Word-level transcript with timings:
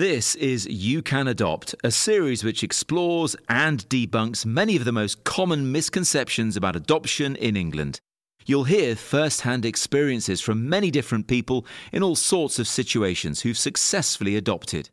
This 0.00 0.34
is 0.36 0.64
You 0.64 1.02
Can 1.02 1.28
Adopt, 1.28 1.74
a 1.84 1.90
series 1.90 2.42
which 2.42 2.64
explores 2.64 3.36
and 3.50 3.86
debunks 3.90 4.46
many 4.46 4.74
of 4.76 4.86
the 4.86 4.92
most 4.92 5.24
common 5.24 5.70
misconceptions 5.72 6.56
about 6.56 6.74
adoption 6.74 7.36
in 7.36 7.54
England. 7.54 8.00
You'll 8.46 8.64
hear 8.64 8.96
first 8.96 9.42
hand 9.42 9.66
experiences 9.66 10.40
from 10.40 10.70
many 10.70 10.90
different 10.90 11.26
people 11.26 11.66
in 11.92 12.02
all 12.02 12.16
sorts 12.16 12.58
of 12.58 12.66
situations 12.66 13.42
who've 13.42 13.58
successfully 13.58 14.36
adopted. 14.36 14.88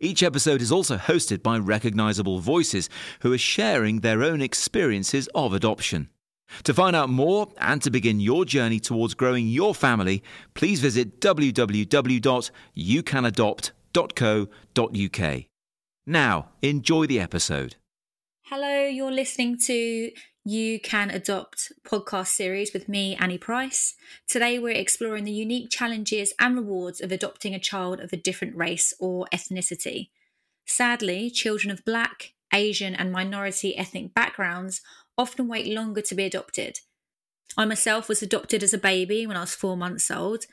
Each 0.00 0.20
episode 0.20 0.60
is 0.60 0.72
also 0.72 0.96
hosted 0.96 1.44
by 1.44 1.56
recognisable 1.58 2.40
voices 2.40 2.90
who 3.20 3.32
are 3.32 3.38
sharing 3.38 4.00
their 4.00 4.24
own 4.24 4.42
experiences 4.42 5.28
of 5.32 5.54
adoption. 5.54 6.08
To 6.64 6.74
find 6.74 6.96
out 6.96 7.08
more 7.08 7.52
and 7.58 7.80
to 7.82 7.90
begin 7.92 8.18
your 8.18 8.44
journey 8.44 8.80
towards 8.80 9.14
growing 9.14 9.46
your 9.46 9.76
family, 9.76 10.24
please 10.54 10.80
visit 10.80 11.20
www.youcanadopt.co.uk. 13.92 15.44
Now, 16.06 16.48
enjoy 16.62 17.06
the 17.06 17.20
episode. 17.20 17.76
Hello, 18.44 18.86
you're 18.86 19.12
listening 19.12 19.58
to 19.66 20.10
You 20.44 20.80
Can 20.80 21.10
Adopt 21.10 21.72
podcast 21.84 22.28
series 22.28 22.72
with 22.72 22.88
me, 22.88 23.14
Annie 23.16 23.38
Price. 23.38 23.94
Today, 24.26 24.58
we're 24.58 24.70
exploring 24.70 25.24
the 25.24 25.30
unique 25.30 25.70
challenges 25.70 26.32
and 26.40 26.56
rewards 26.56 27.00
of 27.00 27.12
adopting 27.12 27.54
a 27.54 27.60
child 27.60 28.00
of 28.00 28.12
a 28.12 28.16
different 28.16 28.56
race 28.56 28.92
or 28.98 29.26
ethnicity. 29.32 30.08
Sadly, 30.66 31.30
children 31.30 31.70
of 31.70 31.84
Black, 31.84 32.32
Asian, 32.52 32.94
and 32.94 33.12
minority 33.12 33.76
ethnic 33.76 34.14
backgrounds 34.14 34.80
often 35.16 35.46
wait 35.46 35.66
longer 35.66 36.00
to 36.00 36.14
be 36.14 36.24
adopted. 36.24 36.80
I 37.56 37.64
myself 37.64 38.08
was 38.08 38.22
adopted 38.22 38.62
as 38.62 38.72
a 38.72 38.78
baby 38.78 39.26
when 39.26 39.36
I 39.36 39.40
was 39.40 39.54
four 39.54 39.76
months 39.76 40.10
old. 40.10 40.46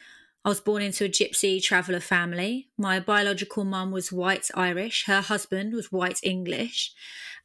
I 0.46 0.50
was 0.50 0.62
born 0.62 0.82
into 0.82 1.06
a 1.06 1.10
gypsy 1.10 1.62
traveller 1.62 2.00
family. 2.00 2.70
My 2.78 3.00
biological 3.00 3.66
mum 3.66 3.92
was 3.92 4.12
white 4.12 4.50
Irish, 4.54 5.06
her 5.06 5.22
husband 5.22 5.74
was 5.74 5.92
white 5.92 6.20
English, 6.24 6.94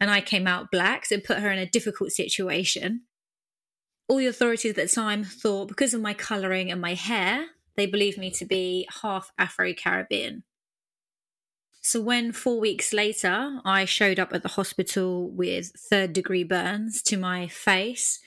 and 0.00 0.10
I 0.10 0.20
came 0.20 0.46
out 0.46 0.70
black, 0.70 1.06
so 1.06 1.16
it 1.16 1.24
put 1.24 1.38
her 1.38 1.50
in 1.50 1.58
a 1.58 1.66
difficult 1.66 2.12
situation. 2.12 3.02
All 4.08 4.18
the 4.18 4.26
authorities 4.26 4.70
at 4.70 4.76
the 4.76 4.88
time 4.88 5.24
thought 5.24 5.68
because 5.68 5.94
of 5.94 6.00
my 6.00 6.14
colouring 6.14 6.70
and 6.70 6.80
my 6.80 6.94
hair, 6.94 7.46
they 7.76 7.86
believed 7.86 8.18
me 8.18 8.30
to 8.32 8.44
be 8.44 8.86
half 9.02 9.32
Afro 9.38 9.72
Caribbean. 9.72 10.44
So, 11.80 12.00
when 12.00 12.30
four 12.30 12.60
weeks 12.60 12.92
later 12.92 13.58
I 13.64 13.84
showed 13.84 14.20
up 14.20 14.32
at 14.32 14.42
the 14.42 14.50
hospital 14.50 15.28
with 15.28 15.72
third 15.76 16.12
degree 16.12 16.44
burns 16.44 17.02
to 17.02 17.16
my 17.16 17.48
face, 17.48 18.20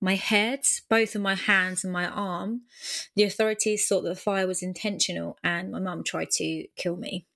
my 0.00 0.14
head, 0.14 0.60
both 0.88 1.14
of 1.14 1.22
my 1.22 1.34
hands, 1.34 1.84
and 1.84 1.92
my 1.92 2.06
arm, 2.06 2.62
the 3.16 3.24
authorities 3.24 3.86
thought 3.86 4.02
that 4.02 4.10
the 4.10 4.14
fire 4.14 4.46
was 4.46 4.62
intentional 4.62 5.38
and 5.42 5.72
my 5.72 5.80
mum 5.80 6.04
tried 6.04 6.30
to 6.32 6.66
kill 6.76 6.96
me. 6.96 7.26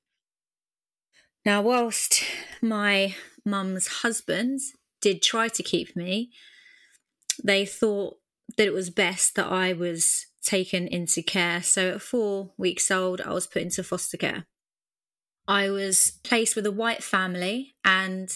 Now, 1.44 1.60
whilst 1.62 2.22
my 2.60 3.16
mum's 3.44 3.88
husband 3.88 4.60
did 5.00 5.22
try 5.22 5.48
to 5.48 5.62
keep 5.62 5.96
me, 5.96 6.30
they 7.42 7.66
thought 7.66 8.18
that 8.56 8.66
it 8.66 8.72
was 8.72 8.90
best 8.90 9.34
that 9.34 9.50
I 9.50 9.72
was 9.72 10.26
taken 10.44 10.86
into 10.86 11.22
care. 11.22 11.62
So, 11.62 11.90
at 11.94 12.02
four 12.02 12.52
weeks 12.56 12.90
old, 12.90 13.20
I 13.20 13.32
was 13.32 13.46
put 13.46 13.62
into 13.62 13.82
foster 13.82 14.16
care. 14.16 14.46
I 15.48 15.70
was 15.70 16.18
placed 16.22 16.54
with 16.54 16.66
a 16.66 16.72
white 16.72 17.02
family, 17.02 17.74
and 17.84 18.30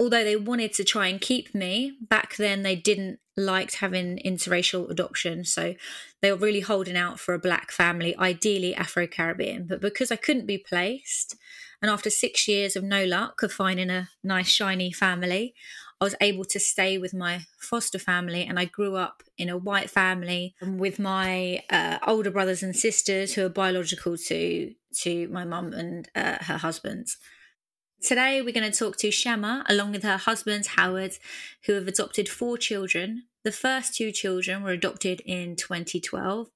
although 0.00 0.24
they 0.24 0.34
wanted 0.34 0.72
to 0.72 0.82
try 0.82 1.06
and 1.08 1.20
keep 1.20 1.54
me, 1.54 1.92
back 2.00 2.36
then 2.36 2.62
they 2.62 2.74
didn't 2.74 3.20
liked 3.36 3.76
having 3.76 4.18
interracial 4.24 4.90
adoption. 4.90 5.44
So 5.44 5.74
they 6.22 6.32
were 6.32 6.38
really 6.38 6.60
holding 6.60 6.96
out 6.96 7.20
for 7.20 7.34
a 7.34 7.38
black 7.38 7.70
family, 7.70 8.16
ideally 8.16 8.74
Afro 8.74 9.06
Caribbean. 9.06 9.66
But 9.66 9.82
because 9.82 10.10
I 10.10 10.16
couldn't 10.16 10.46
be 10.46 10.58
placed, 10.58 11.36
and 11.82 11.90
after 11.90 12.10
six 12.10 12.48
years 12.48 12.76
of 12.76 12.82
no 12.82 13.04
luck 13.04 13.42
of 13.42 13.52
finding 13.52 13.90
a 13.90 14.08
nice, 14.24 14.48
shiny 14.48 14.90
family, 14.90 15.54
I 16.00 16.04
was 16.04 16.14
able 16.22 16.46
to 16.46 16.58
stay 16.58 16.96
with 16.96 17.12
my 17.12 17.42
foster 17.58 17.98
family, 17.98 18.44
and 18.44 18.58
I 18.58 18.64
grew 18.64 18.96
up 18.96 19.22
in 19.36 19.50
a 19.50 19.58
white 19.58 19.90
family 19.90 20.54
with 20.78 20.98
my 20.98 21.62
uh, 21.68 21.98
older 22.06 22.30
brothers 22.30 22.62
and 22.62 22.74
sisters 22.74 23.34
who 23.34 23.44
are 23.44 23.50
biological 23.50 24.16
to 24.16 24.74
to 25.02 25.28
my 25.28 25.44
mum 25.44 25.72
and 25.74 26.08
uh, 26.14 26.38
her 26.40 26.56
husband. 26.56 27.08
Today, 28.02 28.40
we're 28.40 28.54
going 28.54 28.70
to 28.70 28.76
talk 28.76 28.96
to 28.98 29.10
Shama 29.10 29.62
along 29.68 29.92
with 29.92 30.04
her 30.04 30.16
husband 30.16 30.66
Howard, 30.68 31.18
who 31.66 31.74
have 31.74 31.86
adopted 31.86 32.30
four 32.30 32.56
children. 32.56 33.24
The 33.44 33.52
first 33.52 33.94
two 33.94 34.10
children 34.10 34.62
were 34.62 34.70
adopted 34.70 35.20
in 35.26 35.54
2012, 35.54 36.48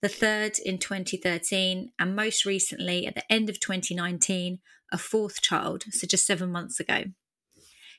the 0.00 0.08
third 0.08 0.60
in 0.64 0.78
2013, 0.78 1.90
and 1.98 2.16
most 2.16 2.46
recently, 2.46 3.04
at 3.08 3.16
the 3.16 3.32
end 3.32 3.50
of 3.50 3.58
2019, 3.58 4.60
a 4.92 4.98
fourth 4.98 5.42
child, 5.42 5.84
so 5.90 6.06
just 6.06 6.24
seven 6.24 6.52
months 6.52 6.78
ago. 6.78 7.02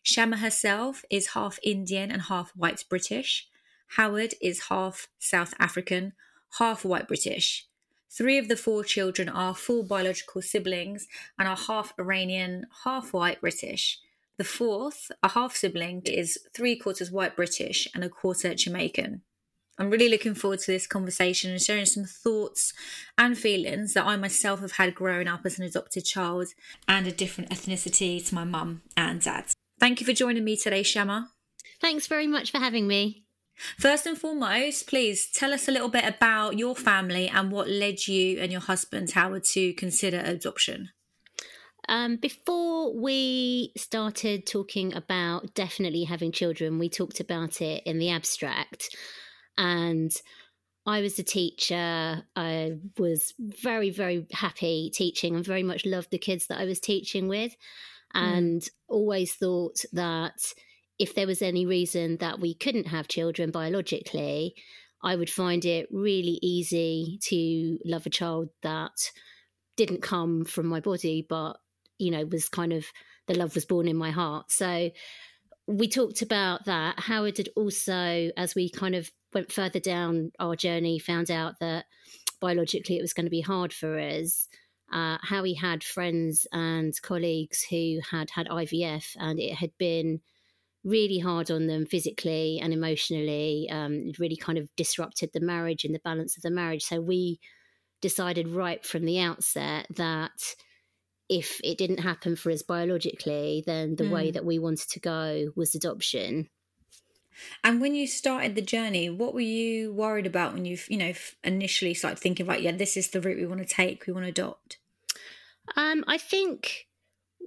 Shama 0.01 0.37
herself 0.37 1.03
is 1.09 1.27
half 1.27 1.59
Indian 1.61 2.09
and 2.09 2.21
half 2.23 2.51
white 2.55 2.85
British. 2.89 3.49
Howard 3.97 4.33
is 4.41 4.67
half 4.69 5.09
South 5.19 5.53
African, 5.59 6.13
half 6.57 6.85
white 6.85 7.09
British. 7.09 7.67
Three 8.15 8.37
of 8.37 8.47
the 8.47 8.55
four 8.55 8.83
children 8.83 9.27
are 9.27 9.55
full 9.55 9.83
biological 9.83 10.43
siblings 10.43 11.07
and 11.39 11.47
are 11.47 11.57
half 11.57 11.93
Iranian, 11.97 12.67
half 12.83 13.11
white 13.11 13.41
British. 13.41 13.99
The 14.37 14.43
fourth, 14.43 15.11
a 15.23 15.29
half 15.29 15.55
sibling, 15.55 16.03
is 16.05 16.37
three 16.53 16.75
quarters 16.75 17.11
white 17.11 17.35
British 17.35 17.87
and 17.95 18.03
a 18.03 18.09
quarter 18.09 18.53
Jamaican. 18.53 19.21
I'm 19.79 19.89
really 19.89 20.09
looking 20.09 20.35
forward 20.35 20.59
to 20.59 20.71
this 20.71 20.85
conversation 20.85 21.49
and 21.49 21.61
sharing 21.61 21.87
some 21.87 22.03
thoughts 22.03 22.73
and 23.17 23.35
feelings 23.35 23.95
that 23.95 24.05
I 24.05 24.15
myself 24.17 24.59
have 24.59 24.73
had 24.73 24.93
growing 24.93 25.27
up 25.27 25.43
as 25.45 25.57
an 25.57 25.65
adopted 25.65 26.05
child 26.05 26.49
and 26.87 27.07
a 27.07 27.11
different 27.11 27.49
ethnicity 27.49 28.23
to 28.27 28.35
my 28.35 28.43
mum 28.43 28.83
and 28.95 29.21
dad. 29.21 29.45
Thank 29.79 29.99
you 29.99 30.05
for 30.05 30.13
joining 30.13 30.43
me 30.43 30.55
today, 30.55 30.83
Shama. 30.83 31.31
Thanks 31.81 32.05
very 32.05 32.27
much 32.27 32.51
for 32.51 32.59
having 32.59 32.87
me. 32.87 33.22
First 33.77 34.05
and 34.05 34.17
foremost, 34.17 34.87
please 34.87 35.29
tell 35.31 35.53
us 35.53 35.67
a 35.67 35.71
little 35.71 35.89
bit 35.89 36.05
about 36.05 36.57
your 36.57 36.75
family 36.75 37.27
and 37.27 37.51
what 37.51 37.69
led 37.69 38.07
you 38.07 38.39
and 38.39 38.51
your 38.51 38.61
husband, 38.61 39.11
Howard, 39.11 39.43
to 39.45 39.73
consider 39.73 40.19
adoption. 40.19 40.89
Um, 41.87 42.15
before 42.15 42.97
we 42.99 43.73
started 43.77 44.47
talking 44.47 44.95
about 44.95 45.53
definitely 45.53 46.05
having 46.05 46.31
children, 46.31 46.79
we 46.79 46.89
talked 46.89 47.19
about 47.19 47.61
it 47.61 47.83
in 47.85 47.99
the 47.99 48.09
abstract. 48.09 48.95
And 49.57 50.11
I 50.85 51.01
was 51.01 51.19
a 51.19 51.23
teacher. 51.23 52.23
I 52.35 52.77
was 52.97 53.33
very, 53.39 53.89
very 53.89 54.25
happy 54.31 54.91
teaching 54.93 55.35
and 55.35 55.45
very 55.45 55.63
much 55.63 55.85
loved 55.85 56.11
the 56.11 56.17
kids 56.17 56.47
that 56.47 56.59
I 56.59 56.65
was 56.65 56.79
teaching 56.79 57.27
with. 57.27 57.55
Mm. 58.15 58.37
and 58.37 58.61
mm. 58.61 58.69
always 58.87 59.33
thought 59.33 59.83
that 59.93 60.53
if 60.99 61.15
there 61.15 61.27
was 61.27 61.41
any 61.41 61.65
reason 61.65 62.17
that 62.17 62.39
we 62.39 62.53
couldn't 62.53 62.87
have 62.87 63.07
children 63.07 63.51
biologically, 63.51 64.55
I 65.03 65.15
would 65.15 65.29
find 65.29 65.65
it 65.65 65.87
really 65.91 66.39
easy 66.41 67.19
to 67.23 67.79
love 67.85 68.05
a 68.05 68.09
child 68.09 68.49
that 68.61 69.11
didn't 69.75 70.01
come 70.01 70.45
from 70.45 70.67
my 70.67 70.79
body, 70.79 71.25
but 71.27 71.53
you 71.97 72.11
know, 72.11 72.25
was 72.25 72.49
kind 72.49 72.73
of 72.73 72.85
the 73.27 73.35
love 73.35 73.55
was 73.55 73.65
born 73.65 73.87
in 73.87 73.95
my 73.95 74.11
heart. 74.11 74.51
So 74.51 74.91
we 75.67 75.87
talked 75.87 76.21
about 76.21 76.65
that. 76.65 76.99
Howard 76.99 77.37
had 77.37 77.49
also, 77.55 78.29
as 78.35 78.55
we 78.55 78.69
kind 78.69 78.95
of 78.95 79.09
went 79.33 79.51
further 79.51 79.79
down 79.79 80.31
our 80.39 80.55
journey, 80.55 80.99
found 80.99 81.31
out 81.31 81.55
that 81.59 81.85
biologically 82.39 82.97
it 82.97 83.01
was 83.01 83.13
going 83.13 83.25
to 83.25 83.31
be 83.31 83.41
hard 83.41 83.73
for 83.73 83.97
us 83.97 84.47
uh, 84.93 85.17
how 85.21 85.43
he 85.43 85.55
had 85.55 85.83
friends 85.83 86.45
and 86.51 86.93
colleagues 87.01 87.63
who 87.69 87.99
had 88.11 88.29
had 88.29 88.47
IVF 88.47 89.15
and 89.17 89.39
it 89.39 89.55
had 89.55 89.71
been 89.79 90.21
really 90.83 91.19
hard 91.19 91.49
on 91.49 91.67
them 91.67 91.85
physically 91.85 92.59
and 92.61 92.73
emotionally. 92.73 93.69
Um, 93.71 94.07
it 94.07 94.19
really 94.19 94.35
kind 94.35 94.57
of 94.57 94.69
disrupted 94.75 95.31
the 95.33 95.39
marriage 95.39 95.85
and 95.85 95.95
the 95.95 95.99
balance 95.99 96.35
of 96.35 96.43
the 96.43 96.51
marriage. 96.51 96.83
So 96.83 96.99
we 96.99 97.39
decided 98.01 98.49
right 98.49 98.85
from 98.85 99.05
the 99.05 99.19
outset 99.19 99.87
that 99.95 100.55
if 101.29 101.61
it 101.63 101.77
didn't 101.77 101.99
happen 101.99 102.35
for 102.35 102.51
us 102.51 102.61
biologically, 102.61 103.63
then 103.65 103.95
the 103.95 104.03
mm. 104.03 104.11
way 104.11 104.31
that 104.31 104.45
we 104.45 104.59
wanted 104.59 104.89
to 104.89 104.99
go 104.99 105.51
was 105.55 105.73
adoption. 105.73 106.49
And 107.63 107.81
when 107.81 107.95
you 107.95 108.05
started 108.05 108.55
the 108.55 108.61
journey, 108.61 109.09
what 109.09 109.33
were 109.33 109.39
you 109.39 109.91
worried 109.93 110.27
about 110.27 110.53
when 110.53 110.65
you, 110.65 110.77
you 110.87 110.97
know, 110.97 111.13
initially 111.43 111.93
started 111.93 112.19
thinking 112.19 112.45
about, 112.45 112.61
yeah, 112.61 112.73
this 112.73 112.95
is 112.97 113.09
the 113.09 113.21
route 113.21 113.37
we 113.37 113.47
want 113.47 113.67
to 113.67 113.73
take, 113.73 114.05
we 114.05 114.13
want 114.13 114.25
to 114.25 114.29
adopt? 114.29 114.77
Um, 115.75 116.03
I 116.07 116.17
think 116.17 116.87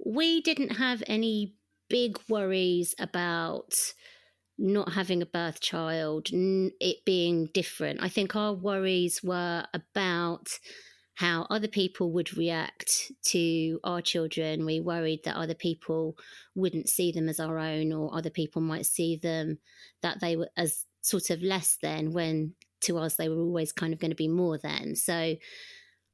we 0.05 0.41
didn't 0.41 0.77
have 0.77 1.03
any 1.07 1.53
big 1.89 2.19
worries 2.29 2.95
about 2.99 3.73
not 4.57 4.93
having 4.93 5.21
a 5.21 5.27
birth 5.27 5.59
child, 5.59 6.29
it 6.31 7.05
being 7.05 7.49
different. 7.53 8.01
I 8.01 8.09
think 8.09 8.35
our 8.35 8.53
worries 8.53 9.21
were 9.23 9.65
about 9.73 10.49
how 11.15 11.47
other 11.49 11.67
people 11.67 12.11
would 12.11 12.37
react 12.37 13.11
to 13.25 13.79
our 13.83 14.01
children. 14.01 14.65
We 14.65 14.79
worried 14.79 15.21
that 15.25 15.35
other 15.35 15.55
people 15.55 16.15
wouldn't 16.55 16.89
see 16.89 17.11
them 17.11 17.27
as 17.27 17.39
our 17.39 17.57
own, 17.57 17.91
or 17.91 18.15
other 18.15 18.29
people 18.29 18.61
might 18.61 18.85
see 18.85 19.15
them 19.15 19.59
that 20.01 20.19
they 20.21 20.35
were 20.35 20.49
as 20.55 20.85
sort 21.01 21.29
of 21.29 21.41
less 21.41 21.77
than 21.81 22.11
when 22.11 22.53
to 22.81 22.97
us 22.97 23.15
they 23.15 23.29
were 23.29 23.41
always 23.41 23.71
kind 23.71 23.93
of 23.93 23.99
going 23.99 24.11
to 24.11 24.15
be 24.15 24.27
more 24.27 24.57
than. 24.57 24.95
So 24.95 25.35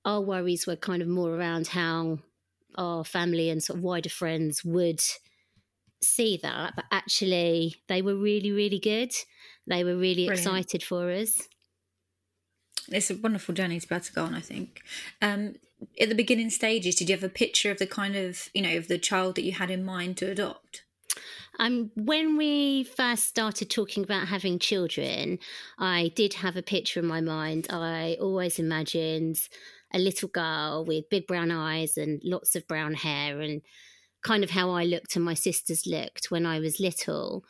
our 0.05 0.21
worries 0.21 0.67
were 0.67 0.75
kind 0.75 1.01
of 1.01 1.07
more 1.07 1.35
around 1.35 1.67
how 1.67 2.19
our 2.75 3.03
family 3.03 3.49
and 3.49 3.61
sort 3.61 3.79
of 3.79 3.83
wider 3.83 4.09
friends 4.09 4.63
would 4.63 5.01
see 6.03 6.39
that, 6.43 6.75
but 6.75 6.85
actually 6.91 7.75
they 7.87 8.01
were 8.01 8.15
really, 8.15 8.51
really 8.51 8.79
good. 8.79 9.13
They 9.67 9.83
were 9.83 9.95
really 9.95 10.27
Brilliant. 10.27 10.39
excited 10.39 10.83
for 10.83 11.11
us. 11.11 11.47
It's 12.89 13.09
a 13.09 13.15
wonderful 13.15 13.55
journey 13.55 13.79
to 13.79 13.87
be 13.87 13.95
able 13.95 14.03
to 14.03 14.13
go 14.13 14.23
on, 14.25 14.35
I 14.35 14.41
think. 14.41 14.81
Um, 15.21 15.55
at 15.99 16.09
the 16.09 16.15
beginning 16.15 16.49
stages, 16.49 16.95
did 16.95 17.09
you 17.09 17.15
have 17.15 17.23
a 17.23 17.29
picture 17.29 17.71
of 17.71 17.77
the 17.77 17.87
kind 17.87 18.15
of, 18.15 18.49
you 18.53 18.61
know, 18.61 18.77
of 18.77 18.87
the 18.87 18.97
child 18.97 19.35
that 19.35 19.43
you 19.43 19.53
had 19.53 19.71
in 19.71 19.85
mind 19.85 20.17
to 20.17 20.31
adopt? 20.31 20.83
Um, 21.59 21.91
when 21.95 22.35
we 22.35 22.83
first 22.83 23.25
started 23.25 23.69
talking 23.69 24.03
about 24.03 24.27
having 24.27 24.59
children, 24.59 25.39
I 25.77 26.11
did 26.15 26.33
have 26.35 26.57
a 26.57 26.63
picture 26.63 26.99
in 26.99 27.05
my 27.05 27.21
mind. 27.21 27.67
I 27.69 28.17
always 28.19 28.59
imagined 28.59 29.39
a 29.93 29.99
little 29.99 30.29
girl 30.29 30.83
with 30.85 31.09
big 31.09 31.27
brown 31.27 31.51
eyes 31.51 31.97
and 31.97 32.19
lots 32.23 32.55
of 32.55 32.67
brown 32.67 32.95
hair, 32.95 33.39
and 33.39 33.61
kind 34.23 34.43
of 34.43 34.49
how 34.49 34.71
I 34.71 34.83
looked 34.83 35.15
and 35.15 35.25
my 35.25 35.33
sisters 35.33 35.85
looked 35.85 36.31
when 36.31 36.45
I 36.45 36.59
was 36.59 36.79
little. 36.79 37.43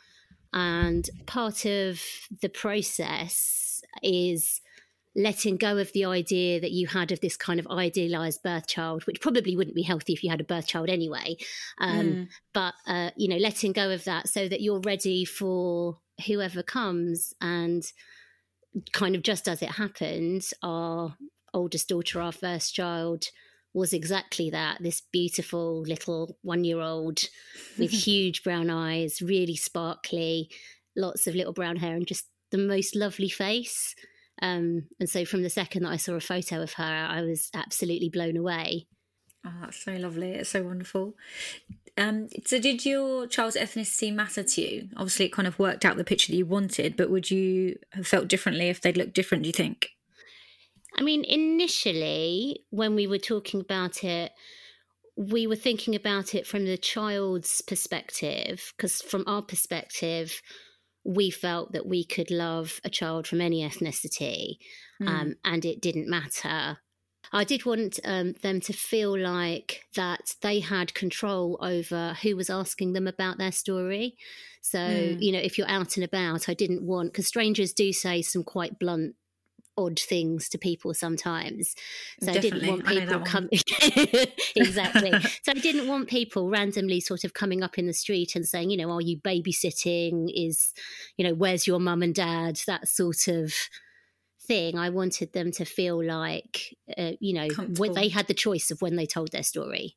And 0.52 1.08
part 1.26 1.64
of 1.64 2.00
the 2.40 2.48
process 2.48 3.82
is 4.02 4.60
letting 5.16 5.56
go 5.56 5.78
of 5.78 5.92
the 5.92 6.04
idea 6.04 6.60
that 6.60 6.72
you 6.72 6.88
had 6.88 7.12
of 7.12 7.20
this 7.20 7.36
kind 7.36 7.60
of 7.60 7.66
idealized 7.68 8.42
birth 8.42 8.66
child, 8.66 9.04
which 9.04 9.20
probably 9.20 9.56
wouldn't 9.56 9.76
be 9.76 9.82
healthy 9.82 10.12
if 10.12 10.24
you 10.24 10.30
had 10.30 10.40
a 10.40 10.44
birth 10.44 10.66
child 10.66 10.90
anyway. 10.90 11.36
Um, 11.78 12.06
mm. 12.06 12.28
But, 12.52 12.74
uh, 12.86 13.10
you 13.16 13.28
know, 13.28 13.36
letting 13.36 13.72
go 13.72 13.92
of 13.92 14.04
that 14.04 14.28
so 14.28 14.48
that 14.48 14.60
you're 14.60 14.80
ready 14.80 15.24
for 15.24 15.98
whoever 16.26 16.62
comes. 16.62 17.34
And 17.40 17.84
kind 18.92 19.14
of 19.14 19.22
just 19.22 19.48
as 19.48 19.62
it 19.62 19.70
happened, 19.70 20.50
our 20.62 21.16
oldest 21.52 21.88
daughter, 21.88 22.20
our 22.20 22.32
first 22.32 22.74
child, 22.74 23.26
was 23.74 23.92
exactly 23.92 24.50
that 24.50 24.80
this 24.80 25.02
beautiful 25.12 25.82
little 25.82 26.38
one 26.42 26.64
year 26.64 26.80
old 26.80 27.28
with 27.78 27.90
huge 28.06 28.42
brown 28.44 28.70
eyes, 28.70 29.20
really 29.20 29.56
sparkly, 29.56 30.48
lots 30.96 31.26
of 31.26 31.34
little 31.34 31.52
brown 31.52 31.76
hair, 31.76 31.94
and 31.94 32.06
just 32.06 32.26
the 32.50 32.58
most 32.58 32.94
lovely 32.94 33.28
face. 33.28 33.94
Um, 34.40 34.84
and 34.98 35.10
so 35.10 35.24
from 35.24 35.42
the 35.42 35.50
second 35.50 35.82
that 35.82 35.92
I 35.92 35.96
saw 35.96 36.14
a 36.14 36.20
photo 36.20 36.62
of 36.62 36.74
her, 36.74 37.08
I 37.10 37.22
was 37.22 37.50
absolutely 37.54 38.08
blown 38.08 38.36
away. 38.36 38.86
Oh, 39.46 39.52
that's 39.60 39.84
so 39.84 39.92
lovely. 39.92 40.30
It's 40.32 40.50
so 40.50 40.62
wonderful. 40.62 41.14
Um, 41.98 42.28
so, 42.44 42.58
did 42.58 42.86
your 42.86 43.26
child's 43.26 43.56
ethnicity 43.56 44.12
matter 44.12 44.42
to 44.42 44.60
you? 44.60 44.88
Obviously, 44.96 45.26
it 45.26 45.32
kind 45.32 45.46
of 45.46 45.58
worked 45.58 45.84
out 45.84 45.96
the 45.96 46.04
picture 46.04 46.32
that 46.32 46.38
you 46.38 46.46
wanted, 46.46 46.96
but 46.96 47.10
would 47.10 47.30
you 47.30 47.78
have 47.92 48.06
felt 48.06 48.26
differently 48.26 48.68
if 48.68 48.80
they'd 48.80 48.96
looked 48.96 49.14
different, 49.14 49.44
do 49.44 49.48
you 49.48 49.52
think? 49.52 49.90
I 50.96 51.02
mean, 51.02 51.24
initially, 51.24 52.64
when 52.70 52.94
we 52.94 53.06
were 53.06 53.18
talking 53.18 53.60
about 53.60 54.04
it, 54.04 54.32
we 55.16 55.46
were 55.46 55.56
thinking 55.56 55.94
about 55.94 56.34
it 56.34 56.46
from 56.46 56.64
the 56.64 56.76
child's 56.76 57.60
perspective, 57.62 58.72
because 58.76 59.02
from 59.02 59.24
our 59.26 59.42
perspective, 59.42 60.40
we 61.04 61.30
felt 61.30 61.72
that 61.72 61.86
we 61.86 62.04
could 62.04 62.30
love 62.30 62.80
a 62.84 62.90
child 62.90 63.26
from 63.26 63.40
any 63.40 63.62
ethnicity 63.62 64.54
mm. 65.02 65.06
um, 65.06 65.34
and 65.44 65.64
it 65.64 65.80
didn't 65.80 66.08
matter. 66.08 66.78
I 67.32 67.44
did 67.44 67.64
want 67.64 68.00
um, 68.04 68.34
them 68.42 68.60
to 68.62 68.72
feel 68.72 69.18
like 69.18 69.82
that 69.96 70.34
they 70.42 70.60
had 70.60 70.94
control 70.94 71.58
over 71.60 72.16
who 72.22 72.36
was 72.36 72.50
asking 72.50 72.92
them 72.92 73.06
about 73.06 73.38
their 73.38 73.52
story. 73.52 74.16
So, 74.62 74.78
mm. 74.78 75.16
you 75.20 75.32
know, 75.32 75.40
if 75.40 75.58
you're 75.58 75.68
out 75.68 75.96
and 75.96 76.04
about, 76.04 76.48
I 76.48 76.54
didn't 76.54 76.86
want, 76.86 77.12
because 77.12 77.26
strangers 77.26 77.72
do 77.72 77.92
say 77.92 78.22
some 78.22 78.44
quite 78.44 78.78
blunt 78.78 79.14
odd 79.76 79.98
things 79.98 80.48
to 80.50 80.58
people 80.58 80.94
sometimes. 80.94 81.74
So 82.20 82.32
Definitely. 82.32 82.48
I 82.48 82.52
didn't 82.52 82.68
want 82.68 82.86
people 82.86 83.20
coming 83.20 83.50
exactly. 84.56 85.12
so 85.42 85.52
I 85.52 85.54
didn't 85.54 85.88
want 85.88 86.08
people 86.08 86.48
randomly 86.48 87.00
sort 87.00 87.24
of 87.24 87.34
coming 87.34 87.62
up 87.62 87.78
in 87.78 87.86
the 87.86 87.92
street 87.92 88.34
and 88.36 88.46
saying, 88.46 88.70
you 88.70 88.76
know, 88.76 88.90
are 88.90 89.00
you 89.00 89.18
babysitting? 89.18 90.30
Is 90.34 90.72
you 91.16 91.26
know, 91.26 91.34
where's 91.34 91.66
your 91.66 91.80
mum 91.80 92.02
and 92.02 92.14
dad? 92.14 92.60
That 92.66 92.88
sort 92.88 93.28
of 93.28 93.52
thing. 94.46 94.78
I 94.78 94.90
wanted 94.90 95.32
them 95.32 95.50
to 95.52 95.64
feel 95.64 96.02
like, 96.04 96.76
uh, 96.96 97.12
you 97.20 97.34
know, 97.34 97.48
when 97.78 97.94
they 97.94 98.08
had 98.08 98.26
the 98.26 98.34
choice 98.34 98.70
of 98.70 98.82
when 98.82 98.96
they 98.96 99.06
told 99.06 99.32
their 99.32 99.42
story. 99.42 99.96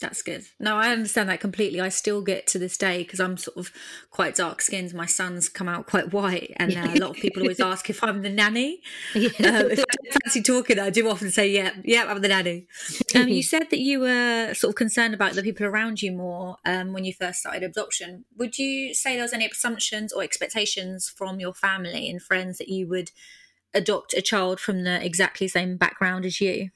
That's 0.00 0.22
good. 0.22 0.44
No, 0.60 0.76
I 0.76 0.90
understand 0.90 1.28
that 1.28 1.40
completely. 1.40 1.80
I 1.80 1.88
still 1.88 2.22
get 2.22 2.46
to 2.48 2.58
this 2.58 2.76
day 2.76 2.98
because 2.98 3.18
I'm 3.18 3.36
sort 3.36 3.56
of 3.56 3.72
quite 4.12 4.36
dark 4.36 4.62
skinned. 4.62 4.94
My 4.94 5.06
sons 5.06 5.48
come 5.48 5.68
out 5.68 5.86
quite 5.86 6.12
white, 6.12 6.52
and 6.56 6.76
uh, 6.76 6.92
a 6.94 7.00
lot 7.00 7.10
of 7.10 7.16
people 7.16 7.42
always 7.42 7.58
ask 7.58 7.90
if 7.90 8.04
I'm 8.04 8.22
the 8.22 8.30
nanny. 8.30 8.80
Yeah. 9.14 9.30
Um, 9.48 9.70
if 9.70 9.80
I 9.80 9.84
don't 10.04 10.22
fancy 10.22 10.42
talking, 10.42 10.78
I 10.78 10.90
do 10.90 11.08
often 11.08 11.30
say, 11.30 11.50
"Yeah, 11.50 11.72
yeah, 11.82 12.04
I'm 12.08 12.20
the 12.20 12.28
nanny." 12.28 12.66
Um, 13.14 13.28
you 13.28 13.42
said 13.54 13.70
that 13.70 13.80
you 13.80 14.00
were 14.00 14.54
sort 14.54 14.70
of 14.70 14.74
concerned 14.76 15.14
about 15.14 15.32
the 15.32 15.42
people 15.42 15.66
around 15.66 16.02
you 16.02 16.12
more 16.12 16.56
um, 16.64 16.92
when 16.92 17.04
you 17.04 17.12
first 17.12 17.40
started 17.40 17.64
adoption. 17.64 18.24
Would 18.36 18.58
you 18.58 18.94
say 18.94 19.14
there 19.14 19.22
was 19.22 19.32
any 19.32 19.46
assumptions 19.46 20.12
or 20.12 20.22
expectations 20.22 21.08
from 21.08 21.40
your 21.40 21.52
family 21.52 22.08
and 22.08 22.22
friends 22.22 22.58
that 22.58 22.68
you 22.68 22.86
would 22.88 23.10
adopt 23.74 24.14
a 24.14 24.22
child 24.22 24.60
from 24.60 24.84
the 24.84 25.04
exactly 25.04 25.48
same 25.48 25.76
background 25.76 26.24
as 26.24 26.40
you? 26.40 26.70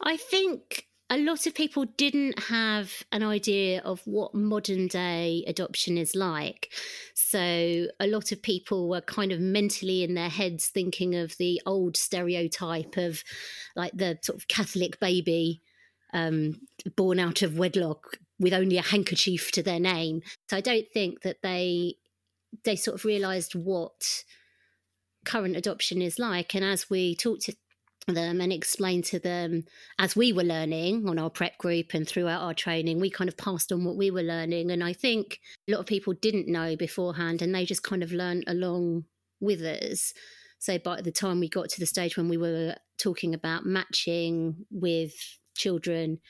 I 0.00 0.16
think 0.16 0.86
a 1.10 1.18
lot 1.18 1.46
of 1.46 1.54
people 1.54 1.84
didn't 1.96 2.38
have 2.38 3.02
an 3.10 3.24
idea 3.24 3.80
of 3.80 4.00
what 4.04 4.32
modern 4.32 4.86
day 4.86 5.44
adoption 5.48 5.98
is 5.98 6.14
like. 6.14 6.72
So 7.14 7.88
a 7.98 8.06
lot 8.06 8.30
of 8.30 8.40
people 8.40 8.88
were 8.88 9.00
kind 9.00 9.32
of 9.32 9.40
mentally 9.40 10.04
in 10.04 10.14
their 10.14 10.28
heads 10.28 10.68
thinking 10.68 11.16
of 11.16 11.36
the 11.36 11.60
old 11.66 11.96
stereotype 11.96 12.96
of 12.96 13.24
like 13.74 13.92
the 13.92 14.18
sort 14.22 14.38
of 14.38 14.46
Catholic 14.46 15.00
baby 15.00 15.60
um, 16.12 16.60
born 16.96 17.18
out 17.18 17.42
of 17.42 17.58
wedlock 17.58 18.16
with 18.38 18.54
only 18.54 18.78
a 18.78 18.82
handkerchief 18.82 19.50
to 19.52 19.64
their 19.64 19.80
name. 19.80 20.22
So 20.48 20.56
I 20.56 20.60
don't 20.60 20.86
think 20.94 21.22
that 21.22 21.42
they 21.42 21.96
they 22.64 22.76
sort 22.76 22.96
of 22.96 23.04
realized 23.04 23.54
what 23.54 24.24
current 25.24 25.56
adoption 25.56 26.00
is 26.02 26.18
like. 26.18 26.54
And 26.54 26.64
as 26.64 26.88
we 26.88 27.14
talked 27.14 27.42
to 27.42 27.54
them 28.14 28.40
and 28.40 28.52
explain 28.52 29.02
to 29.02 29.18
them 29.18 29.64
as 29.98 30.16
we 30.16 30.32
were 30.32 30.44
learning 30.44 31.08
on 31.08 31.18
our 31.18 31.30
prep 31.30 31.58
group 31.58 31.94
and 31.94 32.06
throughout 32.06 32.42
our 32.42 32.54
training 32.54 33.00
we 33.00 33.10
kind 33.10 33.28
of 33.28 33.36
passed 33.36 33.72
on 33.72 33.84
what 33.84 33.96
we 33.96 34.10
were 34.10 34.22
learning. 34.22 34.70
And 34.70 34.82
i 34.82 34.92
think 34.92 35.40
a 35.68 35.72
lot 35.72 35.80
of 35.80 35.86
people 35.86 36.12
didn't 36.12 36.48
know 36.48 36.76
beforehand 36.76 37.42
and 37.42 37.54
they 37.54 37.64
just 37.64 37.82
kind 37.82 38.02
of 38.02 38.12
learned 38.12 38.44
along 38.46 39.04
with 39.40 39.62
us. 39.62 40.12
So 40.58 40.78
by 40.78 41.00
the 41.00 41.12
time 41.12 41.40
we 41.40 41.48
got 41.48 41.70
to 41.70 41.80
the 41.80 41.86
stage 41.86 42.16
when 42.16 42.28
we 42.28 42.36
were 42.36 42.76
talking 42.98 43.34
about 43.34 43.64
matching 43.64 44.66
with 44.70 45.14
children 45.56 46.20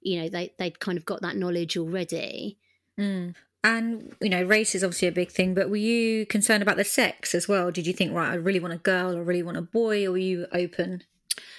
you 0.00 0.20
know 0.20 0.28
they 0.28 0.52
they'd 0.58 0.80
kind 0.80 0.98
of 0.98 1.04
got 1.04 1.22
that 1.22 1.36
knowledge 1.36 1.76
already. 1.76 2.58
Mm. 2.98 3.34
And 3.64 4.14
you 4.20 4.28
know, 4.28 4.42
race 4.44 4.74
is 4.74 4.84
obviously 4.84 5.08
a 5.08 5.12
big 5.12 5.30
thing, 5.30 5.54
but 5.54 5.68
were 5.68 5.76
you 5.76 6.26
concerned 6.26 6.62
about 6.62 6.76
the 6.76 6.84
sex 6.84 7.34
as 7.34 7.48
well? 7.48 7.70
Did 7.70 7.86
you 7.86 7.92
think, 7.92 8.14
right, 8.14 8.30
I 8.30 8.34
really 8.34 8.60
want 8.60 8.74
a 8.74 8.78
girl 8.78 9.16
or 9.16 9.22
really 9.22 9.42
want 9.42 9.56
a 9.56 9.62
boy, 9.62 10.06
or 10.06 10.12
were 10.12 10.18
you 10.18 10.46
open? 10.52 11.02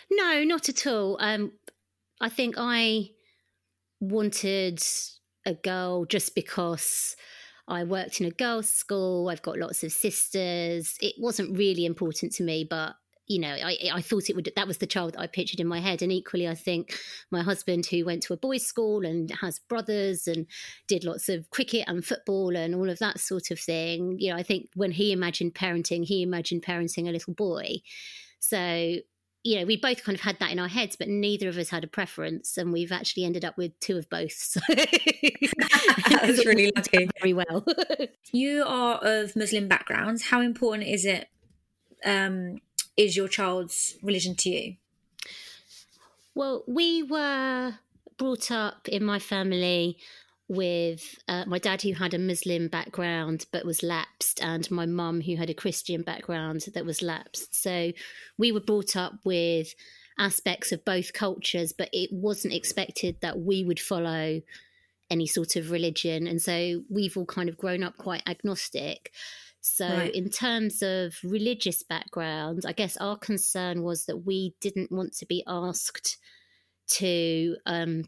No, 0.10 0.44
not 0.44 0.70
at 0.70 0.88
all. 0.88 1.18
Um, 1.20 1.51
I 2.22 2.29
think 2.29 2.56
I 2.58 3.12
wanted 4.00 4.82
a 5.46 5.53
girl 5.53 6.06
just 6.06 6.36
because 6.36 7.15
I 7.68 7.84
worked 7.84 8.20
in 8.20 8.27
a 8.27 8.32
girls' 8.32 8.70
school. 8.70 9.29
I've 9.29 9.41
got 9.41 9.60
lots 9.60 9.84
of 9.84 9.91
sisters. 9.91 10.98
It 11.01 11.15
wasn't 11.18 11.58
really 11.58 11.86
important 11.86 12.34
to 12.34 12.44
me, 12.44 12.65
but 12.68 12.96
you 13.29 13.39
know, 13.39 13.53
I, 13.53 13.77
I 13.93 14.01
thought 14.01 14.27
it 14.27 14.36
would, 14.36 14.51
that 14.55 14.67
was 14.67 14.79
the 14.79 14.88
child 14.88 15.13
that 15.13 15.21
I 15.21 15.27
pictured 15.27 15.59
in 15.59 15.67
my 15.67 15.79
head. 15.79 16.01
And 16.01 16.12
equally, 16.12 16.48
I 16.48 16.55
think 16.55 17.00
my 17.29 17.43
husband, 17.43 17.86
who 17.86 18.03
went 18.03 18.24
to 18.24 18.33
a 18.33 18.38
boys' 18.38 18.65
school 18.65 19.05
and 19.05 19.29
has 19.39 19.59
brothers 19.59 20.27
and 20.27 20.48
did 20.88 21.03
lots 21.03 21.29
of 21.29 21.48
cricket 21.51 21.83
and 21.88 22.03
football 22.03 22.55
and 22.55 22.74
all 22.74 22.89
of 22.89 22.98
that 23.00 23.19
sort 23.19 23.51
of 23.51 23.59
thing, 23.59 24.15
you 24.19 24.31
know, 24.31 24.36
I 24.36 24.41
think 24.41 24.69
when 24.74 24.91
he 24.91 25.12
imagined 25.12 25.53
parenting, 25.53 26.03
he 26.03 26.24
imagined 26.24 26.63
parenting 26.63 27.07
a 27.07 27.12
little 27.12 27.36
boy. 27.36 27.77
So, 28.39 28.95
you 29.43 29.59
know, 29.59 29.65
we 29.65 29.77
both 29.77 30.03
kind 30.03 30.15
of 30.15 30.21
had 30.21 30.39
that 30.39 30.51
in 30.51 30.57
our 30.57 30.67
heads, 30.67 30.95
but 30.95 31.07
neither 31.07 31.50
of 31.50 31.57
us 31.59 31.69
had 31.69 31.83
a 31.83 31.88
preference, 31.88 32.57
and 32.57 32.74
we've 32.74 32.91
actually 32.91 33.25
ended 33.25 33.45
up 33.45 33.57
with 33.57 33.79
two 33.79 33.98
of 33.98 34.09
both. 34.09 34.31
So 34.33 34.59
that's 36.09 36.45
really 36.48 36.71
lucky. 36.75 37.09
Very 37.21 37.33
well. 37.33 37.63
you 38.31 38.63
are 38.65 38.95
of 39.03 39.36
Muslim 39.36 39.67
backgrounds. 39.67 40.24
How 40.24 40.41
important 40.41 40.89
is 40.89 41.05
it 41.05 41.27
um, 42.03 42.57
is 43.00 43.15
your 43.15 43.29
child's 43.29 43.96
religion 44.03 44.36
to 44.36 44.50
you? 44.50 44.75
Well, 46.36 46.63
we 46.68 47.01
were 47.01 47.75
brought 48.18 48.51
up 48.51 48.89
in 48.89 49.06
my 49.06 49.20
family 49.20 49.98
with 50.50 51.18
uh, 51.29 51.46
my 51.48 51.60
dad 51.60 51.82
who 51.82 51.94
had 51.94 52.13
a 52.13 52.20
Muslim 52.20 52.68
background 52.68 53.46
but 53.53 53.65
was 53.65 53.84
lapsed, 53.84 54.44
and 54.44 54.70
my 54.70 54.86
mum 54.86 55.22
who 55.22 55.38
had 55.38 55.50
a 55.50 55.53
Christian 55.53 56.01
background 56.01 56.65
that 56.74 56.86
was 56.86 57.01
lapsed. 57.01 57.56
So 57.56 57.94
we 58.38 58.51
were 58.51 58.60
brought 58.60 58.98
up 58.98 59.13
with 59.24 59.74
aspects 60.18 60.74
of 60.74 60.84
both 60.84 61.13
cultures, 61.13 61.72
but 61.72 61.89
it 61.94 62.10
wasn't 62.12 62.53
expected 62.53 63.15
that 63.22 63.39
we 63.39 63.63
would 63.63 63.79
follow 63.79 64.41
any 65.10 65.25
sort 65.25 65.56
of 65.56 65.72
religion. 65.72 66.27
And 66.27 66.41
so 66.41 66.84
we've 66.89 67.15
all 67.15 67.25
kind 67.25 67.48
of 67.48 67.58
grown 67.58 67.82
up 67.82 67.96
quite 67.96 68.24
agnostic. 68.27 69.13
So, 69.62 69.88
right. 69.88 70.13
in 70.13 70.30
terms 70.30 70.82
of 70.82 71.16
religious 71.24 71.84
background, 71.84 72.63
I 72.66 72.72
guess 72.72 72.96
our 72.98 73.18
concern 73.18 73.84
was 73.84 74.06
that 74.06 74.25
we 74.25 74.56
didn't 74.62 74.92
want 74.92 75.13
to 75.18 75.25
be 75.25 75.44
asked 75.48 76.18
to 76.92 77.58
um, 77.66 78.04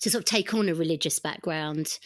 to 0.00 0.10
sort 0.10 0.22
of 0.22 0.26
take 0.26 0.54
on 0.54 0.68
a 0.68 0.74
religious 0.74 1.18
background 1.18 1.98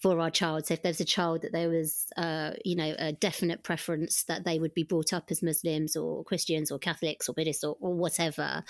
for 0.00 0.18
our 0.18 0.30
child. 0.30 0.66
So 0.66 0.74
if 0.74 0.82
there's 0.82 1.00
a 1.00 1.04
child 1.04 1.42
that 1.42 1.52
there 1.52 1.68
was, 1.68 2.06
uh, 2.16 2.52
you 2.64 2.74
know, 2.74 2.94
a 2.98 3.12
definite 3.12 3.62
preference 3.62 4.24
that 4.24 4.44
they 4.44 4.58
would 4.58 4.72
be 4.72 4.82
brought 4.82 5.12
up 5.12 5.24
as 5.30 5.42
Muslims 5.42 5.94
or 5.94 6.24
Christians 6.24 6.70
or 6.70 6.78
Catholics 6.78 7.28
or 7.28 7.34
Buddhists 7.34 7.62
or, 7.62 7.76
or 7.80 7.94
whatever, 7.94 8.64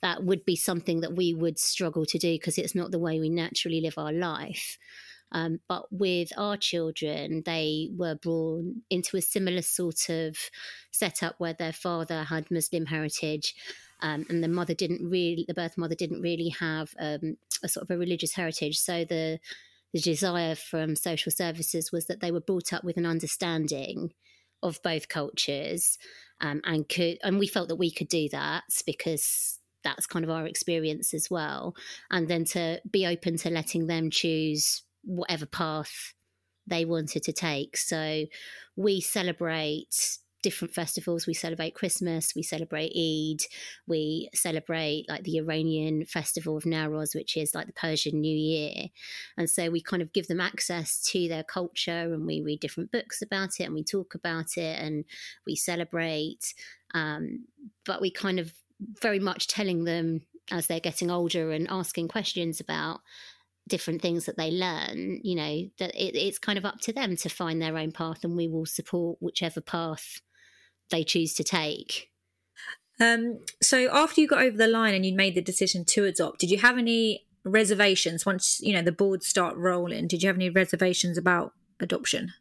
that 0.00 0.24
would 0.24 0.44
be 0.46 0.56
something 0.56 1.00
that 1.00 1.14
we 1.14 1.34
would 1.34 1.58
struggle 1.58 2.06
to 2.06 2.18
do 2.18 2.32
because 2.32 2.56
it's 2.56 2.74
not 2.74 2.92
the 2.92 2.98
way 2.98 3.20
we 3.20 3.28
naturally 3.28 3.82
live 3.82 3.98
our 3.98 4.12
life. 4.12 4.78
Um, 5.32 5.60
but 5.68 5.86
with 5.92 6.30
our 6.36 6.56
children, 6.56 7.42
they 7.46 7.90
were 7.96 8.16
born 8.16 8.82
into 8.90 9.16
a 9.16 9.22
similar 9.22 9.62
sort 9.62 10.08
of 10.08 10.36
setup 10.90 11.36
where 11.38 11.52
their 11.52 11.72
father 11.72 12.24
had 12.24 12.50
Muslim 12.50 12.86
heritage. 12.86 13.54
Um, 14.02 14.26
and 14.28 14.42
the 14.42 14.48
mother 14.48 14.74
didn't 14.74 15.08
really, 15.08 15.44
the 15.46 15.54
birth 15.54 15.76
mother 15.76 15.94
didn't 15.94 16.22
really 16.22 16.48
have 16.58 16.94
um, 16.98 17.36
a 17.62 17.68
sort 17.68 17.84
of 17.84 17.90
a 17.90 17.98
religious 17.98 18.34
heritage. 18.34 18.78
So 18.78 19.04
the 19.04 19.38
the 19.92 20.00
desire 20.00 20.54
from 20.54 20.94
social 20.94 21.32
services 21.32 21.90
was 21.90 22.06
that 22.06 22.20
they 22.20 22.30
were 22.30 22.40
brought 22.40 22.72
up 22.72 22.84
with 22.84 22.96
an 22.96 23.06
understanding 23.06 24.12
of 24.62 24.80
both 24.84 25.08
cultures, 25.08 25.98
um, 26.40 26.60
and 26.64 26.88
could, 26.88 27.18
and 27.22 27.38
we 27.38 27.46
felt 27.46 27.68
that 27.68 27.76
we 27.76 27.90
could 27.90 28.08
do 28.08 28.28
that 28.28 28.64
because 28.86 29.58
that's 29.82 30.06
kind 30.06 30.24
of 30.24 30.30
our 30.30 30.46
experience 30.46 31.12
as 31.14 31.28
well, 31.30 31.74
and 32.10 32.28
then 32.28 32.44
to 32.44 32.80
be 32.88 33.06
open 33.06 33.36
to 33.38 33.50
letting 33.50 33.86
them 33.86 34.10
choose 34.10 34.82
whatever 35.04 35.46
path 35.46 36.14
they 36.66 36.84
wanted 36.84 37.22
to 37.24 37.32
take. 37.32 37.76
So 37.76 38.26
we 38.76 39.00
celebrate 39.00 40.18
different 40.42 40.72
festivals. 40.74 41.26
We 41.26 41.34
celebrate 41.34 41.74
Christmas, 41.74 42.34
we 42.34 42.42
celebrate 42.42 42.92
Eid, 42.96 43.42
we 43.86 44.30
celebrate 44.34 45.06
like 45.08 45.24
the 45.24 45.36
Iranian 45.36 46.04
festival 46.06 46.56
of 46.56 46.64
Nowruz, 46.64 47.14
which 47.14 47.36
is 47.36 47.54
like 47.54 47.66
the 47.66 47.72
Persian 47.72 48.20
New 48.20 48.36
Year. 48.36 48.88
And 49.36 49.50
so 49.50 49.70
we 49.70 49.82
kind 49.82 50.02
of 50.02 50.12
give 50.12 50.28
them 50.28 50.40
access 50.40 51.02
to 51.10 51.28
their 51.28 51.44
culture 51.44 52.14
and 52.14 52.26
we 52.26 52.40
read 52.40 52.60
different 52.60 52.90
books 52.90 53.20
about 53.22 53.60
it 53.60 53.64
and 53.64 53.74
we 53.74 53.84
talk 53.84 54.14
about 54.14 54.56
it 54.56 54.80
and 54.82 55.04
we 55.46 55.56
celebrate. 55.56 56.54
Um, 56.94 57.46
but 57.84 58.00
we 58.00 58.10
kind 58.10 58.40
of 58.40 58.52
very 59.02 59.18
much 59.18 59.46
telling 59.46 59.84
them 59.84 60.22
as 60.50 60.66
they're 60.66 60.80
getting 60.80 61.10
older 61.10 61.52
and 61.52 61.68
asking 61.70 62.08
questions 62.08 62.60
about 62.60 63.00
different 63.70 64.02
things 64.02 64.26
that 64.26 64.36
they 64.36 64.50
learn, 64.50 65.20
you 65.22 65.34
know, 65.34 65.70
that 65.78 65.94
it, 65.94 66.14
it's 66.16 66.38
kind 66.38 66.58
of 66.58 66.66
up 66.66 66.80
to 66.80 66.92
them 66.92 67.16
to 67.16 67.28
find 67.30 67.62
their 67.62 67.78
own 67.78 67.92
path, 67.92 68.24
and 68.24 68.36
we 68.36 68.48
will 68.48 68.66
support 68.66 69.16
whichever 69.20 69.62
path 69.62 70.20
they 70.90 71.04
choose 71.04 71.32
to 71.34 71.44
take. 71.44 72.10
Um, 73.00 73.38
so 73.62 73.88
after 73.90 74.20
you 74.20 74.28
got 74.28 74.42
over 74.42 74.56
the 74.56 74.66
line 74.66 74.94
and 74.94 75.06
you 75.06 75.14
made 75.14 75.34
the 75.34 75.40
decision 75.40 75.86
to 75.86 76.04
adopt, 76.04 76.40
did 76.40 76.50
you 76.50 76.58
have 76.58 76.76
any 76.76 77.26
reservations 77.42 78.26
once 78.26 78.60
you 78.60 78.74
know 78.74 78.82
the 78.82 78.92
boards 78.92 79.26
start 79.26 79.56
rolling? 79.56 80.06
Did 80.06 80.22
you 80.22 80.28
have 80.28 80.36
any 80.36 80.50
reservations 80.50 81.16
about 81.16 81.54
adoption? 81.80 82.34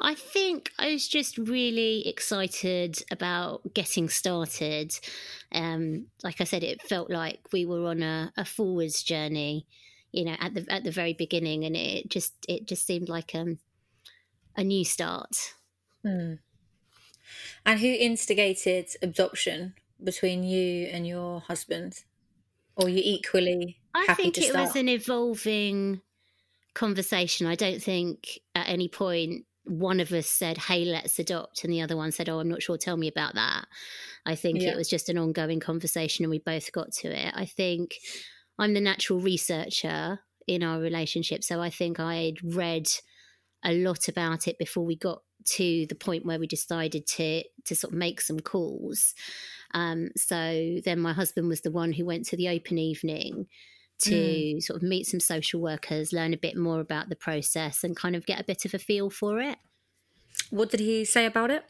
I 0.00 0.14
think 0.14 0.70
I 0.78 0.92
was 0.92 1.08
just 1.08 1.38
really 1.38 2.06
excited 2.06 3.02
about 3.10 3.74
getting 3.74 4.08
started. 4.08 4.96
Um, 5.50 6.06
like 6.22 6.40
I 6.40 6.44
said, 6.44 6.62
it 6.62 6.82
felt 6.82 7.10
like 7.10 7.40
we 7.52 7.66
were 7.66 7.88
on 7.88 8.02
a, 8.02 8.32
a 8.36 8.44
forwards 8.44 9.02
journey 9.02 9.66
you 10.12 10.24
know 10.24 10.36
at 10.40 10.54
the 10.54 10.64
at 10.68 10.84
the 10.84 10.90
very 10.90 11.12
beginning 11.12 11.64
and 11.64 11.76
it 11.76 12.08
just 12.08 12.34
it 12.48 12.66
just 12.66 12.86
seemed 12.86 13.08
like 13.08 13.34
um 13.34 13.58
a 14.56 14.64
new 14.64 14.84
start. 14.84 15.54
Hmm. 16.02 16.34
and 17.66 17.80
who 17.80 17.88
instigated 17.88 18.86
adoption 19.02 19.74
between 20.02 20.44
you 20.44 20.86
and 20.86 21.06
your 21.06 21.40
husband? 21.40 22.04
Or 22.76 22.88
you 22.88 23.02
equally 23.04 23.80
i 23.92 24.14
think 24.14 24.38
it 24.38 24.54
was 24.54 24.76
an 24.76 24.88
evolving 24.88 26.00
conversation. 26.74 27.46
I 27.46 27.56
don't 27.56 27.82
think 27.82 28.38
at 28.54 28.68
any 28.68 28.88
point 28.88 29.44
one 29.64 30.00
of 30.00 30.12
us 30.12 30.28
said 30.28 30.56
hey 30.56 30.84
let's 30.84 31.18
adopt 31.18 31.64
and 31.64 31.72
the 31.72 31.82
other 31.82 31.96
one 31.96 32.10
said 32.10 32.28
oh 32.28 32.38
i'm 32.38 32.48
not 32.48 32.62
sure 32.62 32.78
tell 32.78 32.96
me 32.96 33.08
about 33.08 33.34
that. 33.34 33.66
I 34.24 34.36
think 34.36 34.62
yeah. 34.62 34.70
it 34.70 34.76
was 34.76 34.88
just 34.88 35.08
an 35.08 35.18
ongoing 35.18 35.58
conversation 35.58 36.24
and 36.24 36.30
we 36.30 36.38
both 36.38 36.70
got 36.70 36.92
to 36.92 37.08
it. 37.08 37.32
I 37.34 37.46
think 37.46 37.96
I'm 38.58 38.74
the 38.74 38.80
natural 38.80 39.20
researcher 39.20 40.20
in 40.46 40.62
our 40.62 40.80
relationship. 40.80 41.44
So 41.44 41.60
I 41.60 41.70
think 41.70 42.00
I'd 42.00 42.42
read 42.42 42.88
a 43.64 43.72
lot 43.72 44.08
about 44.08 44.48
it 44.48 44.58
before 44.58 44.84
we 44.84 44.96
got 44.96 45.22
to 45.44 45.86
the 45.86 45.94
point 45.94 46.26
where 46.26 46.38
we 46.38 46.46
decided 46.46 47.06
to 47.06 47.42
to 47.64 47.74
sort 47.74 47.92
of 47.92 47.98
make 47.98 48.20
some 48.20 48.40
calls. 48.40 49.14
Um, 49.74 50.10
so 50.16 50.78
then 50.84 51.00
my 51.00 51.12
husband 51.12 51.48
was 51.48 51.60
the 51.60 51.70
one 51.70 51.92
who 51.92 52.04
went 52.04 52.26
to 52.26 52.36
the 52.36 52.48
open 52.48 52.78
evening 52.78 53.46
to 54.00 54.14
mm. 54.14 54.62
sort 54.62 54.82
of 54.82 54.88
meet 54.88 55.06
some 55.06 55.20
social 55.20 55.60
workers, 55.60 56.12
learn 56.12 56.32
a 56.32 56.38
bit 56.38 56.56
more 56.56 56.80
about 56.80 57.08
the 57.08 57.16
process, 57.16 57.82
and 57.82 57.96
kind 57.96 58.14
of 58.14 58.26
get 58.26 58.40
a 58.40 58.44
bit 58.44 58.64
of 58.64 58.74
a 58.74 58.78
feel 58.78 59.10
for 59.10 59.40
it. 59.40 59.58
What 60.50 60.70
did 60.70 60.80
he 60.80 61.04
say 61.04 61.26
about 61.26 61.50
it? 61.50 61.64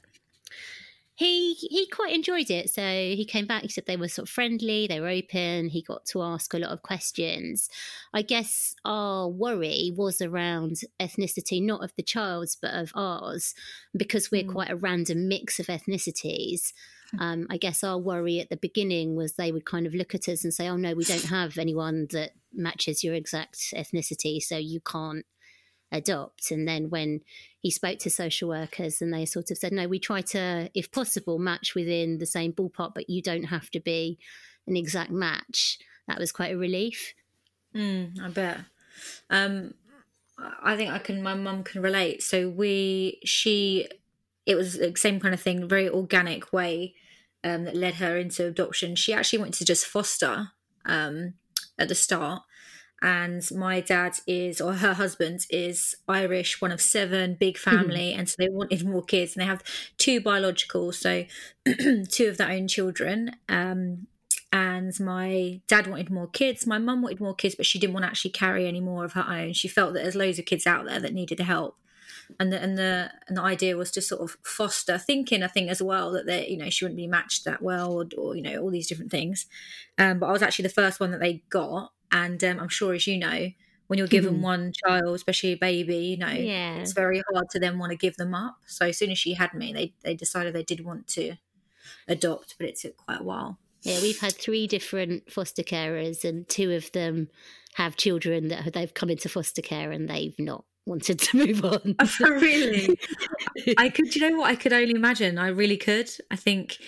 He 1.18 1.54
he 1.54 1.88
quite 1.88 2.14
enjoyed 2.14 2.48
it. 2.48 2.70
So 2.70 2.80
he 2.80 3.24
came 3.24 3.44
back. 3.44 3.62
He 3.62 3.68
said 3.68 3.86
they 3.86 3.96
were 3.96 4.06
sort 4.06 4.28
of 4.28 4.32
friendly, 4.32 4.86
they 4.86 5.00
were 5.00 5.08
open. 5.08 5.68
He 5.68 5.82
got 5.82 6.06
to 6.06 6.22
ask 6.22 6.54
a 6.54 6.58
lot 6.58 6.70
of 6.70 6.82
questions. 6.82 7.68
I 8.14 8.22
guess 8.22 8.76
our 8.84 9.28
worry 9.28 9.92
was 9.96 10.22
around 10.22 10.76
ethnicity, 11.00 11.60
not 11.60 11.82
of 11.82 11.92
the 11.96 12.04
child's, 12.04 12.54
but 12.54 12.72
of 12.72 12.92
ours, 12.94 13.52
because 13.96 14.30
we're 14.30 14.44
mm. 14.44 14.52
quite 14.52 14.70
a 14.70 14.76
random 14.76 15.26
mix 15.26 15.58
of 15.58 15.66
ethnicities. 15.66 16.72
Hmm. 17.10 17.20
Um, 17.20 17.46
I 17.50 17.56
guess 17.56 17.82
our 17.82 17.98
worry 17.98 18.38
at 18.38 18.48
the 18.48 18.56
beginning 18.56 19.16
was 19.16 19.32
they 19.32 19.50
would 19.50 19.64
kind 19.66 19.88
of 19.88 19.94
look 19.94 20.14
at 20.14 20.28
us 20.28 20.44
and 20.44 20.54
say, 20.54 20.68
"Oh 20.68 20.76
no, 20.76 20.94
we 20.94 21.02
don't 21.02 21.24
have 21.38 21.58
anyone 21.58 22.06
that 22.12 22.30
matches 22.52 23.02
your 23.02 23.14
exact 23.14 23.56
ethnicity, 23.74 24.40
so 24.40 24.56
you 24.56 24.78
can't." 24.78 25.26
Adopt. 25.90 26.50
And 26.50 26.66
then 26.66 26.90
when 26.90 27.20
he 27.60 27.70
spoke 27.70 27.98
to 28.00 28.10
social 28.10 28.48
workers 28.48 29.00
and 29.00 29.12
they 29.12 29.24
sort 29.24 29.50
of 29.50 29.58
said, 29.58 29.72
no, 29.72 29.88
we 29.88 29.98
try 29.98 30.20
to, 30.20 30.70
if 30.74 30.90
possible, 30.90 31.38
match 31.38 31.74
within 31.74 32.18
the 32.18 32.26
same 32.26 32.52
ballpark, 32.52 32.92
but 32.94 33.10
you 33.10 33.22
don't 33.22 33.44
have 33.44 33.70
to 33.70 33.80
be 33.80 34.18
an 34.66 34.76
exact 34.76 35.10
match. 35.10 35.78
That 36.06 36.18
was 36.18 36.32
quite 36.32 36.52
a 36.52 36.58
relief. 36.58 37.14
Mm, 37.74 38.20
I 38.20 38.28
bet. 38.28 38.58
Um, 39.30 39.74
I 40.62 40.76
think 40.76 40.90
I 40.90 40.98
can, 40.98 41.22
my 41.22 41.34
mum 41.34 41.64
can 41.64 41.82
relate. 41.82 42.22
So 42.22 42.48
we, 42.48 43.20
she, 43.24 43.88
it 44.46 44.54
was 44.54 44.74
the 44.74 44.94
same 44.96 45.20
kind 45.20 45.34
of 45.34 45.40
thing, 45.40 45.68
very 45.68 45.88
organic 45.88 46.52
way 46.52 46.94
um, 47.44 47.64
that 47.64 47.76
led 47.76 47.94
her 47.94 48.16
into 48.16 48.46
adoption. 48.46 48.94
She 48.94 49.12
actually 49.12 49.40
went 49.40 49.54
to 49.54 49.64
just 49.64 49.86
foster 49.86 50.48
um, 50.84 51.34
at 51.78 51.88
the 51.88 51.94
start 51.94 52.42
and 53.00 53.48
my 53.52 53.80
dad 53.80 54.18
is 54.26 54.60
or 54.60 54.74
her 54.74 54.94
husband 54.94 55.46
is 55.50 55.94
irish 56.08 56.60
one 56.60 56.72
of 56.72 56.80
seven 56.80 57.34
big 57.38 57.56
hmm. 57.58 57.70
family 57.70 58.12
and 58.12 58.28
so 58.28 58.36
they 58.38 58.48
wanted 58.48 58.84
more 58.84 59.02
kids 59.02 59.34
and 59.34 59.42
they 59.42 59.46
have 59.46 59.62
two 59.98 60.20
biological 60.20 60.92
so 60.92 61.24
two 62.08 62.28
of 62.28 62.36
their 62.36 62.50
own 62.50 62.66
children 62.66 63.36
um, 63.48 64.06
and 64.52 64.98
my 64.98 65.60
dad 65.68 65.86
wanted 65.86 66.10
more 66.10 66.28
kids 66.28 66.66
my 66.66 66.78
mum 66.78 67.02
wanted 67.02 67.20
more 67.20 67.34
kids 67.34 67.54
but 67.54 67.66
she 67.66 67.78
didn't 67.78 67.94
want 67.94 68.04
to 68.04 68.08
actually 68.08 68.30
carry 68.30 68.66
any 68.66 68.80
more 68.80 69.04
of 69.04 69.12
her 69.12 69.26
own 69.28 69.52
she 69.52 69.68
felt 69.68 69.92
that 69.92 70.02
there's 70.02 70.16
loads 70.16 70.38
of 70.38 70.44
kids 70.44 70.66
out 70.66 70.84
there 70.84 71.00
that 71.00 71.14
needed 71.14 71.38
help 71.40 71.76
and 72.38 72.52
the 72.52 72.60
and 72.60 72.76
the 72.76 73.10
and 73.26 73.36
the 73.36 73.42
idea 73.42 73.76
was 73.76 73.90
to 73.90 74.02
sort 74.02 74.20
of 74.20 74.36
foster 74.42 74.98
thinking 74.98 75.42
i 75.42 75.46
think 75.46 75.70
as 75.70 75.82
well 75.82 76.10
that 76.10 76.26
they 76.26 76.46
you 76.48 76.56
know 76.56 76.68
she 76.68 76.84
wouldn't 76.84 76.96
be 76.96 77.06
matched 77.06 77.44
that 77.44 77.62
well 77.62 77.92
or, 77.92 78.06
or 78.16 78.34
you 78.36 78.42
know 78.42 78.58
all 78.58 78.70
these 78.70 78.88
different 78.88 79.10
things 79.10 79.46
um, 79.98 80.18
but 80.18 80.26
i 80.26 80.32
was 80.32 80.42
actually 80.42 80.64
the 80.64 80.68
first 80.68 81.00
one 81.00 81.10
that 81.10 81.20
they 81.20 81.42
got 81.50 81.92
and 82.10 82.42
um, 82.44 82.60
I'm 82.60 82.68
sure, 82.68 82.94
as 82.94 83.06
you 83.06 83.18
know, 83.18 83.50
when 83.86 83.98
you're 83.98 84.06
given 84.06 84.34
mm-hmm. 84.34 84.42
one 84.42 84.72
child, 84.86 85.14
especially 85.14 85.52
a 85.52 85.56
baby, 85.56 85.96
you 85.96 86.16
know, 86.18 86.28
yeah. 86.28 86.76
it's 86.76 86.92
very 86.92 87.22
hard 87.32 87.48
to 87.50 87.58
then 87.58 87.78
want 87.78 87.90
to 87.90 87.96
give 87.96 88.16
them 88.16 88.34
up. 88.34 88.58
So 88.66 88.86
as 88.86 88.98
soon 88.98 89.10
as 89.10 89.18
she 89.18 89.34
had 89.34 89.54
me, 89.54 89.72
they 89.72 89.94
they 90.02 90.14
decided 90.14 90.54
they 90.54 90.62
did 90.62 90.84
want 90.84 91.08
to 91.08 91.36
adopt, 92.06 92.56
but 92.58 92.68
it 92.68 92.76
took 92.76 92.96
quite 92.96 93.20
a 93.20 93.24
while. 93.24 93.58
Yeah, 93.82 94.00
we've 94.02 94.18
had 94.18 94.34
three 94.34 94.66
different 94.66 95.30
foster 95.30 95.62
carers, 95.62 96.24
and 96.24 96.48
two 96.48 96.72
of 96.72 96.92
them 96.92 97.28
have 97.74 97.96
children 97.96 98.48
that 98.48 98.72
they've 98.72 98.92
come 98.92 99.10
into 99.10 99.28
foster 99.28 99.62
care 99.62 99.92
and 99.92 100.08
they've 100.08 100.38
not 100.38 100.64
wanted 100.88 101.18
to 101.20 101.36
move 101.46 101.64
on. 101.64 101.94
really? 102.20 102.98
I 103.78 103.88
could, 103.88 104.14
you 104.14 104.28
know 104.28 104.38
what? 104.38 104.50
I 104.50 104.56
could 104.56 104.72
only 104.72 104.92
imagine. 104.92 105.38
I 105.38 105.48
really 105.48 105.76
could. 105.76 106.10
I 106.30 106.36
think 106.36 106.78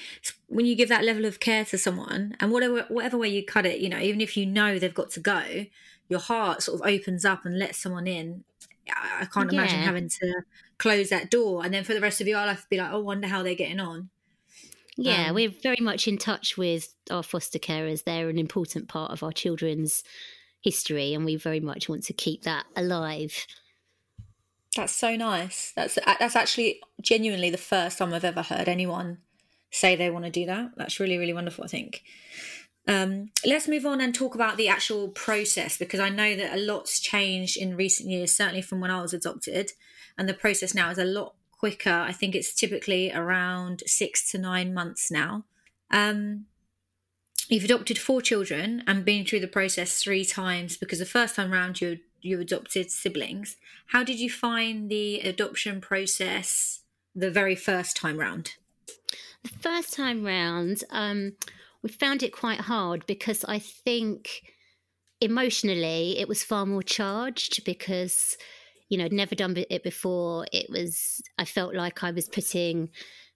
when 0.49 0.67
you 0.67 0.75
give 0.75 0.89
that 0.89 1.05
level 1.05 1.25
of 1.25 1.41
care 1.41 1.65
to 1.67 1.79
someone, 1.79 2.37
and 2.41 2.51
whatever 2.51 2.85
whatever 2.89 3.19
way 3.19 3.29
you 3.29 3.45
cut 3.45 3.67
it, 3.67 3.81
you 3.81 3.89
know, 3.89 3.99
even 3.99 4.21
if 4.21 4.37
you 4.37 4.47
know 4.47 4.79
they've 4.79 4.95
got 4.95 5.11
to 5.11 5.21
go, 5.21 5.67
your 6.09 6.21
heart 6.21 6.63
sort 6.63 6.81
of 6.81 6.87
opens 6.87 7.25
up 7.25 7.45
and 7.45 7.59
lets 7.59 7.79
someone 7.79 8.07
in. 8.07 8.45
I 8.91 9.27
can't 9.27 9.53
yeah. 9.53 9.61
imagine 9.61 9.79
having 9.79 10.09
to 10.09 10.43
close 10.79 11.11
that 11.11 11.31
door 11.31 11.65
and 11.65 11.73
then 11.73 11.85
for 11.85 11.95
the 11.95 12.01
rest 12.01 12.21
of 12.21 12.27
your 12.27 12.45
life 12.45 12.67
be 12.69 12.79
like, 12.79 12.91
oh, 12.91 13.01
wonder 13.01 13.29
how 13.29 13.43
they're 13.45 13.55
getting 13.55 13.79
on. 13.79 14.09
Yeah, 14.97 15.29
um, 15.29 15.35
we're 15.35 15.55
very 15.63 15.79
much 15.81 16.09
in 16.09 16.19
touch 16.19 16.59
with 16.59 16.93
our 17.11 17.23
foster 17.23 17.59
carers. 17.59 18.05
They're 18.05 18.29
an 18.29 18.39
important 18.39 18.89
part 18.89 19.13
of 19.13 19.23
our 19.23 19.33
children's 19.33 20.03
history, 20.63 21.15
and 21.15 21.25
we 21.25 21.37
very 21.37 21.61
much 21.61 21.89
want 21.89 22.05
to 22.05 22.13
keep 22.13 22.43
that 22.43 22.67
alive. 22.77 23.47
That's 24.77 24.95
so 24.95 25.17
nice. 25.17 25.73
That's 25.75 25.99
uh, 25.99 26.15
that's 26.19 26.37
actually 26.37 26.81
genuinely 27.01 27.51
the 27.51 27.59
first 27.59 27.99
time 27.99 28.15
I've 28.15 28.25
ever 28.25 28.43
heard 28.43 28.69
anyone 28.69 29.19
say 29.71 29.97
they 29.97 30.11
want 30.11 30.25
to 30.25 30.31
do 30.31 30.47
that. 30.47 30.73
That's 30.77 31.01
really 31.01 31.19
really 31.19 31.33
wonderful. 31.33 31.65
I 31.65 31.69
think. 31.69 32.03
Um, 32.89 33.31
let's 33.45 33.69
move 33.69 33.85
on 33.85 34.01
and 34.01 34.15
talk 34.15 34.35
about 34.35 34.57
the 34.57 34.69
actual 34.69 35.09
process 35.09 35.77
because 35.77 36.01
I 36.01 36.09
know 36.09 36.35
that 36.35 36.55
a 36.55 36.61
lot's 36.61 36.99
changed 36.99 37.57
in 37.57 37.77
recent 37.77 38.09
years, 38.09 38.35
certainly 38.35 38.63
from 38.63 38.81
when 38.81 38.91
I 38.91 39.03
was 39.03 39.13
adopted, 39.13 39.73
and 40.17 40.29
the 40.29 40.35
process 40.35 40.75
now 40.75 40.91
is 40.91 40.99
a 40.99 41.05
lot 41.05 41.35
quicker. 41.53 41.93
I 41.93 42.13
think 42.13 42.35
it's 42.35 42.55
typically 42.55 43.13
around 43.13 43.83
six 43.87 44.31
to 44.31 44.39
nine 44.39 44.73
months 44.73 45.11
now. 45.11 45.45
Um, 45.91 46.47
you've 47.49 47.65
adopted 47.65 47.99
four 47.99 48.23
children 48.23 48.83
and 48.87 49.05
been 49.05 49.25
through 49.25 49.41
the 49.41 49.47
process 49.47 50.03
three 50.03 50.25
times 50.25 50.77
because 50.77 51.01
the 51.01 51.05
first 51.05 51.37
time 51.37 51.53
round 51.53 51.81
you 51.81 51.99
you 52.23 52.41
adopted 52.41 52.91
siblings. 52.91 53.57
How 53.87 54.05
did 54.05 54.19
you 54.19 54.31
find 54.31 54.91
the 54.91 55.21
adoption 55.21 55.81
process 55.81 56.81
the 57.15 57.31
very 57.31 57.55
first 57.55 57.97
time 57.97 58.19
round? 58.19 58.53
The 59.43 59.51
first 59.61 59.95
time 59.95 60.25
round, 60.25 60.85
um, 60.91 61.33
we 61.83 61.89
found 61.89 62.23
it 62.23 62.33
quite 62.33 62.61
hard 62.61 63.07
because 63.07 63.45
I 63.45 63.59
think 63.59 64.43
emotionally 65.21 66.19
it 66.19 66.29
was 66.29 66.43
far 66.43 66.65
more 66.65 66.83
charged 66.83 67.65
because 67.65 68.39
you 68.89 68.97
know 68.97 69.05
I'd 69.05 69.13
never 69.13 69.35
done 69.35 69.57
it 69.57 69.83
before. 69.83 70.47
It 70.53 70.69
was 70.71 71.23
I 71.39 71.45
felt 71.45 71.75
like 71.75 72.05
I 72.05 72.11
was 72.11 72.29
putting 72.29 72.91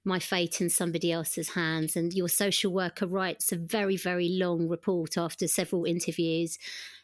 my 0.04 0.18
fate 0.18 0.60
in 0.60 0.68
somebody 0.68 1.10
else's 1.10 1.50
hands. 1.50 1.96
And 1.96 2.12
your 2.12 2.28
social 2.28 2.72
worker 2.72 3.06
writes 3.06 3.52
a 3.52 3.56
very, 3.56 3.96
very 3.96 4.28
long 4.28 4.68
report 4.68 5.16
after 5.16 5.48
several 5.48 5.84
interviews 5.84 6.58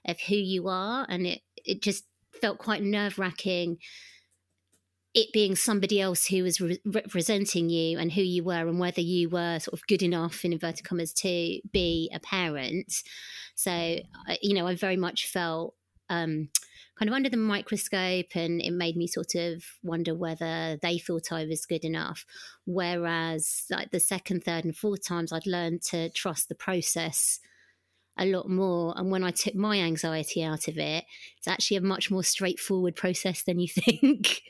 of 0.07 0.21
who 0.21 0.37
you 0.37 0.69
are. 0.69 1.07
And 1.09 1.27
it, 1.27 1.41
it 1.65 1.83
just 1.83 2.05
felt 2.41 2.59
quite 2.59 2.83
nerve 2.83 3.19
wracking 3.19 3.79
it 5.13 5.33
being 5.33 5.57
somebody 5.57 6.01
else 6.01 6.27
who 6.27 6.45
was 6.45 6.61
re- 6.61 6.81
representing 6.85 7.69
you 7.69 7.99
and 7.99 8.13
who 8.13 8.23
you 8.23 8.45
were 8.45 8.69
and 8.69 8.79
whether 8.79 9.01
you 9.01 9.29
were 9.29 9.59
sort 9.59 9.73
of 9.73 9.87
good 9.89 10.03
enough 10.03 10.45
in 10.45 10.53
inverted 10.53 10.85
commas 10.85 11.13
to 11.13 11.61
be 11.73 12.09
a 12.15 12.21
parent 12.21 13.03
so 13.55 13.99
you 14.41 14.55
know 14.55 14.67
i 14.67 14.75
very 14.75 14.97
much 14.97 15.27
felt 15.27 15.75
um, 16.09 16.49
kind 17.01 17.09
of 17.09 17.15
under 17.15 17.31
the 17.31 17.37
microscope 17.39 18.35
and 18.35 18.61
it 18.61 18.73
made 18.73 18.95
me 18.95 19.07
sort 19.07 19.35
of 19.35 19.65
wonder 19.83 20.15
whether 20.15 20.77
they 20.83 20.99
thought 20.99 21.33
I 21.33 21.47
was 21.47 21.65
good 21.65 21.85
enough. 21.85 22.27
Whereas 22.67 23.65
like 23.71 23.91
the 23.91 24.01
second, 24.01 24.45
third 24.45 24.67
and 24.67 24.77
fourth 24.77 25.07
times 25.07 25.33
I'd 25.33 25.47
learned 25.47 25.81
to 25.85 26.11
trust 26.11 26.51
the 26.51 26.55
process 26.55 27.41
a 28.19 28.27
lot 28.27 28.49
more. 28.49 28.95
And 28.97 29.11
when 29.11 29.25
I 29.25 29.31
took 29.31 29.55
my 29.55 29.79
anxiety 29.79 30.43
out 30.43 30.69
of 30.69 30.79
it, 30.79 31.05
it's 31.39 31.49
actually 31.49 31.79
a 31.79 31.83
much 31.83 32.11
more 32.11 32.23
straightforward 32.23 32.97
process 32.97 33.43
than 33.43 33.59
you 33.59 33.69
think. 33.69 34.43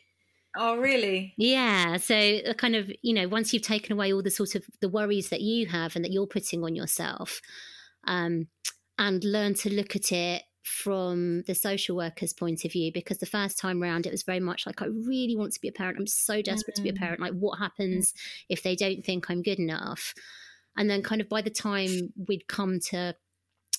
Oh, 0.56 0.78
really? 0.78 1.34
Yeah. 1.36 1.96
So, 1.98 2.16
uh, 2.16 2.54
kind 2.54 2.74
of, 2.74 2.90
you 3.02 3.14
know, 3.14 3.28
once 3.28 3.52
you've 3.52 3.62
taken 3.62 3.92
away 3.92 4.12
all 4.12 4.22
the 4.22 4.30
sort 4.30 4.56
of 4.56 4.64
the 4.80 4.88
worries 4.88 5.28
that 5.28 5.40
you 5.40 5.66
have 5.66 5.94
and 5.94 6.04
that 6.04 6.10
you're 6.10 6.26
putting 6.26 6.64
on 6.64 6.74
yourself, 6.74 7.40
um, 8.06 8.48
and 8.98 9.22
learn 9.24 9.54
to 9.54 9.72
look 9.72 9.94
at 9.94 10.12
it 10.12 10.42
from 10.62 11.42
the 11.46 11.54
social 11.54 11.96
worker's 11.96 12.32
point 12.32 12.64
of 12.64 12.72
view 12.72 12.92
because 12.92 13.18
the 13.18 13.26
first 13.26 13.58
time 13.58 13.80
round 13.80 14.06
it 14.06 14.12
was 14.12 14.22
very 14.22 14.40
much 14.40 14.66
like 14.66 14.82
I 14.82 14.86
really 14.86 15.36
want 15.36 15.52
to 15.52 15.60
be 15.60 15.68
a 15.68 15.72
parent. 15.72 15.98
I'm 15.98 16.06
so 16.06 16.42
desperate 16.42 16.76
mm-hmm. 16.76 16.86
to 16.86 16.92
be 16.92 16.96
a 16.96 16.98
mm. 16.98 16.98
parent. 16.98 17.20
Like 17.20 17.32
what 17.32 17.58
happens 17.58 18.12
if 18.48 18.62
they 18.62 18.76
don't 18.76 19.04
think 19.04 19.30
I'm 19.30 19.42
good 19.42 19.58
enough? 19.58 20.14
And 20.76 20.88
then 20.88 21.02
kind 21.02 21.20
of 21.20 21.28
by 21.28 21.42
the 21.42 21.50
time 21.50 22.12
we'd 22.28 22.46
come 22.46 22.78
to 22.90 23.16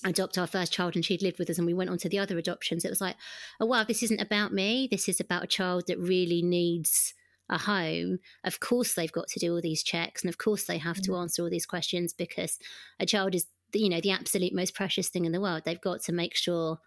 adopt 0.04 0.38
our 0.38 0.46
first 0.46 0.72
child 0.72 0.94
and 0.94 1.04
she'd 1.04 1.22
lived 1.22 1.38
with 1.38 1.50
us 1.50 1.58
and 1.58 1.66
we 1.66 1.74
went 1.74 1.90
on 1.90 1.98
to 1.98 2.08
the 2.08 2.18
other 2.18 2.38
adoptions, 2.38 2.84
it 2.84 2.90
was 2.90 3.00
like, 3.00 3.16
oh 3.60 3.66
wow, 3.66 3.84
this 3.84 4.02
isn't 4.02 4.20
about 4.20 4.52
me. 4.52 4.88
This 4.90 5.08
is 5.08 5.20
about 5.20 5.44
a 5.44 5.48
child 5.48 5.84
that 5.86 5.98
really 5.98 6.42
needs 6.42 7.14
a 7.52 7.58
home, 7.58 8.18
of 8.44 8.60
course 8.60 8.94
they've 8.94 9.12
got 9.12 9.28
to 9.28 9.38
do 9.38 9.54
all 9.54 9.60
these 9.60 9.82
checks 9.82 10.22
and 10.22 10.28
of 10.28 10.38
course 10.38 10.64
they 10.64 10.78
have 10.78 10.96
mm-hmm. 10.96 11.12
to 11.12 11.18
mm. 11.18 11.22
answer 11.22 11.42
all 11.42 11.50
these 11.50 11.66
questions 11.66 12.12
because 12.12 12.58
a 12.98 13.06
child 13.06 13.34
is 13.34 13.46
you 13.74 13.88
know 13.88 14.00
the 14.00 14.10
absolute 14.10 14.54
most 14.54 14.74
precious 14.74 15.08
thing 15.08 15.24
in 15.24 15.32
the 15.32 15.40
world 15.40 15.62
they've 15.64 15.80
got 15.80 16.00
to 16.02 16.12
make 16.12 16.34
sure 16.34 16.78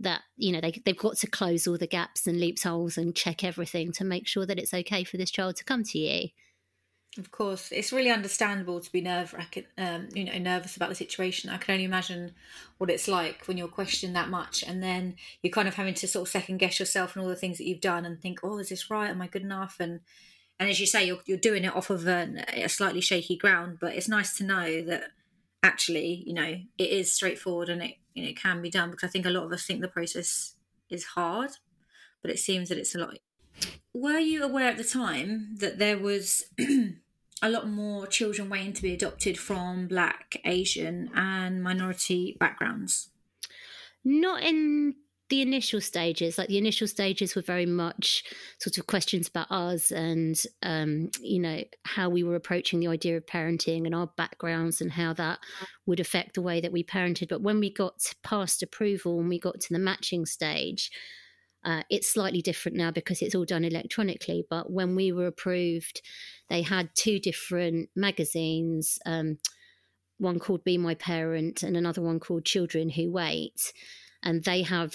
that 0.00 0.22
you 0.36 0.52
know 0.52 0.60
they, 0.60 0.80
they've 0.84 0.98
got 0.98 1.16
to 1.16 1.26
close 1.26 1.66
all 1.66 1.78
the 1.78 1.86
gaps 1.86 2.26
and 2.26 2.40
loopholes 2.40 2.96
and 2.96 3.16
check 3.16 3.42
everything 3.42 3.92
to 3.92 4.04
make 4.04 4.26
sure 4.26 4.46
that 4.46 4.58
it's 4.58 4.74
okay 4.74 5.04
for 5.04 5.16
this 5.16 5.30
child 5.30 5.56
to 5.56 5.64
come 5.64 5.82
to 5.82 5.98
you 5.98 6.28
of 7.18 7.30
course 7.30 7.70
it's 7.70 7.92
really 7.92 8.10
understandable 8.10 8.80
to 8.80 8.90
be 8.90 9.00
nerve 9.00 9.34
um, 9.78 10.08
you 10.14 10.24
know 10.24 10.38
nervous 10.38 10.76
about 10.76 10.88
the 10.88 10.94
situation. 10.94 11.50
I 11.50 11.58
can 11.58 11.74
only 11.74 11.84
imagine 11.84 12.32
what 12.78 12.90
it's 12.90 13.08
like 13.08 13.46
when 13.46 13.56
you're 13.56 13.68
questioned 13.68 14.16
that 14.16 14.28
much 14.28 14.62
and 14.62 14.82
then 14.82 15.16
you're 15.42 15.52
kind 15.52 15.68
of 15.68 15.74
having 15.74 15.94
to 15.94 16.08
sort 16.08 16.26
of 16.26 16.32
second 16.32 16.58
guess 16.58 16.78
yourself 16.80 17.14
and 17.14 17.22
all 17.22 17.28
the 17.28 17.36
things 17.36 17.58
that 17.58 17.66
you've 17.66 17.80
done 17.80 18.04
and 18.04 18.20
think 18.20 18.40
oh 18.42 18.58
is 18.58 18.68
this 18.68 18.90
right? 18.90 19.10
Am 19.10 19.22
i 19.22 19.26
good 19.26 19.42
enough? 19.42 19.76
And 19.80 20.00
and 20.58 20.68
as 20.70 20.78
you 20.80 20.86
say 20.86 21.04
you're, 21.04 21.20
you're 21.26 21.38
doing 21.38 21.64
it 21.64 21.74
off 21.74 21.90
of 21.90 22.06
a, 22.06 22.44
a 22.54 22.68
slightly 22.68 23.00
shaky 23.00 23.36
ground 23.36 23.78
but 23.80 23.94
it's 23.94 24.08
nice 24.08 24.36
to 24.36 24.44
know 24.44 24.82
that 24.82 25.10
actually, 25.64 26.22
you 26.26 26.34
know, 26.34 26.56
it 26.78 26.90
is 26.90 27.12
straightforward 27.12 27.70
and 27.70 27.82
it 27.82 27.94
you 28.12 28.22
know 28.22 28.28
it 28.28 28.40
can 28.40 28.62
be 28.62 28.70
done 28.70 28.90
because 28.90 29.08
I 29.08 29.10
think 29.10 29.26
a 29.26 29.30
lot 29.30 29.44
of 29.44 29.52
us 29.52 29.64
think 29.64 29.80
the 29.80 29.88
process 29.88 30.54
is 30.90 31.04
hard, 31.04 31.50
but 32.22 32.30
it 32.30 32.38
seems 32.38 32.68
that 32.68 32.78
it's 32.78 32.94
a 32.94 32.98
lot. 32.98 33.18
Were 33.92 34.18
you 34.18 34.44
aware 34.44 34.68
at 34.68 34.76
the 34.76 34.84
time 34.84 35.56
that 35.58 35.78
there 35.78 35.98
was 35.98 36.44
a 37.44 37.50
lot 37.50 37.68
more 37.68 38.06
children 38.06 38.48
waiting 38.48 38.72
to 38.72 38.82
be 38.82 38.94
adopted 38.94 39.38
from 39.38 39.86
Black, 39.86 40.40
Asian, 40.46 41.10
and 41.14 41.62
minority 41.62 42.36
backgrounds? 42.40 43.10
Not 44.02 44.42
in 44.42 44.94
the 45.28 45.42
initial 45.42 45.80
stages, 45.82 46.38
like 46.38 46.48
the 46.48 46.56
initial 46.56 46.88
stages 46.88 47.34
were 47.34 47.42
very 47.42 47.66
much 47.66 48.24
sort 48.58 48.78
of 48.78 48.86
questions 48.86 49.28
about 49.28 49.50
us 49.50 49.90
and, 49.90 50.42
um, 50.62 51.10
you 51.20 51.38
know, 51.38 51.62
how 51.84 52.08
we 52.08 52.22
were 52.22 52.34
approaching 52.34 52.80
the 52.80 52.88
idea 52.88 53.16
of 53.16 53.26
parenting 53.26 53.84
and 53.84 53.94
our 53.94 54.06
backgrounds 54.16 54.80
and 54.80 54.92
how 54.92 55.12
that 55.12 55.38
would 55.84 56.00
affect 56.00 56.34
the 56.34 56.42
way 56.42 56.62
that 56.62 56.72
we 56.72 56.82
parented. 56.82 57.28
But 57.28 57.42
when 57.42 57.60
we 57.60 57.70
got 57.70 58.14
past 58.22 58.62
approval 58.62 59.20
and 59.20 59.28
we 59.28 59.38
got 59.38 59.60
to 59.60 59.72
the 59.72 59.78
matching 59.78 60.24
stage, 60.24 60.90
uh, 61.64 61.82
it's 61.90 62.10
slightly 62.10 62.42
different 62.42 62.76
now 62.76 62.90
because 62.90 63.22
it's 63.22 63.34
all 63.34 63.44
done 63.44 63.64
electronically. 63.64 64.44
But 64.48 64.70
when 64.70 64.94
we 64.94 65.12
were 65.12 65.26
approved, 65.26 66.02
they 66.54 66.62
had 66.62 66.88
two 66.94 67.18
different 67.18 67.90
magazines. 67.96 69.00
Um, 69.04 69.38
one 70.18 70.38
called 70.38 70.62
Be 70.62 70.78
My 70.78 70.94
Parent 70.94 71.64
and 71.64 71.76
another 71.76 72.00
one 72.00 72.20
called 72.20 72.44
Children 72.44 72.90
Who 72.90 73.10
Wait 73.10 73.72
and 74.22 74.44
they 74.44 74.62
have 74.62 74.94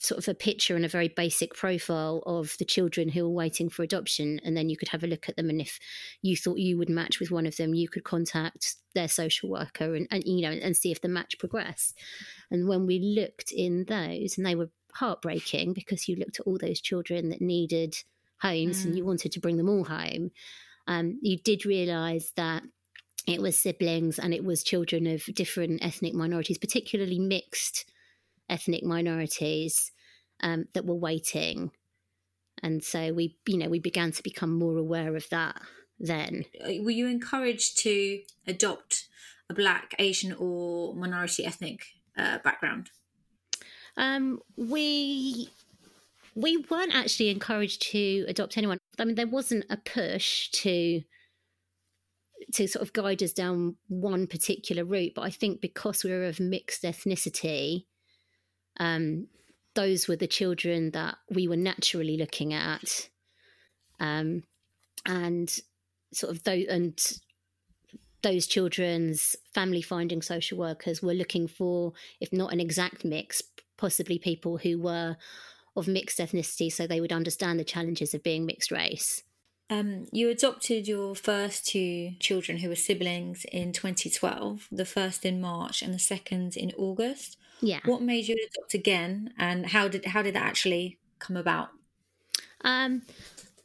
sort 0.00 0.18
of 0.18 0.28
a 0.28 0.34
picture 0.34 0.74
and 0.74 0.84
a 0.84 0.88
very 0.88 1.06
basic 1.06 1.54
profile 1.54 2.24
of 2.26 2.56
the 2.58 2.64
children 2.64 3.08
who 3.08 3.24
are 3.24 3.30
waiting 3.30 3.70
for 3.70 3.84
adoption 3.84 4.40
and 4.44 4.56
then 4.56 4.68
you 4.68 4.76
could 4.76 4.88
have 4.88 5.04
a 5.04 5.06
look 5.06 5.28
at 5.28 5.36
them 5.36 5.48
and 5.48 5.60
if 5.60 5.78
you 6.22 6.36
thought 6.36 6.58
you 6.58 6.76
would 6.76 6.90
match 6.90 7.20
with 7.20 7.30
one 7.30 7.46
of 7.46 7.56
them 7.56 7.72
you 7.72 7.88
could 7.88 8.02
contact 8.02 8.74
their 8.96 9.08
social 9.08 9.48
worker 9.48 9.94
and, 9.94 10.08
and 10.10 10.24
you 10.26 10.42
know 10.42 10.50
and 10.50 10.76
see 10.76 10.90
if 10.90 11.00
the 11.00 11.08
match 11.08 11.38
progressed 11.38 11.96
and 12.50 12.66
when 12.66 12.84
we 12.84 12.98
looked 12.98 13.52
in 13.52 13.84
those 13.84 14.36
and 14.36 14.44
they 14.44 14.56
were 14.56 14.68
heartbreaking 14.92 15.72
because 15.72 16.08
you 16.08 16.16
looked 16.16 16.40
at 16.40 16.46
all 16.46 16.58
those 16.58 16.80
children 16.80 17.28
that 17.28 17.40
needed 17.40 17.96
homes 18.40 18.82
mm. 18.82 18.86
and 18.86 18.96
you 18.96 19.04
wanted 19.04 19.32
to 19.32 19.40
bring 19.40 19.56
them 19.56 19.68
all 19.68 19.84
home 19.84 20.30
um, 20.86 21.18
you 21.22 21.38
did 21.38 21.66
realize 21.66 22.32
that 22.36 22.62
it 23.26 23.40
was 23.40 23.58
siblings 23.58 24.18
and 24.18 24.32
it 24.32 24.44
was 24.44 24.62
children 24.62 25.06
of 25.06 25.24
different 25.34 25.84
ethnic 25.84 26.14
minorities 26.14 26.58
particularly 26.58 27.18
mixed 27.18 27.84
ethnic 28.48 28.84
minorities 28.84 29.90
um, 30.42 30.66
that 30.74 30.86
were 30.86 30.94
waiting. 30.94 31.70
And 32.62 32.82
so 32.82 33.12
we, 33.12 33.36
you 33.46 33.58
know, 33.58 33.68
we 33.68 33.78
began 33.78 34.12
to 34.12 34.22
become 34.22 34.58
more 34.58 34.76
aware 34.76 35.16
of 35.16 35.28
that 35.30 35.60
then. 35.98 36.44
Uh, 36.60 36.82
were 36.82 36.90
you 36.90 37.06
encouraged 37.06 37.78
to 37.78 38.22
adopt 38.46 39.08
a 39.50 39.54
black, 39.54 39.94
Asian, 39.98 40.32
or 40.32 40.94
minority 40.94 41.44
ethnic 41.44 41.84
uh, 42.16 42.38
background? 42.38 42.90
Um, 43.96 44.40
we 44.56 45.50
we 46.34 46.58
weren't 46.70 46.94
actually 46.94 47.30
encouraged 47.30 47.80
to 47.92 48.26
adopt 48.28 48.58
anyone. 48.58 48.78
I 48.98 49.04
mean, 49.04 49.14
there 49.14 49.26
wasn't 49.26 49.66
a 49.70 49.76
push 49.76 50.48
to 50.62 51.02
to 52.52 52.68
sort 52.68 52.82
of 52.82 52.92
guide 52.92 53.22
us 53.22 53.32
down 53.32 53.76
one 53.88 54.26
particular 54.26 54.84
route, 54.84 55.12
but 55.16 55.22
I 55.22 55.30
think 55.30 55.60
because 55.60 56.04
we 56.04 56.10
were 56.10 56.26
of 56.26 56.38
mixed 56.38 56.82
ethnicity, 56.82 57.86
um, 58.78 59.26
those 59.74 60.06
were 60.06 60.16
the 60.16 60.26
children 60.26 60.90
that 60.92 61.16
we 61.30 61.48
were 61.48 61.56
naturally 61.56 62.16
looking 62.16 62.54
at, 62.54 63.08
um, 64.00 64.44
and 65.04 65.54
sort 66.12 66.34
of 66.34 66.42
those 66.44 66.66
and 66.66 67.00
those 68.22 68.46
children's 68.46 69.36
family 69.54 69.82
finding 69.82 70.22
social 70.22 70.58
workers 70.58 71.02
were 71.02 71.14
looking 71.14 71.46
for, 71.46 71.92
if 72.20 72.32
not 72.32 72.52
an 72.52 72.60
exact 72.60 73.04
mix, 73.04 73.42
possibly 73.76 74.18
people 74.18 74.56
who 74.56 74.78
were 74.78 75.16
of 75.76 75.88
mixed 75.88 76.18
ethnicity, 76.18 76.72
so 76.72 76.86
they 76.86 77.00
would 77.00 77.12
understand 77.12 77.60
the 77.60 77.64
challenges 77.64 78.14
of 78.14 78.22
being 78.22 78.46
mixed 78.46 78.70
race. 78.70 79.22
Um, 79.68 80.06
you 80.12 80.28
adopted 80.30 80.86
your 80.86 81.14
first 81.16 81.66
two 81.66 82.12
children 82.20 82.58
who 82.58 82.68
were 82.68 82.76
siblings 82.76 83.44
in 83.50 83.72
2012, 83.72 84.68
the 84.70 84.84
first 84.84 85.24
in 85.24 85.40
March 85.40 85.82
and 85.82 85.92
the 85.92 85.98
second 85.98 86.56
in 86.56 86.72
August. 86.78 87.36
Yeah. 87.60 87.80
What 87.84 88.02
made 88.02 88.28
you 88.28 88.36
adopt 88.36 88.74
again, 88.74 89.32
and 89.38 89.66
how 89.66 89.88
did 89.88 90.04
how 90.06 90.22
did 90.22 90.34
that 90.34 90.44
actually 90.44 90.98
come 91.18 91.36
about? 91.36 91.70
Um, 92.62 93.02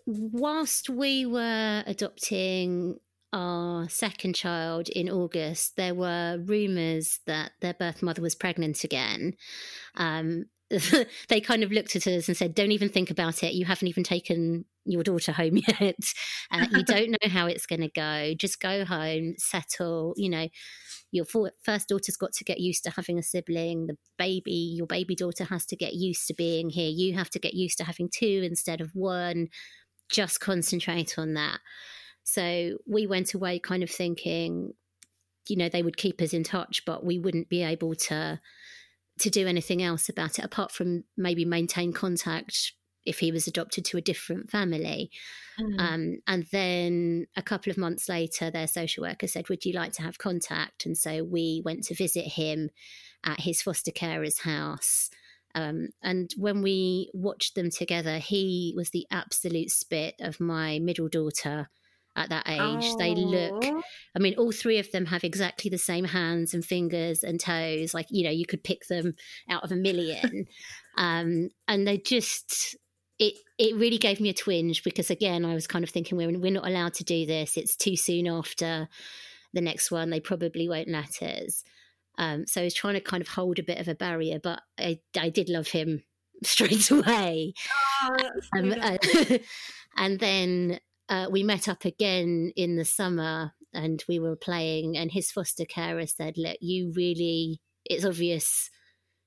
whilst 0.06 0.90
we 0.90 1.26
were 1.26 1.84
adopting 1.86 3.00
our 3.34 3.88
second 3.90 4.34
child 4.34 4.90
in 4.90 5.10
August, 5.10 5.76
there 5.76 5.96
were 5.96 6.42
rumours 6.44 7.20
that 7.26 7.52
their 7.62 7.74
birth 7.74 8.02
mother 8.02 8.22
was 8.22 8.36
pregnant 8.36 8.84
again. 8.84 9.36
Um, 9.96 10.46
they 11.28 11.42
kind 11.42 11.64
of 11.64 11.72
looked 11.72 11.96
at 11.96 12.08
us 12.08 12.28
and 12.28 12.38
said, 12.38 12.56
Don't 12.56 12.72
even 12.72 12.90
think 12.90 13.12
about 13.12 13.44
it. 13.44 13.54
You 13.54 13.66
haven't 13.66 13.88
even 13.88 14.04
taken 14.04 14.66
your 14.86 15.04
daughter 15.04 15.32
home 15.32 15.58
yet. 15.68 15.96
Uh, 16.52 16.66
you 16.72 16.84
don't 16.86 17.12
know 17.12 17.30
how 17.30 17.48
it's 17.48 17.66
going 17.66 17.82
to 17.82 17.90
go. 17.90 18.34
Just 18.38 18.60
go 18.60 18.86
home, 18.86 19.36
settle. 19.38 20.14
You 20.18 20.30
know, 20.30 20.48
your 21.12 21.26
first 21.26 21.90
daughter's 21.90 22.18
got 22.18 22.34
to 22.34 22.44
get 22.44 22.60
used 22.60 22.84
to 22.86 22.92
having 22.92 23.20
a 23.20 23.24
sibling. 23.24 23.88
The 23.88 23.98
baby, 24.18 24.74
your 24.76 24.88
baby 24.88 25.16
daughter 25.16 25.44
has 25.46 25.66
to 25.68 25.76
get 25.76 25.94
used 25.94 26.28
to 26.28 26.34
being 26.34 26.70
here. 26.70 26.90
You 26.90 27.16
have 27.16 27.30
to 27.32 27.40
get 27.40 27.54
used 27.54 27.78
to 27.80 27.84
having 27.84 28.10
two 28.14 28.42
instead 28.44 28.82
of 28.82 28.92
one. 28.94 29.48
Just 30.10 30.40
concentrate 30.40 31.18
on 31.18 31.34
that. 31.36 31.60
So 32.24 32.78
we 32.88 33.08
went 33.08 33.34
away 33.34 33.60
kind 33.60 33.84
of 33.84 33.90
thinking, 33.90 34.74
you 35.48 35.58
know, 35.58 35.70
they 35.70 35.84
would 35.84 35.98
keep 35.98 36.22
us 36.22 36.34
in 36.34 36.44
touch, 36.44 36.84
but 36.86 37.04
we 37.04 37.20
wouldn't 37.20 37.50
be 37.50 37.64
able 37.64 37.96
to 37.96 38.40
to 39.22 39.30
do 39.30 39.48
anything 39.48 39.82
else 39.82 40.10
about 40.10 40.40
it 40.40 40.46
apart 40.46 40.72
from 40.72 41.04
maybe 41.18 41.46
maintain 41.46 41.94
contact 41.94 42.74
if 43.06 43.20
he 43.20 43.32
was 43.32 43.48
adopted 43.48 43.86
to 43.86 43.98
a 43.98 44.02
different 44.02 44.52
family. 44.52 45.10
Mm. 45.60 45.80
Um, 45.80 46.18
and 46.28 46.46
then 46.52 47.28
a 47.36 47.42
couple 47.42 47.72
of 47.72 47.78
months 47.78 48.08
later, 48.08 48.52
their 48.52 48.68
social 48.68 49.04
worker 49.04 49.28
said, 49.28 49.50
Would 49.50 49.66
you 49.66 49.74
like 49.74 49.94
to 49.94 50.04
have 50.04 50.18
contact? 50.18 50.86
And 50.86 50.98
so 50.98 51.24
we 51.24 51.62
went 51.66 51.84
to 51.86 51.96
visit 51.96 52.26
him 52.26 52.70
at 53.24 53.42
his 53.42 53.62
foster 53.62 53.92
carer's 53.92 54.40
house. 54.40 55.10
Um, 55.54 55.90
and 56.02 56.32
when 56.38 56.62
we 56.62 57.10
watched 57.14 57.56
them 57.56 57.70
together, 57.70 58.20
he 58.20 58.74
was 58.76 58.92
the 58.92 59.06
absolute 59.12 59.72
spit 59.72 60.16
of 60.20 60.40
my 60.40 60.80
middle 60.80 61.10
daughter 61.10 61.70
at 62.16 62.30
that 62.30 62.48
age. 62.48 62.60
Oh. 62.60 62.98
They 62.98 63.16
look, 63.16 63.64
I 64.16 64.20
mean, 64.20 64.36
all 64.38 64.52
three 64.52 64.80
of 64.80 64.92
them 64.92 65.06
have 65.06 65.24
exactly 65.24 65.70
the 65.70 65.78
same 65.78 66.06
hands 66.06 66.54
and 66.54 66.64
fingers 66.64 67.24
and 67.24 67.40
toes. 67.40 67.94
Like, 67.94 68.08
you 68.10 68.24
know, 68.24 68.32
you 68.32 68.46
could 68.46 68.64
pick 68.64 68.88
them 68.88 69.14
out 69.50 69.64
of 69.64 69.72
a 69.72 69.76
million. 69.76 70.48
um, 70.98 71.50
and 71.68 71.88
they 71.88 71.98
just, 71.98 72.76
it, 73.20 73.36
it 73.58 73.76
really 73.76 73.98
gave 73.98 74.20
me 74.20 74.30
a 74.30 74.34
twinge 74.34 74.84
because, 74.84 75.10
again, 75.10 75.46
I 75.46 75.54
was 75.54 75.68
kind 75.68 75.84
of 75.84 75.90
thinking, 75.90 76.18
we're, 76.18 76.38
we're 76.38 76.52
not 76.52 76.68
allowed 76.68 76.96
to 76.96 77.04
do 77.04 77.26
this. 77.26 77.58
It's 77.58 77.76
too 77.76 77.96
soon 77.96 78.28
after 78.28 78.88
the 79.54 79.62
next 79.62 79.92
one. 79.92 80.10
They 80.10 80.20
probably 80.20 80.68
won't 80.68 80.90
let 80.90 81.22
us. 81.22 81.64
Um, 82.18 82.46
so 82.46 82.62
I 82.62 82.66
was 82.66 82.74
trying 82.74 82.96
to 82.96 83.02
kind 83.02 83.22
of 83.22 83.30
hold 83.30 83.58
a 83.58 83.64
bit 83.64 83.80
of 83.80 83.88
a 83.88 83.96
barrier, 83.96 84.40
but 84.42 84.62
I, 84.78 85.00
I 85.18 85.30
did 85.30 85.50
love 85.50 85.68
him 85.68 86.04
straight 86.44 86.92
away. 86.92 87.54
Oh, 88.04 88.18
um, 88.58 88.74
and 89.98 90.20
then 90.20 90.80
uh, 91.12 91.28
we 91.30 91.44
met 91.44 91.68
up 91.68 91.84
again 91.84 92.54
in 92.56 92.78
the 92.78 92.86
summer 92.86 93.54
and 93.74 94.04
we 94.08 94.18
were 94.18 94.38
playing, 94.38 94.98
and 94.98 95.12
his 95.12 95.30
foster 95.30 95.66
carer 95.66 96.08
said, 96.08 96.38
Look, 96.38 96.58
you 96.62 96.94
really, 96.96 97.60
it's 97.86 98.06
obvious 98.06 98.70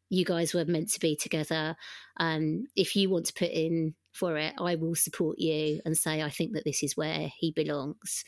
you 0.09 0.25
guys 0.25 0.55
were 0.55 0.65
meant 0.65 0.91
to 0.93 1.01
be 1.01 1.15
together. 1.15 1.77
Um, 2.19 2.65
if 2.75 2.97
you 2.97 3.11
want 3.11 3.27
to 3.27 3.35
put 3.35 3.51
in 3.51 3.95
for 4.13 4.37
it, 4.39 4.55
I 4.59 4.77
will 4.77 4.95
support 4.95 5.39
you 5.39 5.81
and 5.85 5.97
say, 5.97 6.23
I 6.23 6.31
think 6.31 6.55
that 6.55 6.65
this 6.65 6.83
is 6.83 6.97
where 6.97 7.31
he 7.39 7.53
belongs. 7.53 8.25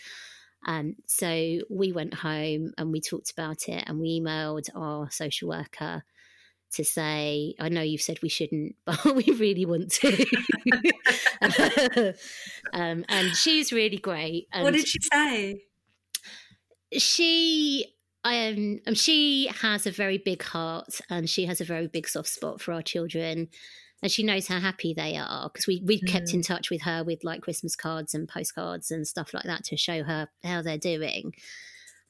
Um, 0.66 0.96
so 1.06 1.60
we 1.70 1.92
went 1.92 2.14
home 2.14 2.72
and 2.76 2.92
we 2.92 3.00
talked 3.00 3.30
about 3.30 3.68
it 3.68 3.84
and 3.86 4.00
we 4.00 4.20
emailed 4.20 4.68
our 4.74 5.10
social 5.10 5.48
worker 5.48 6.02
to 6.72 6.84
say, 6.84 7.54
I 7.58 7.68
know 7.68 7.82
you've 7.82 8.02
said 8.02 8.18
we 8.22 8.28
shouldn't, 8.28 8.76
but 8.84 9.04
we 9.04 9.24
really 9.24 9.66
want 9.66 9.92
to. 9.92 10.26
um, 12.72 13.04
and 13.08 13.34
she's 13.34 13.72
really 13.72 13.98
great. 13.98 14.48
And 14.52 14.64
what 14.64 14.74
did 14.74 14.86
she 14.86 14.98
say? 15.00 15.62
She 16.92 17.86
um, 18.24 18.80
um, 18.86 18.94
she 18.94 19.48
has 19.60 19.86
a 19.86 19.90
very 19.90 20.18
big 20.18 20.42
heart 20.42 21.00
and 21.08 21.30
she 21.30 21.46
has 21.46 21.60
a 21.60 21.64
very 21.64 21.86
big 21.86 22.08
soft 22.08 22.28
spot 22.28 22.60
for 22.60 22.72
our 22.72 22.82
children 22.82 23.48
and 24.02 24.12
she 24.12 24.22
knows 24.22 24.48
how 24.48 24.60
happy 24.60 24.92
they 24.94 25.16
are 25.16 25.48
because 25.48 25.66
we 25.66 25.80
we 25.84 26.00
mm. 26.00 26.08
kept 26.08 26.34
in 26.34 26.40
mm. 26.40 26.46
touch 26.46 26.70
with 26.70 26.82
her 26.82 27.02
with 27.04 27.24
like 27.24 27.42
Christmas 27.42 27.76
cards 27.76 28.14
and 28.14 28.28
postcards 28.28 28.90
and 28.90 29.06
stuff 29.06 29.32
like 29.32 29.44
that 29.44 29.64
to 29.64 29.76
show 29.76 30.02
her 30.02 30.28
how 30.42 30.62
they're 30.62 30.78
doing. 30.78 31.32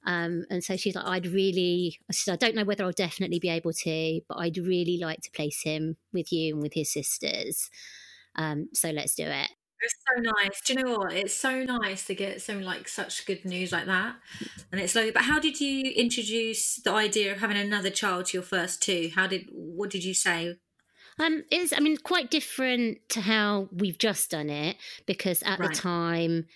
Um, 0.07 0.45
and 0.51 0.62
so 0.62 0.77
she's 0.77 0.95
like, 0.95 1.05
I'd 1.05 1.27
really, 1.27 1.99
I 2.09 2.12
said, 2.12 2.33
I 2.33 2.37
don't 2.37 2.55
know 2.55 2.64
whether 2.64 2.85
I'll 2.85 2.92
definitely 2.92 3.40
be 3.40 3.49
able 3.49 3.73
to, 3.73 4.21
but 4.29 4.38
I'd 4.38 4.57
really 4.57 4.99
like 5.01 5.21
to 5.23 5.31
place 5.33 5.62
him 5.62 5.97
with 6.12 6.33
you 6.33 6.55
and 6.55 6.62
with 6.62 6.75
his 6.75 6.92
sisters. 6.92 7.69
Um, 8.37 8.69
so 8.73 8.90
let's 8.90 9.16
do 9.16 9.25
it. 9.25 9.51
It's 9.83 9.95
so 10.09 10.23
nice. 10.23 10.61
Do 10.62 10.73
you 10.73 10.83
know 10.83 10.99
what? 10.99 11.12
It's 11.12 11.37
so 11.37 11.62
nice 11.64 12.07
to 12.07 12.14
get 12.14 12.40
some 12.40 12.62
like 12.62 12.88
such 12.88 13.27
good 13.27 13.45
news 13.45 13.73
like 13.73 13.85
that, 13.87 14.16
and 14.73 14.81
it's 14.81 14.95
lovely. 14.95 15.11
But 15.11 15.23
how 15.23 15.38
did 15.38 15.61
you 15.61 15.90
introduce 15.90 16.77
the 16.77 16.92
idea 16.92 17.33
of 17.33 17.40
having 17.40 17.59
another 17.59 17.90
child 17.90 18.27
to 18.27 18.38
your 18.38 18.42
first 18.42 18.83
two? 18.83 19.11
How 19.14 19.27
did 19.27 19.49
what 19.53 19.90
did 19.90 20.03
you 20.03 20.14
say? 20.14 20.57
Um, 21.19 21.45
it's 21.51 21.75
I 21.77 21.81
mean 21.81 21.99
quite 21.99 22.31
different 22.31 22.99
to 23.11 23.21
how 23.21 23.69
we've 23.71 23.99
just 23.99 24.31
done 24.31 24.49
it 24.49 24.77
because 25.05 25.42
at 25.42 25.59
right. 25.59 25.71
the 25.71 25.77
time 25.77 26.47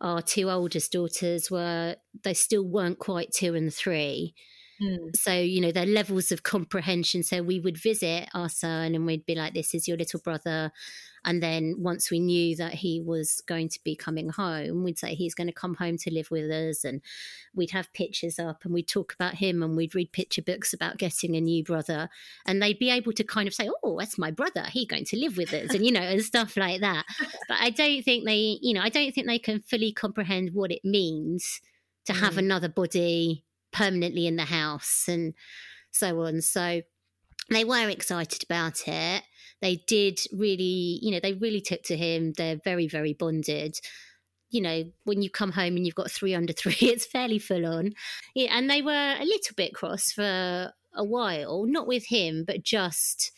our 0.00 0.22
two 0.22 0.50
oldest 0.50 0.92
daughters 0.92 1.50
were 1.50 1.96
they 2.22 2.34
still 2.34 2.64
weren't 2.64 2.98
quite 2.98 3.32
two 3.32 3.54
and 3.54 3.72
three. 3.72 4.34
Mm. 4.82 5.14
So, 5.14 5.32
you 5.32 5.60
know, 5.60 5.72
their 5.72 5.86
levels 5.86 6.32
of 6.32 6.42
comprehension. 6.42 7.22
So 7.22 7.42
we 7.42 7.60
would 7.60 7.76
visit 7.76 8.28
our 8.34 8.48
son 8.48 8.94
and 8.94 9.04
we'd 9.04 9.26
be 9.26 9.34
like, 9.34 9.54
this 9.54 9.74
is 9.74 9.86
your 9.86 9.96
little 9.96 10.20
brother. 10.20 10.72
And 11.22 11.42
then 11.42 11.74
once 11.78 12.10
we 12.10 12.18
knew 12.18 12.56
that 12.56 12.72
he 12.74 12.98
was 12.98 13.42
going 13.46 13.68
to 13.68 13.80
be 13.84 13.94
coming 13.94 14.30
home, 14.30 14.82
we'd 14.82 14.98
say 14.98 15.14
he's 15.14 15.34
going 15.34 15.48
to 15.48 15.52
come 15.52 15.74
home 15.74 15.98
to 15.98 16.10
live 16.10 16.30
with 16.30 16.50
us. 16.50 16.82
And 16.82 17.02
we'd 17.54 17.72
have 17.72 17.92
pictures 17.92 18.38
up 18.38 18.64
and 18.64 18.72
we'd 18.72 18.88
talk 18.88 19.12
about 19.12 19.34
him 19.34 19.62
and 19.62 19.76
we'd 19.76 19.94
read 19.94 20.12
picture 20.12 20.40
books 20.40 20.72
about 20.72 20.96
getting 20.96 21.36
a 21.36 21.40
new 21.42 21.62
brother. 21.62 22.08
And 22.46 22.62
they'd 22.62 22.78
be 22.78 22.90
able 22.90 23.12
to 23.12 23.24
kind 23.24 23.48
of 23.48 23.54
say, 23.54 23.68
oh, 23.84 23.98
that's 23.98 24.16
my 24.16 24.30
brother. 24.30 24.64
He's 24.70 24.86
going 24.86 25.04
to 25.06 25.18
live 25.18 25.36
with 25.36 25.52
us 25.52 25.74
and, 25.74 25.84
you 25.84 25.92
know, 25.92 26.00
and 26.00 26.22
stuff 26.22 26.56
like 26.56 26.80
that. 26.80 27.04
But 27.48 27.58
I 27.60 27.68
don't 27.68 28.02
think 28.02 28.24
they, 28.24 28.58
you 28.62 28.72
know, 28.72 28.80
I 28.80 28.88
don't 28.88 29.12
think 29.12 29.26
they 29.26 29.38
can 29.38 29.60
fully 29.60 29.92
comprehend 29.92 30.54
what 30.54 30.72
it 30.72 30.84
means 30.84 31.60
to 32.06 32.14
have 32.14 32.34
mm. 32.34 32.38
another 32.38 32.70
body 32.70 33.44
permanently 33.72 34.26
in 34.26 34.36
the 34.36 34.44
house 34.44 35.04
and 35.08 35.34
so 35.90 36.22
on. 36.22 36.40
So 36.40 36.82
they 37.50 37.64
were 37.64 37.88
excited 37.88 38.42
about 38.42 38.86
it. 38.86 39.22
They 39.60 39.82
did 39.86 40.20
really, 40.32 40.98
you 41.02 41.10
know, 41.10 41.20
they 41.20 41.34
really 41.34 41.60
took 41.60 41.82
to 41.84 41.96
him. 41.96 42.32
They're 42.36 42.60
very, 42.64 42.86
very 42.86 43.12
bonded. 43.12 43.78
You 44.50 44.62
know, 44.62 44.84
when 45.04 45.22
you 45.22 45.30
come 45.30 45.52
home 45.52 45.76
and 45.76 45.84
you've 45.84 45.94
got 45.94 46.10
three 46.10 46.34
under 46.34 46.52
three, 46.52 46.76
it's 46.80 47.06
fairly 47.06 47.38
full 47.38 47.66
on. 47.66 47.92
Yeah, 48.34 48.56
and 48.56 48.70
they 48.70 48.82
were 48.82 49.16
a 49.18 49.24
little 49.24 49.54
bit 49.56 49.74
cross 49.74 50.12
for 50.12 50.72
a 50.94 51.04
while, 51.04 51.66
not 51.66 51.86
with 51.86 52.06
him, 52.06 52.44
but 52.46 52.64
just, 52.64 53.32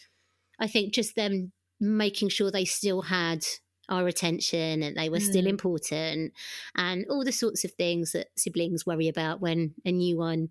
I 0.58 0.66
think, 0.66 0.94
just 0.94 1.16
them 1.16 1.52
making 1.80 2.28
sure 2.28 2.50
they 2.50 2.64
still 2.64 3.02
had 3.02 3.44
our 3.88 4.06
attention 4.06 4.82
and 4.82 4.96
they 4.96 5.08
were 5.08 5.18
mm. 5.18 5.28
still 5.28 5.46
important 5.46 6.32
and 6.76 7.04
all 7.10 7.24
the 7.24 7.32
sorts 7.32 7.64
of 7.64 7.72
things 7.72 8.12
that 8.12 8.28
siblings 8.36 8.86
worry 8.86 9.08
about 9.08 9.40
when 9.40 9.74
a 9.84 9.92
new 9.92 10.16
one 10.16 10.48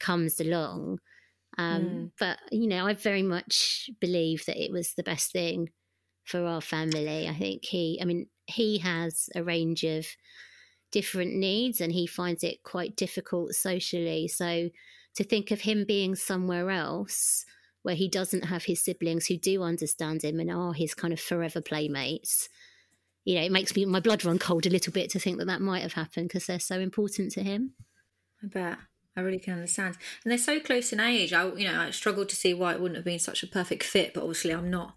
comes 0.00 0.40
along. 0.40 0.98
Um, 1.58 1.82
mm. 1.82 2.10
But, 2.18 2.38
you 2.50 2.66
know, 2.66 2.86
I 2.86 2.94
very 2.94 3.22
much 3.22 3.90
believe 4.00 4.44
that 4.46 4.62
it 4.62 4.72
was 4.72 4.94
the 4.94 5.02
best 5.02 5.32
thing 5.32 5.70
for 6.24 6.44
our 6.46 6.60
family. 6.60 7.28
I 7.28 7.34
think 7.34 7.64
he, 7.64 7.98
I 8.00 8.04
mean, 8.04 8.26
he 8.46 8.78
has 8.78 9.28
a 9.34 9.44
range 9.44 9.84
of 9.84 10.06
different 10.90 11.34
needs 11.34 11.80
and 11.80 11.92
he 11.92 12.06
finds 12.06 12.42
it 12.42 12.62
quite 12.62 12.96
difficult 12.96 13.52
socially. 13.52 14.28
So 14.28 14.70
to 15.16 15.24
think 15.24 15.50
of 15.50 15.60
him 15.60 15.84
being 15.86 16.14
somewhere 16.14 16.70
else 16.70 17.44
where 17.82 17.94
he 17.94 18.08
doesn't 18.08 18.46
have 18.46 18.64
his 18.64 18.82
siblings 18.82 19.26
who 19.26 19.36
do 19.36 19.62
understand 19.62 20.22
him 20.22 20.38
and 20.40 20.50
are 20.50 20.72
his 20.72 20.94
kind 20.94 21.12
of 21.12 21.20
forever 21.20 21.60
playmates 21.60 22.48
you 23.24 23.36
know, 23.36 23.42
it 23.42 23.52
makes 23.52 23.74
me 23.76 23.84
my 23.84 24.00
blood 24.00 24.24
run 24.24 24.38
cold 24.38 24.66
a 24.66 24.70
little 24.70 24.92
bit 24.92 25.10
to 25.10 25.20
think 25.20 25.38
that 25.38 25.46
that 25.46 25.60
might 25.60 25.82
have 25.82 25.92
happened 25.92 26.28
because 26.28 26.46
they're 26.46 26.58
so 26.58 26.80
important 26.80 27.32
to 27.32 27.42
him. 27.42 27.74
I 28.42 28.46
bet. 28.46 28.78
I 29.16 29.20
really 29.20 29.38
can 29.38 29.54
understand. 29.54 29.96
And 30.24 30.30
they're 30.30 30.38
so 30.38 30.58
close 30.58 30.92
in 30.92 30.98
age. 30.98 31.32
I, 31.32 31.46
you 31.52 31.70
know, 31.70 31.80
I 31.80 31.90
struggled 31.90 32.30
to 32.30 32.36
see 32.36 32.54
why 32.54 32.72
it 32.72 32.80
wouldn't 32.80 32.96
have 32.96 33.04
been 33.04 33.18
such 33.18 33.42
a 33.42 33.46
perfect 33.46 33.82
fit. 33.82 34.14
But 34.14 34.22
obviously, 34.22 34.52
I'm 34.52 34.70
not 34.70 34.94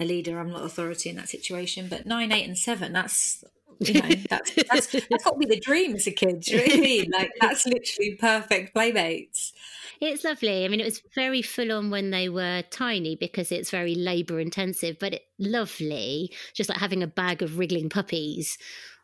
a 0.00 0.04
leader. 0.04 0.38
I'm 0.38 0.50
not 0.50 0.64
authority 0.64 1.10
in 1.10 1.16
that 1.16 1.28
situation. 1.28 1.86
But 1.88 2.06
nine, 2.06 2.32
eight, 2.32 2.48
and 2.48 2.56
seven. 2.56 2.94
That's 2.94 3.44
you 3.80 3.94
know, 3.94 4.08
that's 4.28 4.54
that's, 4.54 4.86
that's 5.10 5.24
got 5.24 5.32
to 5.32 5.38
be 5.38 5.46
the 5.46 5.60
dream 5.60 5.94
as 5.94 6.06
a 6.06 6.12
kid. 6.12 6.40
Do 6.40 6.52
you 6.52 6.56
know 6.58 6.64
what 6.64 6.72
I 6.72 6.80
mean? 6.80 7.10
Like 7.18 7.32
that's 7.40 7.66
literally 7.66 8.14
perfect 8.14 8.74
playmates. 8.74 9.52
It's 10.00 10.22
lovely. 10.24 10.64
I 10.64 10.68
mean, 10.68 10.80
it 10.80 10.84
was 10.84 11.02
very 11.14 11.42
full 11.42 11.72
on 11.72 11.90
when 11.90 12.10
they 12.10 12.28
were 12.28 12.62
tiny 12.70 13.16
because 13.16 13.50
it's 13.50 13.70
very 13.70 13.94
labour 13.96 14.38
intensive, 14.38 14.96
but 15.00 15.14
it, 15.14 15.22
lovely, 15.38 16.32
just 16.54 16.68
like 16.68 16.78
having 16.78 17.02
a 17.02 17.08
bag 17.08 17.42
of 17.42 17.58
wriggling 17.58 17.88
puppies 17.88 18.58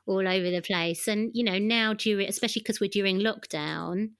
all 0.06 0.26
over 0.28 0.50
the 0.50 0.62
place. 0.62 1.08
And, 1.08 1.30
you 1.34 1.42
know, 1.42 1.58
now 1.58 1.94
during, 1.94 2.28
especially 2.28 2.60
because 2.60 2.80
we're 2.80 2.90
during 2.90 3.18
lockdown, 3.18 4.10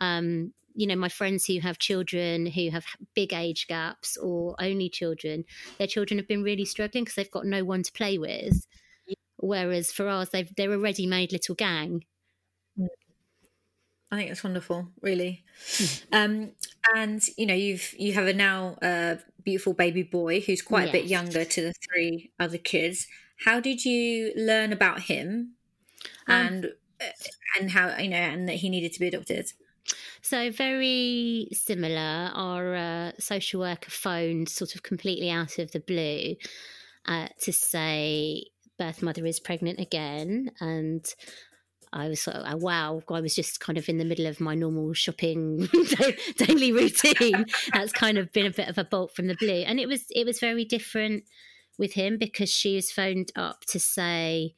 um, 0.00 0.52
you 0.74 0.86
know, 0.86 0.96
my 0.96 1.08
friends 1.08 1.44
who 1.44 1.60
have 1.60 1.78
children 1.78 2.46
who 2.46 2.70
have 2.70 2.86
big 3.14 3.32
age 3.34 3.66
gaps 3.66 4.16
or 4.16 4.54
only 4.60 4.88
children, 4.88 5.44
their 5.76 5.88
children 5.88 6.18
have 6.18 6.28
been 6.28 6.42
really 6.42 6.64
struggling 6.64 7.04
because 7.04 7.16
they've 7.16 7.30
got 7.30 7.44
no 7.44 7.64
one 7.64 7.82
to 7.82 7.92
play 7.92 8.16
with. 8.16 8.66
Whereas 9.38 9.92
for 9.92 10.08
ours, 10.08 10.30
they've, 10.30 10.52
they're 10.56 10.72
a 10.72 10.78
ready 10.78 11.06
made 11.06 11.32
little 11.32 11.54
gang. 11.54 12.04
I 14.10 14.16
think 14.16 14.30
it's 14.30 14.44
wonderful, 14.44 14.88
really. 15.02 15.44
um, 16.12 16.52
and 16.94 17.22
you 17.36 17.46
know, 17.46 17.54
you've 17.54 17.94
you 17.98 18.14
have 18.14 18.26
a 18.26 18.32
now 18.32 18.78
uh, 18.80 19.16
beautiful 19.44 19.74
baby 19.74 20.02
boy 20.02 20.40
who's 20.40 20.62
quite 20.62 20.86
yes. 20.86 20.88
a 20.88 20.92
bit 20.92 21.04
younger 21.04 21.44
to 21.44 21.60
the 21.60 21.74
three 21.74 22.32
other 22.40 22.58
kids. 22.58 23.06
How 23.44 23.60
did 23.60 23.84
you 23.84 24.32
learn 24.34 24.72
about 24.72 25.00
him, 25.00 25.52
um, 26.26 26.46
and 26.46 26.64
uh, 27.00 27.04
and 27.58 27.70
how 27.70 27.98
you 27.98 28.08
know, 28.08 28.16
and 28.16 28.48
that 28.48 28.56
he 28.56 28.70
needed 28.70 28.94
to 28.94 29.00
be 29.00 29.08
adopted? 29.08 29.52
So 30.22 30.50
very 30.50 31.48
similar. 31.52 32.30
Our 32.34 32.74
uh, 32.74 33.12
social 33.18 33.60
worker 33.60 33.90
phoned 33.90 34.48
sort 34.48 34.74
of 34.74 34.82
completely 34.82 35.30
out 35.30 35.58
of 35.58 35.72
the 35.72 35.80
blue 35.80 36.36
uh, 37.06 37.28
to 37.40 37.52
say 37.52 38.46
birth 38.78 39.02
mother 39.02 39.24
is 39.26 39.40
pregnant 39.40 39.80
again, 39.80 40.50
and 40.60 41.04
I 41.92 42.08
was 42.08 42.20
sort 42.20 42.36
of, 42.36 42.54
uh, 42.54 42.56
wow, 42.56 43.02
I 43.10 43.20
was 43.20 43.34
just 43.34 43.60
kind 43.60 43.78
of 43.78 43.88
in 43.88 43.98
the 43.98 44.04
middle 44.04 44.26
of 44.26 44.40
my 44.40 44.54
normal 44.54 44.92
shopping 44.92 45.68
daily 46.36 46.72
routine. 46.72 47.46
That's 47.72 47.92
kind 47.92 48.18
of 48.18 48.32
been 48.32 48.46
a 48.46 48.50
bit 48.50 48.68
of 48.68 48.78
a 48.78 48.84
bolt 48.84 49.14
from 49.14 49.26
the 49.26 49.36
blue, 49.36 49.64
and 49.66 49.80
it 49.80 49.86
was 49.86 50.04
it 50.10 50.26
was 50.26 50.40
very 50.40 50.64
different 50.64 51.24
with 51.78 51.94
him 51.94 52.18
because 52.18 52.50
she 52.50 52.74
was 52.74 52.90
phoned 52.90 53.32
up 53.36 53.64
to 53.66 53.78
say 53.78 54.54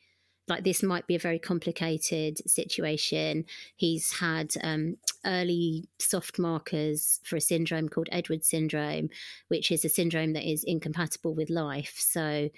like 0.51 0.65
this 0.65 0.83
might 0.83 1.07
be 1.07 1.15
a 1.15 1.21
very 1.21 1.39
complicated 1.39 2.39
situation. 2.51 3.45
He's 3.77 4.19
had 4.19 4.53
um, 4.63 4.97
early 5.25 5.89
soft 5.99 6.39
markers 6.39 7.21
for 7.23 7.37
a 7.37 7.41
syndrome 7.41 7.89
called 7.89 8.09
Edwards 8.11 8.49
syndrome, 8.49 9.09
which 9.49 9.71
is 9.71 9.85
a 9.85 9.89
syndrome 9.89 10.33
that 10.35 10.51
is 10.51 10.65
incompatible 10.65 11.35
with 11.35 11.49
life. 11.49 11.95
So 11.99 12.51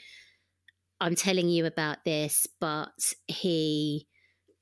I'm 1.03 1.17
telling 1.17 1.49
you 1.49 1.67
about 1.67 2.05
this, 2.05 2.47
but 2.61 3.15
he 3.27 4.07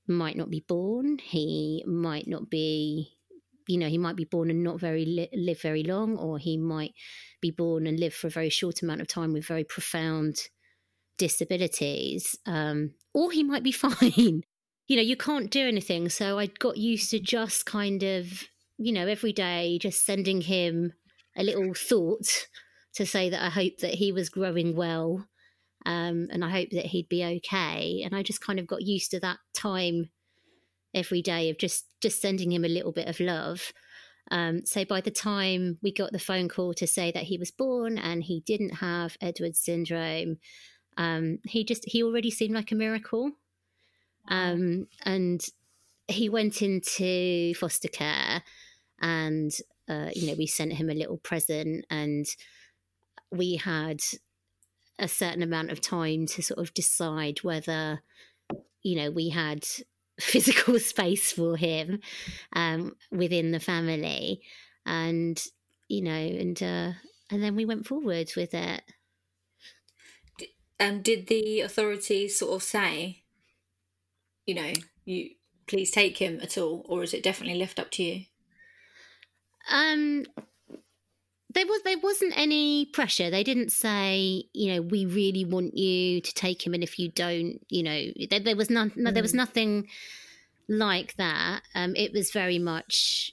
might 0.09 0.37
not 0.37 0.48
be 0.48 0.64
born. 0.66 1.18
He 1.18 1.85
might 1.87 2.26
not 2.26 2.48
be, 2.48 3.12
you 3.68 3.76
know, 3.76 3.88
he 3.88 3.98
might 3.98 4.16
be 4.16 4.24
born 4.24 4.48
and 4.48 4.64
not 4.64 4.81
very 4.81 5.05
li- 5.05 5.29
live 5.35 5.61
very 5.61 5.83
long, 5.83 6.16
or 6.16 6.38
he 6.38 6.57
might 6.57 6.94
be 7.42 7.50
born 7.50 7.87
and 7.87 8.00
live 8.00 8.14
for 8.14 8.26
a 8.26 8.31
very 8.31 8.48
short 8.48 8.81
amount 8.81 9.03
of 9.03 9.07
time 9.07 9.35
with 9.35 9.44
very 9.44 9.64
profound 9.64 10.48
disabilities, 11.18 12.38
um, 12.46 12.94
or 13.12 13.31
he 13.31 13.44
might 13.44 13.62
be 13.62 13.72
fine. 13.72 14.42
you 14.87 14.96
know, 14.96 15.03
you 15.03 15.16
can't 15.16 15.50
do 15.50 15.68
anything. 15.68 16.09
So 16.09 16.38
I 16.38 16.46
got 16.46 16.79
used 16.79 17.11
to 17.11 17.20
just 17.20 17.66
kind 17.66 18.03
of, 18.03 18.44
you 18.79 18.92
know, 18.92 19.07
every 19.07 19.35
day 19.35 19.79
just 19.79 20.07
sending 20.07 20.40
him 20.40 20.94
a 21.37 21.42
little 21.42 21.74
thought 21.74 22.46
to 22.94 23.05
say 23.05 23.29
that 23.29 23.42
I 23.42 23.50
hope 23.50 23.76
that 23.83 23.94
he 23.94 24.11
was 24.11 24.31
growing 24.31 24.74
well 24.74 25.26
um, 25.86 26.28
and 26.30 26.44
I 26.44 26.50
hope 26.50 26.70
that 26.70 26.86
he'd 26.86 27.08
be 27.08 27.24
okay. 27.24 28.02
And 28.04 28.14
I 28.14 28.22
just 28.22 28.40
kind 28.40 28.58
of 28.58 28.66
got 28.66 28.82
used 28.82 29.10
to 29.12 29.20
that 29.20 29.38
time 29.54 30.10
every 30.94 31.22
day 31.22 31.50
of 31.50 31.58
just 31.58 31.86
just 32.00 32.20
sending 32.20 32.52
him 32.52 32.64
a 32.64 32.68
little 32.68 32.92
bit 32.92 33.08
of 33.08 33.20
love. 33.20 33.72
Um, 34.30 34.64
so 34.64 34.84
by 34.84 35.00
the 35.00 35.10
time 35.10 35.78
we 35.82 35.92
got 35.92 36.12
the 36.12 36.18
phone 36.18 36.48
call 36.48 36.74
to 36.74 36.86
say 36.86 37.10
that 37.12 37.24
he 37.24 37.38
was 37.38 37.50
born 37.50 37.98
and 37.98 38.22
he 38.22 38.40
didn't 38.40 38.76
have 38.76 39.16
Edwards 39.20 39.58
syndrome, 39.58 40.38
um, 40.96 41.38
he 41.44 41.64
just 41.64 41.84
he 41.86 42.02
already 42.02 42.30
seemed 42.30 42.54
like 42.54 42.72
a 42.72 42.76
miracle. 42.76 43.32
Um, 44.28 44.86
and 45.04 45.44
he 46.06 46.28
went 46.28 46.62
into 46.62 47.54
foster 47.54 47.88
care, 47.88 48.42
and 49.00 49.50
uh, 49.88 50.10
you 50.14 50.28
know 50.28 50.34
we 50.36 50.46
sent 50.46 50.74
him 50.74 50.90
a 50.90 50.94
little 50.94 51.18
present, 51.18 51.86
and 51.90 52.26
we 53.32 53.56
had 53.56 54.00
a 55.00 55.08
certain 55.08 55.42
amount 55.42 55.70
of 55.70 55.80
time 55.80 56.26
to 56.26 56.42
sort 56.42 56.60
of 56.60 56.74
decide 56.74 57.38
whether 57.42 58.02
you 58.82 58.96
know 58.96 59.10
we 59.10 59.30
had 59.30 59.66
physical 60.20 60.78
space 60.78 61.32
for 61.32 61.56
him 61.56 62.00
um, 62.54 62.94
within 63.10 63.50
the 63.50 63.60
family. 63.60 64.42
And 64.86 65.42
you 65.88 66.02
know 66.02 66.12
and 66.12 66.62
uh, 66.62 66.92
and 67.30 67.42
then 67.42 67.56
we 67.56 67.64
went 67.64 67.86
forward 67.86 68.30
with 68.36 68.54
it. 68.54 68.82
And 70.78 71.02
did 71.04 71.26
the 71.26 71.60
authorities 71.60 72.38
sort 72.38 72.54
of 72.54 72.62
say 72.62 73.22
you 74.46 74.54
know 74.54 74.72
you 75.04 75.30
please 75.66 75.90
take 75.90 76.18
him 76.18 76.40
at 76.42 76.58
all 76.58 76.84
or 76.88 77.02
is 77.02 77.14
it 77.14 77.22
definitely 77.22 77.58
left 77.58 77.78
up 77.78 77.90
to 77.92 78.02
you? 78.02 78.24
Um 79.70 80.24
there 81.52 81.66
was 81.66 81.82
there 81.82 81.98
wasn't 81.98 82.36
any 82.36 82.86
pressure. 82.86 83.30
They 83.30 83.42
didn't 83.42 83.72
say, 83.72 84.44
you 84.52 84.74
know, 84.74 84.82
we 84.82 85.04
really 85.04 85.44
want 85.44 85.76
you 85.76 86.20
to 86.20 86.34
take 86.34 86.64
him, 86.64 86.74
and 86.74 86.82
if 86.82 86.98
you 86.98 87.10
don't, 87.10 87.60
you 87.68 87.82
know, 87.82 88.06
there, 88.30 88.40
there 88.40 88.56
was 88.56 88.70
none. 88.70 88.92
No, 88.96 89.10
there 89.10 89.22
was 89.22 89.32
mm. 89.32 89.36
nothing 89.36 89.88
like 90.68 91.16
that. 91.16 91.62
Um, 91.74 91.94
it 91.96 92.12
was 92.12 92.30
very 92.30 92.58
much 92.58 93.32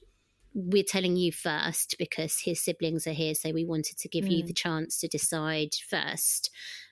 we're 0.53 0.83
telling 0.83 1.15
you 1.15 1.31
first 1.31 1.95
because 1.99 2.39
his 2.39 2.59
siblings 2.59 3.05
are 3.05 3.11
here, 3.11 3.35
so 3.35 3.51
we 3.51 3.65
wanted 3.65 3.97
to 3.99 4.09
give 4.09 4.25
mm. 4.25 4.37
you 4.37 4.43
the 4.43 4.53
chance 4.53 4.99
to 4.99 5.07
decide 5.07 5.75
first 5.87 6.49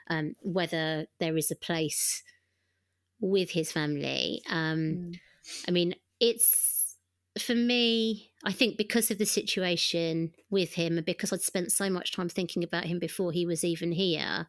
um, 0.09 0.33
whether 0.41 1.07
there 1.19 1.35
is 1.38 1.49
a 1.49 1.55
place 1.55 2.21
with 3.19 3.51
his 3.51 3.71
family. 3.71 4.43
Um, 4.47 4.79
mm. 4.79 5.19
I 5.67 5.71
mean, 5.71 5.95
it's 6.19 6.74
for 7.39 7.55
me, 7.55 8.31
I 8.43 8.51
think 8.51 8.77
because 8.77 9.11
of 9.11 9.17
the 9.17 9.25
situation 9.25 10.31
with 10.49 10.73
him 10.73 10.97
and 10.97 11.05
because 11.05 11.33
I'd 11.33 11.41
spent 11.41 11.71
so 11.71 11.89
much 11.89 12.13
time 12.13 12.29
thinking 12.29 12.63
about 12.63 12.85
him 12.85 12.99
before 12.99 13.31
he 13.31 13.45
was 13.45 13.63
even 13.63 13.91
here, 13.91 14.47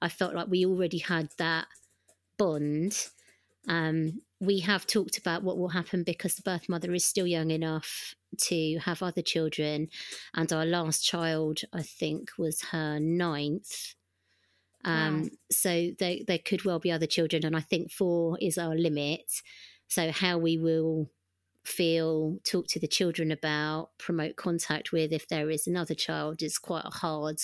I 0.00 0.08
felt 0.08 0.34
like 0.34 0.48
we 0.48 0.64
already 0.64 0.98
had 0.98 1.28
that 1.38 1.66
bond. 2.38 3.08
Um, 3.68 4.22
we 4.40 4.60
have 4.60 4.86
talked 4.86 5.18
about 5.18 5.42
what 5.42 5.58
will 5.58 5.68
happen 5.68 6.02
because 6.02 6.34
the 6.34 6.42
birth 6.42 6.68
mother 6.68 6.92
is 6.94 7.04
still 7.04 7.26
young 7.26 7.50
enough 7.50 8.14
to 8.36 8.78
have 8.78 9.02
other 9.02 9.22
children, 9.22 9.88
and 10.34 10.52
our 10.52 10.66
last 10.66 11.04
child, 11.04 11.60
I 11.72 11.82
think, 11.82 12.30
was 12.36 12.60
her 12.72 12.98
ninth. 12.98 13.94
Um, 14.84 15.22
wow. 15.22 15.28
So 15.50 15.90
there, 15.98 16.16
there 16.26 16.38
could 16.38 16.64
well 16.64 16.78
be 16.78 16.90
other 16.90 17.06
children, 17.06 17.44
and 17.44 17.56
I 17.56 17.60
think 17.60 17.92
four 17.92 18.36
is 18.40 18.58
our 18.58 18.74
limit. 18.74 19.30
So 19.88 20.10
how 20.10 20.38
we 20.38 20.58
will 20.58 21.10
feel, 21.64 22.38
talk 22.44 22.66
to 22.68 22.80
the 22.80 22.86
children 22.86 23.30
about, 23.30 23.90
promote 23.98 24.36
contact 24.36 24.92
with 24.92 25.12
if 25.12 25.28
there 25.28 25.50
is 25.50 25.66
another 25.66 25.94
child 25.94 26.42
is 26.42 26.58
quite 26.58 26.84
a 26.84 26.90
hard 26.90 27.38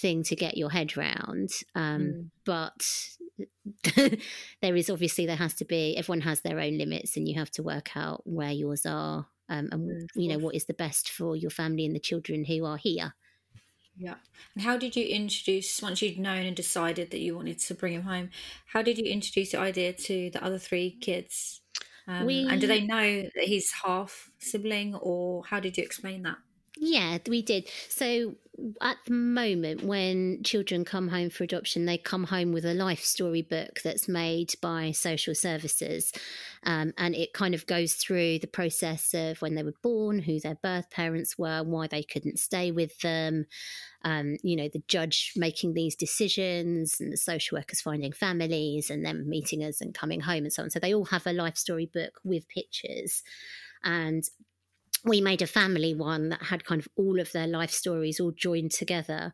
thing 0.00 0.22
to 0.24 0.36
get 0.36 0.56
your 0.56 0.70
head 0.70 0.96
round. 0.96 1.50
Um, 1.74 2.00
mm. 2.00 2.30
But 2.44 3.08
there 4.62 4.76
is 4.76 4.90
obviously, 4.90 5.26
there 5.26 5.36
has 5.36 5.54
to 5.54 5.64
be, 5.64 5.96
everyone 5.96 6.22
has 6.22 6.40
their 6.40 6.58
own 6.58 6.78
limits 6.78 7.16
and 7.16 7.28
you 7.28 7.38
have 7.38 7.50
to 7.52 7.62
work 7.62 7.96
out 7.96 8.22
where 8.24 8.52
yours 8.52 8.86
are 8.86 9.26
um, 9.48 9.68
and, 9.72 10.08
you 10.14 10.28
know, 10.28 10.38
what 10.38 10.54
is 10.54 10.64
the 10.64 10.74
best 10.74 11.10
for 11.10 11.36
your 11.36 11.50
family 11.50 11.84
and 11.84 11.94
the 11.94 12.00
children 12.00 12.44
who 12.44 12.64
are 12.64 12.78
here. 12.78 13.14
Yeah. 13.96 14.14
And 14.54 14.64
how 14.64 14.78
did 14.78 14.96
you 14.96 15.04
introduce, 15.04 15.82
once 15.82 16.00
you'd 16.00 16.18
known 16.18 16.46
and 16.46 16.56
decided 16.56 17.10
that 17.10 17.20
you 17.20 17.36
wanted 17.36 17.58
to 17.58 17.74
bring 17.74 17.92
him 17.92 18.02
home, 18.02 18.30
how 18.66 18.80
did 18.80 18.96
you 18.96 19.04
introduce 19.04 19.52
the 19.52 19.58
idea 19.58 19.92
to 19.92 20.30
the 20.30 20.42
other 20.42 20.58
three 20.58 20.96
kids? 21.00 21.60
Um, 22.10 22.26
we, 22.26 22.48
and 22.48 22.60
do 22.60 22.66
they 22.66 22.80
know 22.80 23.22
that 23.34 23.44
he's 23.44 23.70
half 23.84 24.30
sibling, 24.38 24.96
or 24.96 25.44
how 25.44 25.60
did 25.60 25.78
you 25.78 25.84
explain 25.84 26.22
that? 26.24 26.38
Yeah, 26.82 27.18
we 27.28 27.42
did. 27.42 27.68
So 27.90 28.36
at 28.80 28.96
the 29.06 29.12
moment, 29.12 29.82
when 29.82 30.42
children 30.42 30.84
come 30.84 31.08
home 31.08 31.28
for 31.28 31.44
adoption, 31.44 31.84
they 31.84 31.98
come 31.98 32.24
home 32.24 32.52
with 32.52 32.64
a 32.64 32.72
life 32.72 33.04
story 33.04 33.42
book 33.42 33.80
that's 33.84 34.08
made 34.08 34.54
by 34.62 34.92
social 34.92 35.34
services. 35.34 36.10
Um, 36.64 36.94
and 36.96 37.14
it 37.14 37.34
kind 37.34 37.54
of 37.54 37.66
goes 37.66 37.94
through 37.94 38.38
the 38.38 38.46
process 38.46 39.12
of 39.12 39.42
when 39.42 39.56
they 39.56 39.62
were 39.62 39.74
born, 39.82 40.20
who 40.20 40.40
their 40.40 40.54
birth 40.54 40.88
parents 40.90 41.36
were, 41.36 41.62
why 41.62 41.86
they 41.86 42.02
couldn't 42.02 42.38
stay 42.38 42.70
with 42.70 42.98
them, 43.00 43.44
um, 44.02 44.36
you 44.42 44.56
know, 44.56 44.70
the 44.72 44.82
judge 44.88 45.34
making 45.36 45.74
these 45.74 45.94
decisions, 45.94 46.98
and 46.98 47.12
the 47.12 47.18
social 47.18 47.58
workers 47.58 47.82
finding 47.82 48.12
families, 48.12 48.88
and 48.88 49.04
them 49.04 49.28
meeting 49.28 49.62
us 49.62 49.82
and 49.82 49.94
coming 49.94 50.20
home, 50.20 50.44
and 50.44 50.52
so 50.52 50.62
on. 50.62 50.70
So 50.70 50.78
they 50.78 50.94
all 50.94 51.06
have 51.06 51.26
a 51.26 51.34
life 51.34 51.58
story 51.58 51.90
book 51.92 52.20
with 52.24 52.48
pictures. 52.48 53.22
And 53.84 54.24
we 55.04 55.20
made 55.20 55.42
a 55.42 55.46
family 55.46 55.94
one 55.94 56.28
that 56.30 56.42
had 56.42 56.64
kind 56.64 56.80
of 56.80 56.88
all 56.96 57.20
of 57.20 57.32
their 57.32 57.46
life 57.46 57.70
stories 57.70 58.20
all 58.20 58.32
joined 58.32 58.72
together. 58.72 59.32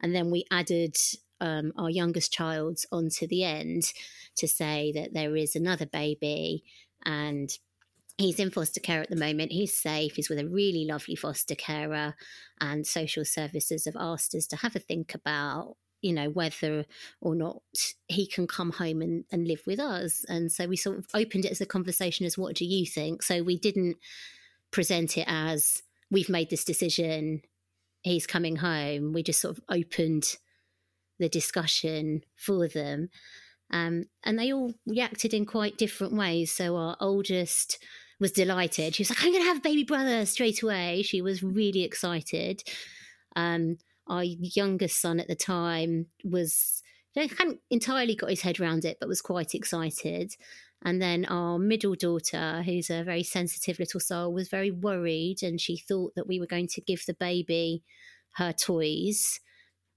And 0.00 0.14
then 0.14 0.30
we 0.30 0.44
added 0.50 0.94
um, 1.40 1.72
our 1.76 1.90
youngest 1.90 2.32
child 2.32 2.78
onto 2.92 3.26
the 3.26 3.44
end 3.44 3.92
to 4.36 4.46
say 4.46 4.92
that 4.94 5.14
there 5.14 5.36
is 5.36 5.56
another 5.56 5.86
baby 5.86 6.62
and 7.04 7.50
he's 8.16 8.38
in 8.38 8.50
foster 8.50 8.80
care 8.80 9.00
at 9.00 9.10
the 9.10 9.16
moment. 9.16 9.52
He's 9.52 9.74
safe. 9.74 10.14
He's 10.14 10.28
with 10.28 10.38
a 10.38 10.48
really 10.48 10.84
lovely 10.84 11.16
foster 11.16 11.54
carer. 11.54 12.14
And 12.60 12.86
social 12.86 13.24
services 13.24 13.84
have 13.86 13.96
asked 13.98 14.34
us 14.34 14.46
to 14.48 14.56
have 14.56 14.76
a 14.76 14.80
think 14.80 15.14
about 15.14 15.76
you 16.00 16.12
know 16.12 16.30
whether 16.30 16.84
or 17.20 17.34
not 17.34 17.60
he 18.06 18.24
can 18.24 18.46
come 18.46 18.70
home 18.70 19.02
and, 19.02 19.24
and 19.32 19.48
live 19.48 19.62
with 19.66 19.80
us 19.80 20.24
and 20.28 20.52
so 20.52 20.68
we 20.68 20.76
sort 20.76 20.96
of 20.96 21.06
opened 21.12 21.44
it 21.44 21.50
as 21.50 21.60
a 21.60 21.66
conversation 21.66 22.24
as 22.24 22.38
what 22.38 22.54
do 22.54 22.64
you 22.64 22.86
think 22.86 23.20
so 23.20 23.42
we 23.42 23.58
didn't 23.58 23.96
present 24.70 25.16
it 25.16 25.24
as 25.26 25.82
we've 26.10 26.28
made 26.28 26.50
this 26.50 26.64
decision, 26.64 27.42
he's 28.02 28.26
coming 28.26 28.56
home. 28.56 29.12
We 29.12 29.22
just 29.22 29.40
sort 29.40 29.56
of 29.56 29.64
opened 29.68 30.36
the 31.18 31.28
discussion 31.28 32.22
for 32.36 32.68
them. 32.68 33.10
Um, 33.70 34.04
and 34.24 34.38
they 34.38 34.52
all 34.52 34.72
reacted 34.86 35.34
in 35.34 35.44
quite 35.44 35.76
different 35.76 36.14
ways. 36.14 36.52
So 36.52 36.76
our 36.76 36.96
oldest 37.00 37.78
was 38.20 38.32
delighted. 38.32 38.94
She 38.94 39.02
was 39.02 39.10
like, 39.10 39.22
I'm 39.22 39.32
going 39.32 39.42
to 39.42 39.48
have 39.48 39.58
a 39.58 39.62
baby 39.62 39.84
brother 39.84 40.24
straight 40.26 40.62
away. 40.62 41.02
She 41.02 41.20
was 41.20 41.42
really 41.42 41.84
excited. 41.84 42.62
Um, 43.36 43.78
our 44.06 44.24
youngest 44.24 45.00
son 45.00 45.20
at 45.20 45.28
the 45.28 45.36
time 45.36 46.06
was, 46.24 46.82
hadn't 47.14 47.60
entirely 47.70 48.14
got 48.14 48.30
his 48.30 48.40
head 48.40 48.58
around 48.58 48.84
it, 48.84 48.96
but 49.00 49.08
was 49.08 49.20
quite 49.20 49.54
excited. 49.54 50.34
And 50.82 51.02
then 51.02 51.24
our 51.24 51.58
middle 51.58 51.94
daughter, 51.94 52.62
who's 52.64 52.90
a 52.90 53.02
very 53.02 53.24
sensitive 53.24 53.78
little 53.78 54.00
soul, 54.00 54.32
was 54.32 54.48
very 54.48 54.70
worried 54.70 55.42
and 55.42 55.60
she 55.60 55.76
thought 55.76 56.14
that 56.14 56.28
we 56.28 56.38
were 56.38 56.46
going 56.46 56.68
to 56.68 56.80
give 56.80 57.04
the 57.06 57.14
baby 57.14 57.82
her 58.36 58.52
toys. 58.52 59.40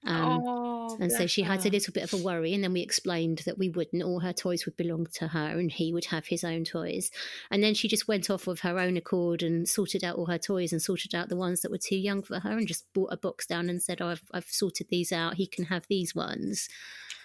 Um, 0.04 0.41
oh, 0.44 0.98
and 1.00 1.12
so 1.12 1.28
she 1.28 1.44
had 1.44 1.63
a 1.63 1.70
little 1.70 1.94
bit 1.94 2.04
of 2.04 2.20
a 2.20 2.24
worry. 2.24 2.56
And 2.56 2.63
then 2.63 2.74
we 2.74 2.82
explained 2.82 3.44
that 3.46 3.60
we 3.60 3.70
wouldn't, 3.70 4.02
all 4.02 4.22
her 4.22 4.34
toys 4.34 4.65
would 4.65 4.76
belong 4.76 5.06
to 5.13 5.28
her 5.28 5.60
and 5.60 5.72
he 5.72 5.94
would 5.94 6.06
have 6.06 6.26
his 6.26 6.44
own 6.44 6.63
toys. 6.63 7.12
And 7.52 7.63
then 7.63 7.76
she 7.76 7.88
just 7.88 8.08
went 8.08 8.32
off 8.32 8.48
of 8.48 8.62
her 8.62 8.80
own 8.80 8.98
accord 8.98 9.44
and 9.44 9.70
sorted 9.70 10.04
out 10.04 10.15
all 10.15 10.26
her 10.26 10.39
toys 10.39 10.72
and 10.72 10.82
sorted 10.82 11.13
out 11.13 11.30
the 11.30 11.36
ones 11.36 11.62
that 11.62 11.70
were 11.70 11.78
too 11.78 11.98
young 11.98 12.24
for 12.24 12.39
her 12.39 12.58
and 12.58 12.67
just 12.67 12.91
brought 12.94 13.13
a 13.13 13.17
box 13.17 13.46
down 13.46 13.70
and 13.70 13.84
said, 13.84 14.02
oh, 14.02 14.08
I've, 14.08 14.24
I've 14.34 14.50
sorted 14.50 14.88
these 14.89 15.12
out. 15.12 15.36
He 15.36 15.46
can 15.46 15.65
have 15.65 15.86
these 15.88 16.15
ones. 16.15 16.67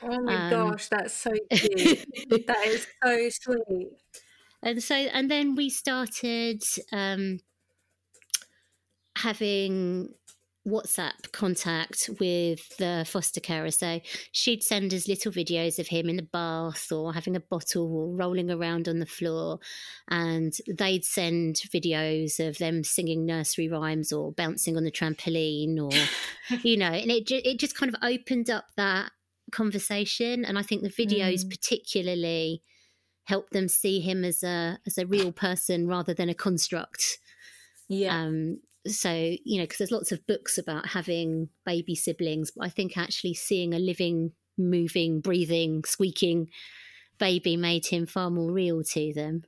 Oh 0.03 0.21
my 0.21 0.45
um, 0.45 0.51
gosh, 0.51 0.89
that's 0.89 1.15
so 1.15 1.31
cute. 1.51 2.47
that 2.47 2.67
is 2.67 2.87
so 3.03 3.29
sweet. 3.31 3.89
And 4.63 4.83
so, 4.83 4.95
and 4.95 5.31
then 5.31 5.55
we 5.55 5.71
started 5.71 6.63
um, 6.93 7.39
having 9.17 10.15
WhatsApp 10.67 11.31
contact 11.33 12.11
with 12.19 12.77
the 12.79 13.05
foster 13.07 13.41
carer. 13.41 13.71
So 13.71 14.01
she'd 14.33 14.63
send 14.63 14.93
us 14.93 15.07
little 15.07 15.31
videos 15.31 15.79
of 15.79 15.87
him 15.87 16.09
in 16.09 16.17
the 16.17 16.23
bath 16.23 16.91
or 16.91 17.15
having 17.15 17.37
a 17.37 17.41
bottle 17.41 17.85
or 17.85 18.09
rolling 18.17 18.51
around 18.51 18.89
on 18.89 18.99
the 18.99 19.07
floor. 19.07 19.61
And 20.11 20.53
they'd 20.67 21.05
send 21.05 21.57
videos 21.73 22.41
of 22.41 22.59
them 22.59 22.83
singing 22.83 23.25
nursery 23.25 23.69
rhymes 23.69 24.13
or 24.13 24.33
bouncing 24.33 24.77
on 24.77 24.85
the 24.85 24.91
trampoline 24.91 25.79
or, 25.79 26.57
you 26.63 26.77
know, 26.77 26.91
and 26.91 27.11
it, 27.11 27.31
it 27.31 27.61
just 27.61 27.77
kind 27.77 27.95
of 27.95 28.03
opened 28.03 28.51
up 28.51 28.67
that 28.77 29.13
conversation. 29.53 30.45
And 30.45 30.59
I 30.59 30.63
think 30.63 30.83
the 30.83 30.89
videos 30.89 31.45
mm. 31.45 31.51
particularly 31.51 32.63
help 33.25 33.51
them 33.51 33.69
see 33.69 34.01
him 34.01 34.25
as 34.25 34.43
a 34.43 34.79
as 34.87 34.99
a 34.99 35.07
real 35.07 35.33
person 35.33 35.87
rather 35.87 36.15
than 36.15 36.29
a 36.29 36.35
construct. 36.35 37.19
Yeah. 37.89 38.17
Um, 38.17 38.61
so 38.87 39.13
you 39.13 39.59
know, 39.59 39.65
because 39.65 39.79
there's 39.79 39.93
lots 39.93 40.13
of 40.13 40.27
books 40.27 40.59
about 40.59 40.89
having 40.89 41.49
baby 41.65 41.95
siblings, 41.95 42.53
but 42.53 42.65
I 42.65 42.69
think 42.69 42.97
actually 42.97 43.35
seeing 43.35 43.75
a 43.75 43.79
living, 43.79 44.33
moving, 44.57 45.21
breathing, 45.21 45.85
squeaking 45.85 46.49
baby 47.19 47.57
made 47.57 47.87
him 47.87 48.07
far 48.07 48.31
more 48.31 48.53
real 48.53 48.83
to 48.83 49.13
them. 49.15 49.45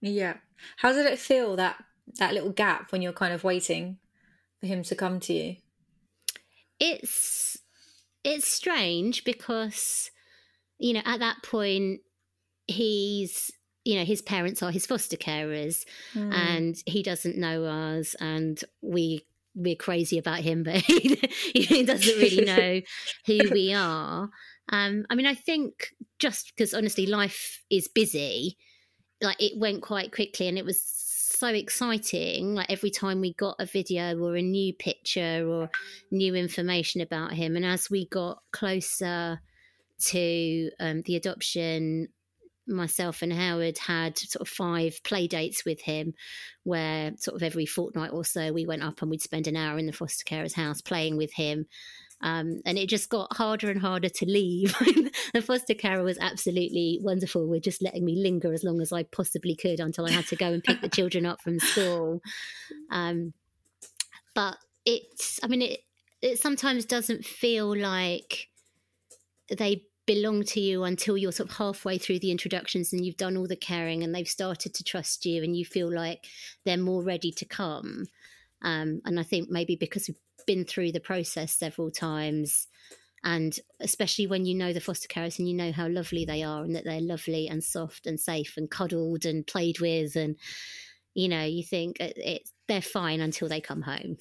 Yeah. 0.00 0.36
How 0.76 0.92
did 0.92 1.06
it 1.06 1.18
feel 1.18 1.56
that 1.56 1.82
that 2.18 2.34
little 2.34 2.50
gap 2.50 2.90
when 2.90 3.02
you're 3.02 3.12
kind 3.12 3.32
of 3.32 3.44
waiting 3.44 3.98
for 4.60 4.66
him 4.66 4.82
to 4.84 4.94
come 4.94 5.20
to 5.20 5.32
you? 5.32 5.56
It's 6.78 7.58
it's 8.24 8.48
strange 8.48 9.24
because 9.24 10.10
you 10.78 10.92
know 10.92 11.02
at 11.04 11.20
that 11.20 11.36
point 11.42 12.00
he's 12.66 13.50
you 13.84 13.96
know 13.96 14.04
his 14.04 14.22
parents 14.22 14.62
are 14.62 14.70
his 14.70 14.86
foster 14.86 15.16
carers 15.16 15.84
mm. 16.14 16.32
and 16.32 16.76
he 16.86 17.02
doesn't 17.02 17.36
know 17.36 17.64
us 17.64 18.14
and 18.20 18.62
we 18.82 19.24
we're 19.54 19.76
crazy 19.76 20.18
about 20.18 20.40
him 20.40 20.62
but 20.64 20.76
he, 20.76 21.18
he 21.52 21.84
doesn't 21.84 22.18
really 22.18 22.44
know 22.44 22.80
who 23.26 23.50
we 23.50 23.72
are 23.72 24.28
um 24.70 25.04
i 25.10 25.14
mean 25.14 25.26
i 25.26 25.34
think 25.34 25.88
just 26.18 26.52
because 26.54 26.74
honestly 26.74 27.06
life 27.06 27.62
is 27.70 27.88
busy 27.88 28.56
like 29.22 29.40
it 29.42 29.58
went 29.58 29.82
quite 29.82 30.12
quickly 30.12 30.48
and 30.48 30.56
it 30.56 30.64
was 30.64 30.99
so 31.40 31.48
exciting. 31.48 32.54
Like 32.54 32.66
every 32.68 32.90
time 32.90 33.20
we 33.22 33.32
got 33.32 33.56
a 33.58 33.64
video 33.64 34.18
or 34.18 34.36
a 34.36 34.42
new 34.42 34.74
picture 34.74 35.48
or 35.48 35.70
new 36.10 36.34
information 36.34 37.00
about 37.00 37.32
him. 37.32 37.56
And 37.56 37.64
as 37.64 37.90
we 37.90 38.06
got 38.06 38.42
closer 38.52 39.40
to 40.08 40.70
um, 40.78 41.00
the 41.06 41.16
adoption, 41.16 42.08
myself 42.66 43.22
and 43.22 43.32
Howard 43.32 43.78
had 43.78 44.18
sort 44.18 44.42
of 44.42 44.48
five 44.48 45.02
play 45.02 45.26
dates 45.26 45.64
with 45.64 45.80
him 45.80 46.12
where 46.64 47.12
sort 47.16 47.36
of 47.36 47.42
every 47.42 47.64
fortnight 47.64 48.12
or 48.12 48.24
so 48.24 48.52
we 48.52 48.66
went 48.66 48.82
up 48.82 49.00
and 49.00 49.10
we'd 49.10 49.22
spend 49.22 49.46
an 49.46 49.56
hour 49.56 49.78
in 49.78 49.86
the 49.86 49.92
foster 49.92 50.24
carer's 50.24 50.54
house 50.54 50.82
playing 50.82 51.16
with 51.16 51.32
him 51.32 51.66
um, 52.22 52.60
and 52.66 52.76
it 52.76 52.88
just 52.88 53.08
got 53.08 53.34
harder 53.36 53.70
and 53.70 53.80
harder 53.80 54.08
to 54.08 54.26
leave. 54.26 54.74
the 55.34 55.42
foster 55.42 55.74
carer 55.74 56.02
was 56.02 56.18
absolutely 56.18 56.98
wonderful 57.02 57.46
with 57.46 57.62
just 57.62 57.82
letting 57.82 58.04
me 58.04 58.16
linger 58.16 58.52
as 58.52 58.62
long 58.62 58.80
as 58.80 58.92
I 58.92 59.04
possibly 59.04 59.56
could 59.56 59.80
until 59.80 60.06
I 60.06 60.10
had 60.10 60.26
to 60.26 60.36
go 60.36 60.52
and 60.52 60.62
pick 60.62 60.82
the 60.82 60.88
children 60.94 61.24
up 61.24 61.40
from 61.40 61.58
school. 61.58 62.20
Um, 62.90 63.32
but 64.34 64.58
it's, 64.84 65.40
I 65.42 65.46
mean, 65.46 65.62
it, 65.62 65.80
it 66.20 66.38
sometimes 66.38 66.84
doesn't 66.84 67.24
feel 67.24 67.74
like 67.74 68.48
they 69.48 69.84
belong 70.06 70.42
to 70.42 70.60
you 70.60 70.84
until 70.84 71.16
you're 71.16 71.32
sort 71.32 71.48
of 71.50 71.56
halfway 71.56 71.96
through 71.96 72.18
the 72.18 72.30
introductions 72.30 72.92
and 72.92 73.04
you've 73.04 73.16
done 73.16 73.36
all 73.36 73.46
the 73.46 73.56
caring 73.56 74.02
and 74.02 74.14
they've 74.14 74.28
started 74.28 74.74
to 74.74 74.84
trust 74.84 75.24
you 75.24 75.42
and 75.42 75.56
you 75.56 75.64
feel 75.64 75.90
like 75.90 76.26
they're 76.64 76.76
more 76.76 77.02
ready 77.02 77.32
to 77.32 77.44
come. 77.46 78.04
Um, 78.62 79.00
and 79.06 79.18
I 79.18 79.22
think 79.22 79.48
maybe 79.48 79.76
because 79.76 80.08
we've 80.08 80.16
been 80.46 80.64
through 80.64 80.92
the 80.92 81.00
process 81.00 81.52
several 81.52 81.90
times, 81.90 82.68
and 83.24 83.58
especially 83.80 84.26
when 84.26 84.46
you 84.46 84.54
know 84.54 84.72
the 84.72 84.80
foster 84.80 85.08
carers 85.08 85.38
and 85.38 85.48
you 85.48 85.54
know 85.54 85.72
how 85.72 85.88
lovely 85.88 86.24
they 86.24 86.42
are 86.42 86.64
and 86.64 86.74
that 86.74 86.84
they're 86.84 87.00
lovely 87.00 87.48
and 87.48 87.62
soft 87.62 88.06
and 88.06 88.18
safe 88.18 88.54
and 88.56 88.70
cuddled 88.70 89.24
and 89.24 89.46
played 89.46 89.80
with, 89.80 90.16
and 90.16 90.36
you 91.14 91.28
know, 91.28 91.44
you 91.44 91.62
think 91.62 91.98
they're 92.68 92.82
fine 92.82 93.20
until 93.20 93.48
they 93.48 93.60
come 93.60 93.82
home. 93.82 94.16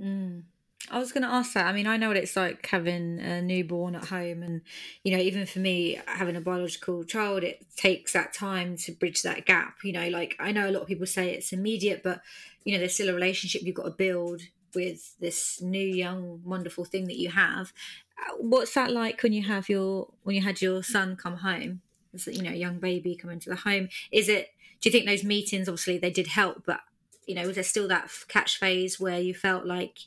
Mm. 0.00 0.42
I 0.90 0.98
was 0.98 1.12
going 1.12 1.22
to 1.22 1.32
ask 1.32 1.52
that. 1.52 1.66
I 1.66 1.72
mean, 1.72 1.86
I 1.86 1.98
know 1.98 2.08
what 2.08 2.16
it's 2.16 2.36
like 2.36 2.66
having 2.66 3.20
a 3.20 3.42
newborn 3.42 3.94
at 3.94 4.06
home, 4.06 4.42
and 4.42 4.62
you 5.04 5.14
know, 5.14 5.22
even 5.22 5.44
for 5.44 5.58
me, 5.58 6.00
having 6.06 6.36
a 6.36 6.40
biological 6.40 7.04
child, 7.04 7.44
it 7.44 7.66
takes 7.76 8.14
that 8.14 8.32
time 8.32 8.76
to 8.78 8.92
bridge 8.92 9.22
that 9.22 9.44
gap. 9.44 9.78
You 9.84 9.92
know, 9.92 10.08
like 10.08 10.36
I 10.40 10.52
know 10.52 10.68
a 10.68 10.72
lot 10.72 10.82
of 10.82 10.88
people 10.88 11.06
say 11.06 11.32
it's 11.32 11.52
immediate, 11.52 12.02
but 12.02 12.22
you 12.64 12.72
know, 12.72 12.78
there's 12.78 12.94
still 12.94 13.10
a 13.10 13.14
relationship 13.14 13.62
you've 13.62 13.76
got 13.76 13.84
to 13.84 13.90
build 13.90 14.42
with 14.74 15.18
this 15.18 15.60
new, 15.60 15.78
young, 15.78 16.40
wonderful 16.44 16.84
thing 16.84 17.06
that 17.06 17.18
you 17.18 17.30
have. 17.30 17.72
Uh, 18.18 18.34
what's 18.38 18.74
that 18.74 18.92
like 18.92 19.22
when 19.22 19.32
you 19.32 19.42
have 19.42 19.68
your 19.68 20.12
when 20.22 20.36
you 20.36 20.42
had 20.42 20.60
your 20.60 20.82
son 20.82 21.16
come 21.16 21.36
home? 21.36 21.80
You 22.26 22.42
know, 22.42 22.50
young 22.50 22.78
baby 22.78 23.16
come 23.16 23.30
into 23.30 23.50
the 23.50 23.56
home. 23.56 23.88
Is 24.10 24.28
it? 24.28 24.48
Do 24.80 24.88
you 24.88 24.92
think 24.92 25.06
those 25.06 25.24
meetings, 25.24 25.68
obviously, 25.68 25.98
they 25.98 26.10
did 26.10 26.28
help, 26.28 26.62
but 26.66 26.80
you 27.26 27.34
know, 27.34 27.46
was 27.46 27.54
there 27.54 27.64
still 27.64 27.86
that 27.88 28.10
catch 28.28 28.58
phase 28.58 28.98
where 28.98 29.20
you 29.20 29.34
felt 29.34 29.64
like 29.66 29.98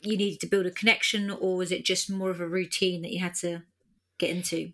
you 0.00 0.16
needed 0.16 0.40
to 0.40 0.46
build 0.46 0.66
a 0.66 0.70
connection, 0.70 1.30
or 1.30 1.56
was 1.56 1.70
it 1.70 1.84
just 1.84 2.10
more 2.10 2.30
of 2.30 2.40
a 2.40 2.48
routine 2.48 3.02
that 3.02 3.12
you 3.12 3.20
had 3.20 3.34
to 3.34 3.62
get 4.18 4.30
into? 4.30 4.72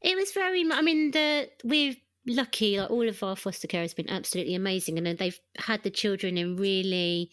It 0.00 0.16
was 0.16 0.32
very. 0.32 0.64
I 0.70 0.80
mean, 0.80 1.10
the 1.10 1.50
we've 1.64 1.98
lucky. 2.26 2.78
Like 2.78 2.90
all 2.90 3.08
of 3.08 3.22
our 3.22 3.36
foster 3.36 3.66
care 3.68 3.82
has 3.82 3.94
been 3.94 4.08
absolutely 4.08 4.54
amazing, 4.54 4.96
and 4.98 5.18
they've 5.18 5.38
had 5.58 5.82
the 5.82 5.90
children 5.90 6.38
in 6.38 6.56
really 6.56 7.30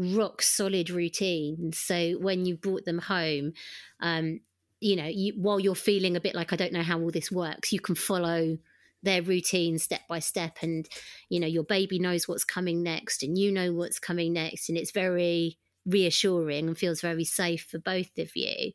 rock 0.00 0.40
solid 0.40 0.90
routine. 0.90 1.72
So 1.74 2.12
when 2.12 2.46
you 2.46 2.56
brought 2.56 2.86
them 2.86 2.98
home, 2.98 3.52
um, 4.00 4.40
you 4.80 4.96
know, 4.96 5.06
you, 5.06 5.34
while 5.36 5.60
you're 5.60 5.74
feeling 5.74 6.16
a 6.16 6.20
bit 6.20 6.34
like 6.34 6.52
I 6.52 6.56
don't 6.56 6.72
know 6.72 6.82
how 6.82 6.98
all 6.98 7.10
this 7.10 7.30
works, 7.30 7.72
you 7.72 7.80
can 7.80 7.94
follow 7.94 8.58
their 9.02 9.22
routine 9.22 9.78
step 9.78 10.02
by 10.08 10.18
step 10.18 10.58
and 10.60 10.86
you 11.30 11.40
know 11.40 11.46
your 11.46 11.64
baby 11.64 11.98
knows 11.98 12.28
what's 12.28 12.44
coming 12.44 12.82
next 12.82 13.22
and 13.22 13.38
you 13.38 13.50
know 13.50 13.72
what's 13.72 13.98
coming 13.98 14.34
next 14.34 14.68
and 14.68 14.76
it's 14.76 14.90
very 14.90 15.56
reassuring 15.86 16.68
and 16.68 16.76
feels 16.76 17.00
very 17.00 17.24
safe 17.24 17.66
for 17.70 17.78
both 17.78 18.18
of 18.18 18.30
you. 18.34 18.72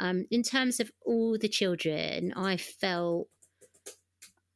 Um, 0.00 0.26
in 0.30 0.42
terms 0.42 0.80
of 0.80 0.90
all 1.04 1.38
the 1.38 1.48
children, 1.48 2.32
I 2.34 2.56
felt 2.56 3.28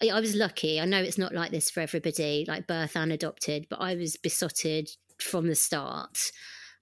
I 0.02 0.20
was 0.20 0.34
lucky. 0.34 0.80
I 0.80 0.84
know 0.84 1.02
it's 1.02 1.18
not 1.18 1.34
like 1.34 1.50
this 1.50 1.70
for 1.70 1.80
everybody, 1.80 2.44
like 2.46 2.66
birth 2.66 2.96
and 2.96 3.12
adopted, 3.12 3.66
but 3.70 3.80
I 3.80 3.94
was 3.94 4.16
besotted 4.16 4.90
from 5.18 5.48
the 5.48 5.54
start. 5.54 6.32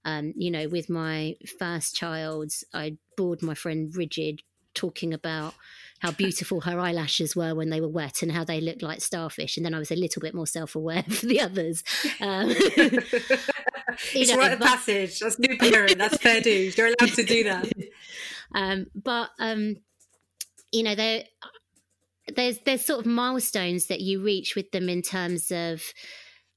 Um, 0.03 0.33
you 0.35 0.51
know, 0.51 0.67
with 0.67 0.89
my 0.89 1.35
first 1.57 1.95
child, 1.95 2.51
I 2.73 2.97
bored 3.17 3.41
my 3.41 3.55
friend 3.55 3.91
Bridget 3.91 4.41
talking 4.75 5.13
about 5.13 5.55
how 5.99 6.11
beautiful 6.11 6.61
her 6.61 6.79
eyelashes 6.79 7.35
were 7.35 7.55
when 7.55 7.69
they 7.69 7.81
were 7.81 7.87
wet 7.87 8.21
and 8.21 8.31
how 8.31 8.43
they 8.43 8.61
looked 8.61 8.83
like 8.83 9.01
starfish. 9.01 9.57
And 9.57 9.65
then 9.65 9.73
I 9.73 9.79
was 9.79 9.91
a 9.91 9.95
little 9.95 10.21
bit 10.21 10.35
more 10.35 10.45
self 10.45 10.75
aware 10.75 11.03
for 11.09 11.25
the 11.25 11.41
others. 11.41 11.83
Um, 12.21 12.49
it's 14.13 14.31
know, 14.31 14.37
rite 14.37 14.53
of 14.53 14.59
passage. 14.59 15.19
That's 15.19 15.39
new 15.39 15.57
parent. 15.57 15.97
That's 15.97 16.17
fair 16.17 16.41
dues. 16.41 16.77
You're 16.77 16.87
allowed 16.87 17.15
to 17.15 17.23
do 17.23 17.43
that. 17.45 17.71
Um, 18.53 18.85
but 18.95 19.31
um, 19.39 19.77
you 20.71 20.83
know, 20.83 20.95
there 20.95 21.23
there's 22.35 22.59
there's 22.59 22.85
sort 22.85 22.99
of 22.99 23.05
milestones 23.05 23.87
that 23.87 24.01
you 24.01 24.21
reach 24.21 24.55
with 24.55 24.71
them 24.71 24.87
in 24.87 25.01
terms 25.01 25.51
of 25.51 25.81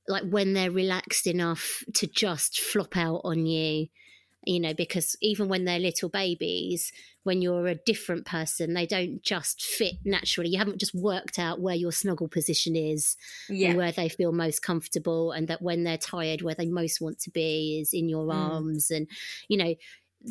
like 0.09 0.28
when 0.28 0.54
they're 0.54 0.70
relaxed 0.70 1.26
enough 1.26 1.84
to 1.94 2.06
just 2.06 2.61
flop 2.61 2.96
out 2.96 3.20
on 3.24 3.46
you 3.46 3.88
you 4.48 4.61
know, 4.61 4.72
because 4.72 5.14
even 5.20 5.48
when 5.48 5.66
they're 5.66 5.78
little 5.78 6.09
babies, 6.09 6.90
when 7.22 7.42
you're 7.42 7.66
a 7.66 7.74
different 7.74 8.24
person, 8.24 8.72
they 8.72 8.86
don't 8.86 9.22
just 9.22 9.62
fit 9.62 9.96
naturally. 10.06 10.48
You 10.48 10.59
haven't 10.59 10.78
just 10.78 10.94
worked 10.94 11.38
out 11.38 11.61
where 11.61 11.74
your 11.74 11.92
snuggle 11.92 12.28
position 12.28 12.74
is 12.74 13.16
yeah. 13.50 13.68
and 13.68 13.78
where 13.78 13.92
they 13.92 14.09
feel 14.09 14.32
most 14.32 14.62
comfortable, 14.62 15.32
and 15.32 15.48
that 15.48 15.61
when 15.61 15.84
they're 15.84 15.98
tired, 15.98 16.40
where 16.40 16.54
they 16.54 16.66
most 16.66 16.98
want 16.98 17.18
to 17.20 17.30
be 17.30 17.78
is 17.78 17.92
in 17.92 18.09
your 18.09 18.26
mm. 18.26 18.34
arms. 18.34 18.90
And, 18.90 19.06
you 19.48 19.59
know, 19.59 19.74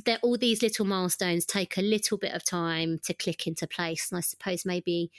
that 0.06 0.20
all 0.24 0.38
these 0.38 0.64
little 0.64 0.86
milestones 0.86 1.46
take 1.46 1.78
a 1.78 1.82
little 1.82 2.18
bit 2.18 2.34
of 2.34 2.44
time 2.44 3.00
to 3.04 3.14
click 3.14 3.46
into 3.46 3.68
place. 3.68 4.08
And 4.10 4.18
I 4.18 4.22
suppose 4.22 4.66
maybe 4.66 5.12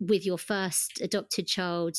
with 0.00 0.24
your 0.24 0.38
first 0.38 1.00
adopted 1.02 1.46
child, 1.46 1.96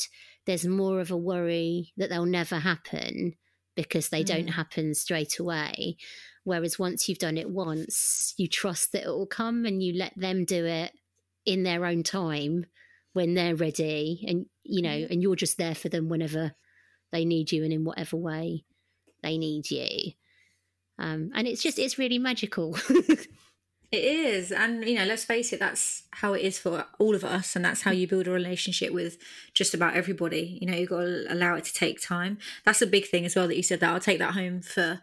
there's 0.48 0.66
more 0.66 0.98
of 0.98 1.10
a 1.10 1.16
worry 1.16 1.92
that 1.98 2.08
they'll 2.08 2.24
never 2.24 2.56
happen 2.56 3.34
because 3.76 4.08
they 4.08 4.22
mm. 4.24 4.28
don't 4.28 4.48
happen 4.48 4.94
straight 4.94 5.38
away. 5.38 5.98
Whereas 6.44 6.78
once 6.78 7.06
you've 7.06 7.18
done 7.18 7.36
it 7.36 7.50
once, 7.50 8.32
you 8.38 8.48
trust 8.48 8.92
that 8.92 9.04
it 9.04 9.08
will 9.08 9.26
come 9.26 9.66
and 9.66 9.82
you 9.82 9.92
let 9.92 10.14
them 10.16 10.46
do 10.46 10.64
it 10.64 10.92
in 11.44 11.64
their 11.64 11.84
own 11.84 12.02
time 12.02 12.64
when 13.12 13.34
they're 13.34 13.56
ready 13.56 14.24
and 14.26 14.46
you 14.62 14.80
know 14.80 15.06
and 15.10 15.22
you're 15.22 15.36
just 15.36 15.58
there 15.58 15.74
for 15.74 15.88
them 15.88 16.08
whenever 16.08 16.52
they 17.10 17.24
need 17.24 17.50
you 17.50 17.64
and 17.64 17.72
in 17.72 17.84
whatever 17.84 18.16
way 18.16 18.64
they 19.22 19.38
need 19.38 19.70
you 19.70 20.12
um, 20.98 21.30
and 21.34 21.48
it's 21.48 21.62
just 21.62 21.78
it's 21.78 21.98
really 21.98 22.18
magical 22.18 22.76
It 23.90 24.04
is. 24.04 24.52
And, 24.52 24.84
you 24.84 24.96
know, 24.96 25.06
let's 25.06 25.24
face 25.24 25.52
it, 25.52 25.60
that's 25.60 26.02
how 26.10 26.34
it 26.34 26.42
is 26.42 26.58
for 26.58 26.84
all 26.98 27.14
of 27.14 27.24
us. 27.24 27.56
And 27.56 27.64
that's 27.64 27.82
how 27.82 27.90
you 27.90 28.06
build 28.06 28.26
a 28.26 28.30
relationship 28.30 28.92
with 28.92 29.16
just 29.54 29.72
about 29.72 29.94
everybody. 29.94 30.58
You 30.60 30.70
know, 30.70 30.76
you've 30.76 30.90
got 30.90 31.00
to 31.00 31.24
allow 31.30 31.54
it 31.54 31.64
to 31.64 31.72
take 31.72 32.00
time. 32.00 32.38
That's 32.64 32.82
a 32.82 32.86
big 32.86 33.06
thing 33.06 33.24
as 33.24 33.34
well 33.34 33.48
that 33.48 33.56
you 33.56 33.62
said 33.62 33.80
that. 33.80 33.90
I'll 33.90 34.00
take 34.00 34.18
that 34.18 34.34
home 34.34 34.60
for 34.60 35.00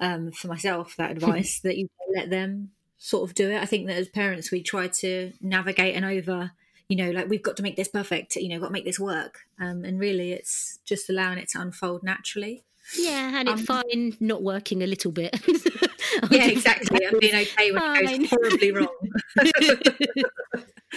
um, 0.00 0.30
for 0.32 0.48
myself, 0.48 0.94
that 0.96 1.10
advice 1.10 1.60
that 1.60 1.76
you 1.76 1.88
let 2.14 2.30
them 2.30 2.70
sort 2.98 3.28
of 3.28 3.34
do 3.34 3.50
it. 3.50 3.62
I 3.62 3.66
think 3.66 3.86
that 3.86 3.96
as 3.96 4.08
parents, 4.08 4.50
we 4.50 4.62
try 4.62 4.88
to 4.88 5.32
navigate 5.40 5.94
and 5.94 6.04
over, 6.04 6.52
you 6.88 6.96
know, 6.96 7.10
like 7.10 7.28
we've 7.28 7.42
got 7.42 7.56
to 7.58 7.62
make 7.62 7.76
this 7.76 7.88
perfect, 7.88 8.36
you 8.36 8.48
know, 8.48 8.60
got 8.60 8.66
to 8.66 8.72
make 8.72 8.84
this 8.84 9.00
work. 9.00 9.40
Um, 9.60 9.84
and 9.84 9.98
really, 9.98 10.32
it's 10.32 10.78
just 10.84 11.08
allowing 11.08 11.38
it 11.38 11.48
to 11.50 11.60
unfold 11.60 12.02
naturally. 12.02 12.64
Yeah, 12.94 13.40
and 13.40 13.48
um, 13.48 13.58
it's 13.58 13.66
fine 13.66 14.16
not 14.20 14.42
working 14.42 14.82
a 14.82 14.86
little 14.86 15.10
bit. 15.10 15.40
yeah, 16.30 16.46
exactly. 16.46 17.04
And 17.04 17.20
being 17.20 17.34
okay 17.34 17.72
when 17.72 17.80
fine. 17.80 18.08
it 18.08 18.18
goes 18.18 18.30
horribly 18.30 18.72
wrong. 18.72 18.96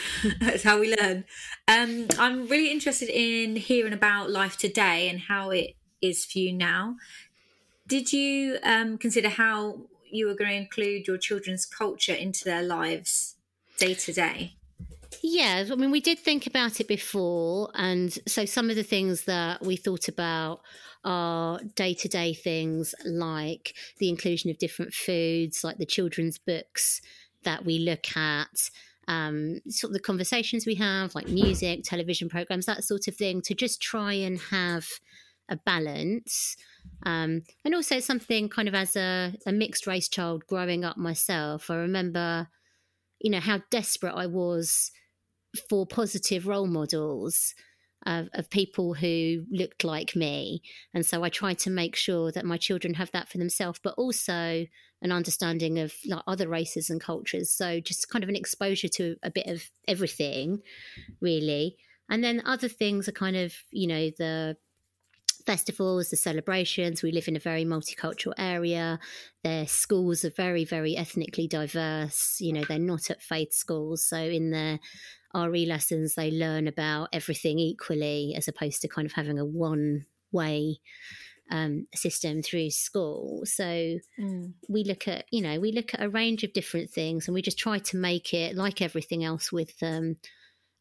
That's 0.40 0.64
how 0.64 0.80
we 0.80 0.96
learn. 0.96 1.26
Um, 1.68 2.08
I'm 2.18 2.48
really 2.48 2.72
interested 2.72 3.10
in 3.10 3.56
hearing 3.56 3.94
about 3.94 4.30
life 4.30 4.58
today 4.58 5.10
and 5.10 5.20
how 5.20 5.50
it 5.50 5.76
is 6.02 6.26
for 6.26 6.40
you 6.40 6.54
now. 6.54 6.96
Did 7.88 8.14
you 8.14 8.60
um, 8.64 8.98
consider 8.98 9.30
how 9.30 9.82
you 10.12 10.28
were 10.28 10.36
going 10.36 10.52
to 10.52 10.58
include 10.58 11.08
your 11.08 11.18
children's 11.18 11.66
culture 11.66 12.14
into 12.14 12.46
their 12.46 12.62
lives 12.62 13.36
day 13.78 13.96
to 13.96 14.14
day? 14.14 14.59
Yeah, 15.22 15.66
I 15.70 15.76
mean, 15.76 15.92
we 15.92 16.00
did 16.00 16.20
think 16.20 16.48
about 16.48 16.80
it 16.80 16.88
before. 16.88 17.70
And 17.76 18.18
so 18.28 18.46
some 18.46 18.70
of 18.70 18.76
the 18.76 18.84
things 18.84 19.26
that 19.26 19.62
we 19.62 19.76
thought 19.76 20.08
about 20.08 20.62
are 21.04 21.60
day 21.76 21.94
to 21.94 22.08
day 22.08 22.34
things 22.34 22.94
like 23.06 23.74
the 24.00 24.10
inclusion 24.10 24.50
of 24.50 24.58
different 24.58 24.94
foods, 24.94 25.64
like 25.64 25.78
the 25.78 25.86
children's 25.86 26.38
books 26.38 27.02
that 27.44 27.66
we 27.66 27.80
look 27.80 28.16
at. 28.16 28.70
Um, 29.08 29.60
sort 29.68 29.90
of 29.90 29.96
the 29.96 30.00
conversations 30.02 30.66
we 30.66 30.76
have, 30.76 31.16
like 31.16 31.28
music, 31.28 31.82
television 31.84 32.30
programs, 32.30 32.68
that 32.68 32.84
sort 32.84 33.08
of 33.08 33.16
thing, 33.16 33.42
to 33.42 33.56
just 33.56 33.82
try 33.82 34.14
and 34.14 34.40
have 34.52 34.88
a 35.50 35.58
balance. 35.58 36.56
Um, 37.04 37.42
and 37.66 37.74
also 37.74 38.00
something 38.00 38.50
kind 38.50 38.68
of 38.68 38.76
as 38.76 38.96
a, 38.96 39.34
a 39.48 39.52
mixed 39.52 39.88
race 39.88 40.08
child 40.08 40.46
growing 40.48 40.86
up 40.86 40.96
myself, 40.96 41.72
I 41.72 41.76
remember, 41.78 42.50
you 43.20 43.32
know, 43.32 43.40
how 43.40 43.62
desperate 43.72 44.14
I 44.16 44.28
was 44.28 44.92
for 45.70 45.86
positive 45.86 46.48
role 46.48 46.68
models 46.68 47.54
of, 48.06 48.30
of, 48.34 48.50
people 48.50 48.94
who 48.94 49.46
looked 49.52 49.84
like 49.84 50.16
me. 50.16 50.62
And 50.94 51.06
so 51.06 51.24
I 51.24 51.30
try 51.30 51.54
to 51.56 51.70
make 51.70 51.96
sure 51.96 52.32
that 52.32 52.46
my 52.46 52.58
children 52.58 52.94
have 52.94 53.12
that 53.12 53.30
for 53.30 53.38
themselves, 53.38 53.80
but 53.84 53.96
also 53.98 54.66
an 55.02 55.12
understanding 55.12 55.80
of 55.80 55.94
like, 56.06 56.24
other 56.28 56.48
races 56.48 56.90
and 56.90 57.02
cultures. 57.02 57.52
So 57.52 57.80
just 57.80 58.10
kind 58.10 58.24
of 58.24 58.30
an 58.30 58.36
exposure 58.36 58.88
to 58.90 59.16
a 59.24 59.32
bit 59.32 59.48
of 59.48 59.64
everything, 59.88 60.62
really. 61.20 61.78
And 62.10 62.24
then 62.24 62.42
other 62.46 62.70
things 62.70 63.08
are 63.08 63.14
kind 63.14 63.36
of, 63.36 63.54
you 63.72 63.88
know, 63.88 64.10
the 64.18 64.58
festivals, 65.46 66.10
the 66.10 66.16
celebrations. 66.16 67.02
We 67.02 67.12
live 67.12 67.28
in 67.28 67.36
a 67.36 67.40
very 67.40 67.66
multicultural 67.66 68.34
area. 68.38 69.00
Their 69.44 69.68
schools 69.68 70.24
are 70.26 70.32
very, 70.32 70.66
very 70.66 70.96
ethnically 70.96 71.48
diverse. 71.48 72.38
You 72.40 72.54
know, 72.54 72.64
they're 72.68 72.80
not 72.80 73.10
at 73.10 73.22
faith 73.22 73.54
schools. 73.54 74.06
So 74.06 74.18
in 74.18 74.52
their 74.52 74.80
RE 75.36 75.66
lessons, 75.66 76.16
they 76.16 76.32
learn 76.32 76.68
about 76.68 77.10
everything 77.14 77.60
equally 77.60 78.34
as 78.36 78.48
opposed 78.48 78.82
to 78.82 78.88
kind 78.88 79.06
of 79.06 79.14
having 79.14 79.40
a 79.40 79.46
one 79.46 80.06
way 80.32 80.80
um, 81.52 81.88
system 81.94 82.42
through 82.42 82.70
school. 82.72 83.42
So 83.46 83.98
mm. 84.20 84.54
we 84.68 84.84
look 84.84 85.08
at, 85.08 85.26
you 85.32 85.42
know, 85.42 85.60
we 85.60 85.72
look 85.72 85.94
at 85.94 86.04
a 86.04 86.10
range 86.10 86.44
of 86.44 86.54
different 86.54 86.92
things 86.92 87.28
and 87.28 87.34
we 87.34 87.42
just 87.42 87.58
try 87.58 87.80
to 87.80 87.98
make 87.98 88.34
it 88.34 88.56
like 88.56 88.82
everything 88.82 89.24
else 89.24 89.52
with 89.52 89.74
um, 89.82 90.18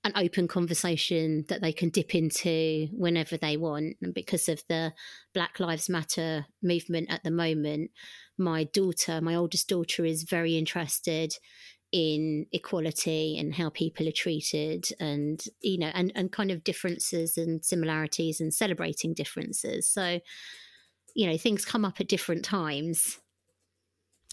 an 0.04 0.12
open 0.14 0.46
conversation 0.46 1.44
that 1.48 1.60
they 1.60 1.72
can 1.72 1.88
dip 1.88 2.14
into 2.14 2.88
whenever 2.92 3.36
they 3.36 3.56
want. 3.56 3.96
And 4.02 4.14
because 4.14 4.48
of 4.48 4.62
the 4.68 4.92
Black 5.34 5.58
Lives 5.58 5.88
Matter 5.88 6.46
movement 6.62 7.10
at 7.10 7.24
the 7.24 7.30
moment, 7.30 7.90
my 8.36 8.64
daughter, 8.64 9.20
my 9.20 9.34
oldest 9.34 9.68
daughter, 9.68 10.04
is 10.04 10.22
very 10.22 10.56
interested 10.56 11.34
in 11.92 12.46
equality 12.52 13.38
and 13.38 13.54
how 13.54 13.70
people 13.70 14.06
are 14.06 14.12
treated 14.12 14.88
and 15.00 15.44
you 15.60 15.78
know 15.78 15.90
and 15.94 16.12
and 16.14 16.32
kind 16.32 16.50
of 16.50 16.64
differences 16.64 17.38
and 17.38 17.64
similarities 17.64 18.40
and 18.40 18.52
celebrating 18.52 19.14
differences. 19.14 19.86
So 19.86 20.20
you 21.14 21.26
know 21.26 21.36
things 21.36 21.64
come 21.64 21.84
up 21.84 22.00
at 22.00 22.08
different 22.08 22.44
times. 22.44 23.18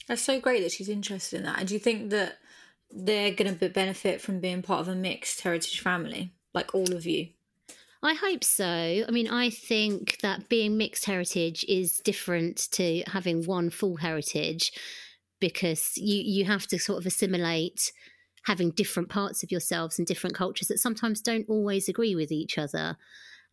That's 0.07 0.21
so 0.21 0.39
great 0.39 0.61
that 0.61 0.71
she's 0.71 0.89
interested 0.89 1.37
in 1.37 1.45
that. 1.45 1.59
And 1.59 1.67
do 1.67 1.73
you 1.73 1.79
think 1.79 2.11
that 2.11 2.37
they're 2.91 3.31
going 3.31 3.57
to 3.57 3.69
benefit 3.69 4.21
from 4.21 4.39
being 4.39 4.61
part 4.61 4.81
of 4.81 4.87
a 4.87 4.95
mixed 4.95 5.41
heritage 5.41 5.79
family 5.79 6.31
like 6.53 6.75
all 6.75 6.93
of 6.93 7.05
you? 7.05 7.29
I 8.03 8.13
hope 8.13 8.43
so. 8.43 8.65
I 8.65 9.09
mean, 9.09 9.27
I 9.27 9.49
think 9.49 10.19
that 10.21 10.47
being 10.47 10.77
mixed 10.77 11.05
heritage 11.05 11.65
is 11.67 11.97
different 11.97 12.67
to 12.73 13.01
having 13.07 13.45
one 13.45 13.71
full 13.71 13.95
heritage 13.95 14.71
because 15.45 15.95
you 15.95 16.23
you 16.23 16.43
have 16.43 16.65
to 16.65 16.79
sort 16.79 16.97
of 16.97 17.05
assimilate 17.05 17.91
having 18.45 18.71
different 18.71 19.09
parts 19.09 19.43
of 19.43 19.51
yourselves 19.51 19.99
and 19.99 20.07
different 20.07 20.35
cultures 20.35 20.67
that 20.69 20.79
sometimes 20.79 21.21
don't 21.21 21.47
always 21.47 21.87
agree 21.87 22.15
with 22.15 22.31
each 22.31 22.57
other 22.57 22.97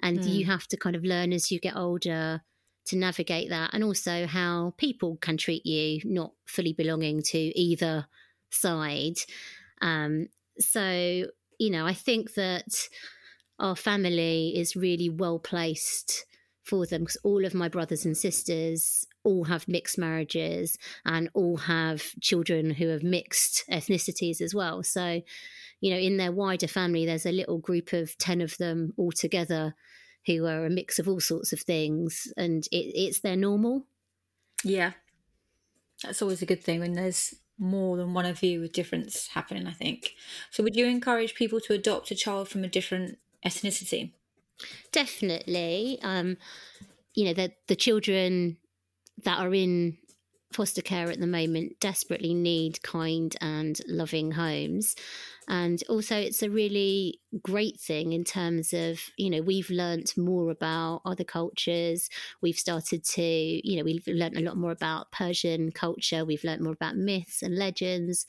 and 0.01 0.21
mm. 0.21 0.29
you 0.29 0.47
have 0.47 0.67
to 0.67 0.77
kind 0.79 0.97
of 0.97 1.05
learn 1.05 1.35
as 1.35 1.51
you 1.51 1.61
get 1.61 1.77
older 1.77 2.41
to 2.87 2.97
navigate 2.97 3.51
that 3.51 3.75
and 3.75 3.85
also 3.85 4.27
how 4.27 4.73
people 4.79 5.17
can 5.21 5.37
treat 5.37 5.67
you 5.67 6.01
not 6.05 6.33
fully 6.47 6.73
belonging 6.73 7.21
to 7.21 7.39
either 7.39 8.07
side 8.49 9.19
um, 9.83 10.29
so 10.59 11.27
you 11.59 11.71
know 11.71 11.87
i 11.87 11.93
think 11.93 12.33
that 12.35 12.89
our 13.59 13.77
family 13.77 14.57
is 14.57 14.75
really 14.75 15.11
well 15.11 15.39
placed 15.39 16.25
for 16.63 16.87
them 16.87 17.03
because 17.03 17.19
all 17.23 17.45
of 17.45 17.53
my 17.55 17.69
brothers 17.69 18.07
and 18.07 18.17
sisters 18.17 19.07
all 19.25 19.45
have 19.45 19.69
mixed 19.69 19.99
marriages 19.99 20.79
and 21.05 21.29
all 21.35 21.57
have 21.57 22.03
children 22.21 22.71
who 22.71 22.89
have 22.89 23.03
mixed 23.03 23.65
ethnicities 23.71 24.41
as 24.41 24.55
well. 24.55 24.83
So, 24.83 25.23
you 25.81 25.91
know, 25.91 25.99
in 25.99 26.17
their 26.17 26.33
wider 26.33 26.69
family, 26.69 27.07
there's 27.07 27.27
a 27.27 27.33
little 27.33 27.59
group 27.59 27.93
of 27.93 28.17
10 28.19 28.41
of 28.41 28.57
them 28.59 28.93
all 28.97 29.13
together 29.13 29.75
who 30.27 30.47
are 30.47 30.65
a 30.65 30.71
mix 30.71 30.99
of 30.99 31.09
all 31.09 31.21
sorts 31.21 31.53
of 31.53 31.61
things 31.61 32.33
and 32.37 32.65
it, 32.71 32.93
it's 32.95 33.21
their 33.21 33.37
normal. 33.37 33.87
Yeah. 34.65 34.93
That's 36.03 36.23
always 36.23 36.43
a 36.43 36.47
good 36.47 36.63
thing 36.63 36.81
when 36.81 36.93
there's 36.93 37.35
more 37.59 37.97
than 37.97 38.15
one 38.15 38.27
of 38.27 38.43
you 38.43 38.61
with 38.61 38.73
difference 38.73 39.29
happening, 39.29 39.67
I 39.67 39.73
think. 39.73 40.15
So, 40.51 40.63
would 40.63 40.75
you 40.75 40.87
encourage 40.87 41.35
people 41.35 41.61
to 41.61 41.75
adopt 41.75 42.11
a 42.11 42.15
child 42.15 42.49
from 42.49 42.65
a 42.65 42.69
different 42.69 43.19
ethnicity? 43.47 44.13
Definitely. 44.91 45.99
Um, 46.03 46.37
you 47.15 47.25
know, 47.25 47.35
the, 47.35 47.53
the 47.69 47.77
children 47.77 48.57
that 49.25 49.39
are 49.39 49.55
in 49.55 49.99
foster 50.53 50.83
care 50.83 51.11
at 51.11 51.21
the 51.21 51.27
moment 51.27 51.81
desperately 51.81 52.35
need 52.35 52.83
kind 52.83 53.35
and 53.41 53.81
loving 53.89 54.33
homes. 54.33 54.95
And 55.49 55.83
also, 55.89 56.17
it's 56.17 56.43
a 56.43 56.51
really 56.51 57.21
great 57.43 57.81
thing 57.81 58.13
in 58.13 58.23
terms 58.23 58.73
of, 58.73 59.01
you 59.17 59.29
know, 59.29 59.43
we've 59.43 59.71
learnt 59.71 60.17
more 60.17 60.51
about 60.51 61.03
other 61.05 61.25
cultures. 61.25 62.09
We've 62.41 62.59
started 62.59 63.05
to, 63.05 63.23
you 63.23 63.77
know, 63.77 63.83
we've 63.83 64.07
learnt 64.07 64.37
a 64.37 64.41
lot 64.41 64.57
more 64.57 64.71
about 64.71 65.11
Persian 65.11 65.73
culture. 65.73 66.25
We've 66.25 66.45
learnt 66.45 66.63
more 66.63 66.75
about 66.75 66.97
myths 66.97 67.43
and 67.43 67.57
legends 67.57 68.25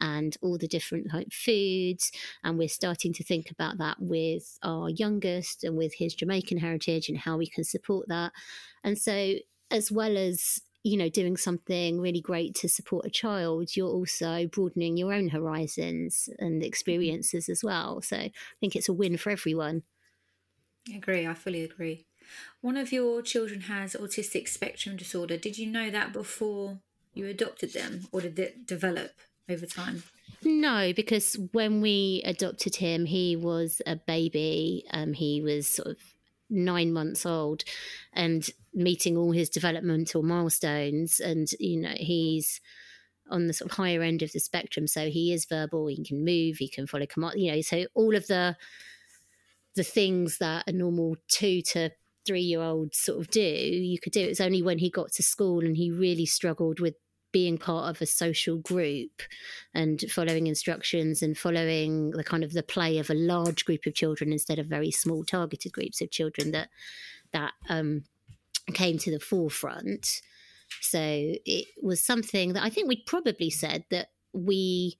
and 0.00 0.36
all 0.42 0.58
the 0.58 0.66
different 0.66 1.14
like, 1.14 1.32
foods. 1.32 2.10
And 2.42 2.58
we're 2.58 2.68
starting 2.68 3.12
to 3.14 3.24
think 3.24 3.50
about 3.50 3.78
that 3.78 3.98
with 4.00 4.58
our 4.64 4.90
youngest 4.90 5.62
and 5.62 5.76
with 5.76 5.94
his 5.94 6.14
Jamaican 6.14 6.58
heritage 6.58 7.08
and 7.08 7.18
how 7.18 7.36
we 7.36 7.46
can 7.46 7.62
support 7.62 8.08
that. 8.08 8.32
And 8.82 8.98
so, 8.98 9.36
as 9.70 9.90
well 9.90 10.16
as 10.16 10.60
you 10.82 10.96
know 10.96 11.08
doing 11.08 11.36
something 11.36 12.00
really 12.00 12.20
great 12.20 12.54
to 12.54 12.68
support 12.68 13.04
a 13.04 13.10
child 13.10 13.74
you're 13.74 13.88
also 13.88 14.46
broadening 14.46 14.96
your 14.96 15.12
own 15.12 15.28
horizons 15.28 16.28
and 16.38 16.60
mm-hmm. 16.60 16.66
experiences 16.66 17.48
as 17.48 17.62
well. 17.64 18.00
So 18.02 18.16
i 18.16 18.32
think 18.60 18.76
it's 18.76 18.88
a 18.88 18.92
win 18.92 19.16
for 19.16 19.30
everyone. 19.30 19.82
I 20.92 20.96
agree 20.96 21.26
i 21.26 21.34
fully 21.34 21.62
agree. 21.62 22.06
One 22.60 22.76
of 22.76 22.92
your 22.92 23.22
children 23.22 23.62
has 23.62 23.94
autistic 23.94 24.48
spectrum 24.48 24.96
disorder. 24.96 25.36
Did 25.36 25.58
you 25.58 25.66
know 25.66 25.90
that 25.90 26.12
before 26.12 26.80
you 27.14 27.26
adopted 27.26 27.72
them 27.72 28.08
or 28.12 28.20
did 28.20 28.38
it 28.38 28.66
develop 28.66 29.12
over 29.48 29.66
time? 29.66 30.02
No, 30.42 30.92
because 30.92 31.36
when 31.52 31.80
we 31.80 32.22
adopted 32.24 32.76
him, 32.76 33.06
he 33.06 33.36
was 33.36 33.80
a 33.86 33.96
baby. 33.96 34.84
Um, 34.90 35.12
he 35.12 35.40
was 35.40 35.66
sort 35.66 35.88
of 35.88 35.96
nine 36.48 36.92
months 36.92 37.26
old 37.26 37.64
and 38.12 38.48
meeting 38.76 39.16
all 39.16 39.32
his 39.32 39.48
developmental 39.48 40.22
milestones. 40.22 41.18
And, 41.18 41.48
you 41.58 41.80
know, 41.80 41.94
he's 41.96 42.60
on 43.30 43.46
the 43.46 43.52
sort 43.52 43.70
of 43.70 43.76
higher 43.76 44.02
end 44.02 44.22
of 44.22 44.32
the 44.32 44.38
spectrum. 44.38 44.86
So 44.86 45.08
he 45.08 45.32
is 45.32 45.46
verbal, 45.46 45.88
he 45.88 46.04
can 46.04 46.24
move, 46.24 46.58
he 46.58 46.68
can 46.68 46.86
follow 46.86 47.06
command, 47.06 47.40
you 47.40 47.52
know, 47.52 47.60
so 47.62 47.86
all 47.94 48.14
of 48.14 48.26
the 48.28 48.56
the 49.74 49.84
things 49.84 50.38
that 50.38 50.64
a 50.66 50.72
normal 50.72 51.16
two 51.28 51.60
to 51.60 51.90
three 52.26 52.40
year 52.40 52.62
old 52.62 52.94
sort 52.94 53.20
of 53.20 53.28
do, 53.28 53.40
you 53.40 53.98
could 53.98 54.12
do. 54.12 54.20
It 54.20 54.28
was 54.28 54.40
only 54.40 54.62
when 54.62 54.78
he 54.78 54.88
got 54.88 55.12
to 55.12 55.22
school 55.22 55.60
and 55.60 55.76
he 55.76 55.90
really 55.90 56.24
struggled 56.24 56.80
with 56.80 56.94
being 57.30 57.58
part 57.58 57.90
of 57.90 58.00
a 58.00 58.06
social 58.06 58.56
group 58.56 59.20
and 59.74 60.02
following 60.10 60.46
instructions 60.46 61.20
and 61.20 61.36
following 61.36 62.10
the 62.12 62.24
kind 62.24 62.42
of 62.42 62.54
the 62.54 62.62
play 62.62 62.98
of 62.98 63.10
a 63.10 63.14
large 63.14 63.66
group 63.66 63.84
of 63.84 63.94
children 63.94 64.32
instead 64.32 64.58
of 64.58 64.66
very 64.66 64.90
small 64.90 65.22
targeted 65.22 65.72
groups 65.72 66.00
of 66.00 66.10
children 66.10 66.52
that 66.52 66.70
that 67.32 67.52
um, 67.68 68.04
came 68.74 68.98
to 68.98 69.10
the 69.10 69.20
forefront. 69.20 70.20
So 70.80 70.98
it 71.00 71.68
was 71.82 72.04
something 72.04 72.54
that 72.54 72.64
I 72.64 72.70
think 72.70 72.88
we'd 72.88 73.06
probably 73.06 73.50
said 73.50 73.84
that 73.90 74.08
we 74.32 74.98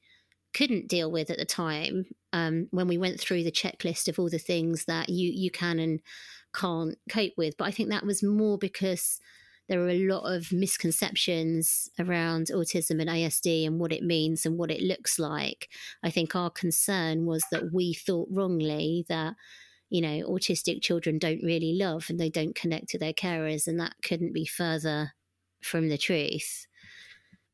couldn't 0.55 0.89
deal 0.89 1.11
with 1.11 1.29
at 1.31 1.39
the 1.39 1.45
time 1.45 2.07
um, 2.33 2.69
when 2.71 2.89
we 2.89 2.97
went 2.97 3.21
through 3.21 3.43
the 3.43 3.53
checklist 3.53 4.09
of 4.09 4.19
all 4.19 4.31
the 4.31 4.39
things 4.39 4.87
that 4.87 5.09
you 5.09 5.31
you 5.31 5.51
can 5.51 5.79
and 5.79 6.01
can't 6.55 6.97
cope 7.11 7.33
with. 7.37 7.57
But 7.57 7.67
I 7.67 7.71
think 7.71 7.91
that 7.91 8.07
was 8.07 8.23
more 8.23 8.57
because 8.57 9.21
there 9.69 9.83
are 9.83 9.89
a 9.89 10.07
lot 10.07 10.25
of 10.25 10.53
misconceptions 10.53 11.91
around 11.99 12.47
autism 12.55 13.01
and 13.01 13.11
ASD 13.11 13.67
and 13.67 13.81
what 13.81 13.93
it 13.93 14.03
means 14.03 14.47
and 14.47 14.57
what 14.57 14.71
it 14.71 14.81
looks 14.81 15.19
like. 15.19 15.69
I 16.03 16.11
think 16.11 16.35
our 16.35 16.51
concern 16.51 17.27
was 17.27 17.45
that 17.51 17.73
we 17.73 17.93
thought 17.93 18.29
wrongly 18.31 19.05
that 19.09 19.35
you 19.89 20.01
know 20.01 20.29
autistic 20.29 20.83
children 20.83 21.19
don't 21.19 21.43
really 21.43 21.75
love 21.75 22.07
and 22.09 22.19
they 22.19 22.31
don't 22.31 22.55
connect 22.55 22.89
to 22.89 22.99
their 22.99 23.13
carers 23.13 23.67
and 23.67 23.79
that 23.79 23.95
couldn't 24.03 24.33
be 24.33 24.45
further 24.45 25.13
from 25.63 25.89
the 25.89 25.99
truth 25.99 26.67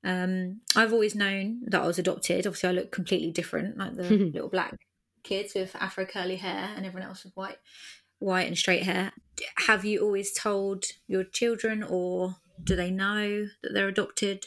um, 0.05 0.61
I've 0.75 0.93
always 0.93 1.15
known 1.15 1.61
that 1.67 1.83
I 1.83 1.87
was 1.87 1.99
adopted. 1.99 2.47
Obviously, 2.47 2.69
I 2.69 2.73
look 2.73 2.91
completely 2.91 3.31
different, 3.31 3.79
like 3.79 3.95
the 3.95 4.03
little 4.35 4.49
black 4.49 4.77
kids 5.23 5.55
with 5.55 5.77
afro 5.77 6.05
curly 6.05 6.37
hair 6.37 6.71
and 6.77 6.85
everyone 6.85 7.09
else 7.09 7.23
with 7.25 7.35
white 7.35 7.59
white 8.19 8.47
and 8.47 8.59
straight 8.59 8.83
hair. 8.83 9.13
Have 9.67 9.85
you 9.85 10.01
always 10.01 10.33
told 10.33 10.85
your 11.07 11.25
children, 11.25 11.83
or 11.83 12.37
do 12.63 12.77
they 12.77 12.91
know 12.91 13.47
that 13.63 13.75
they're 13.75 13.89
adopted? 13.89 14.47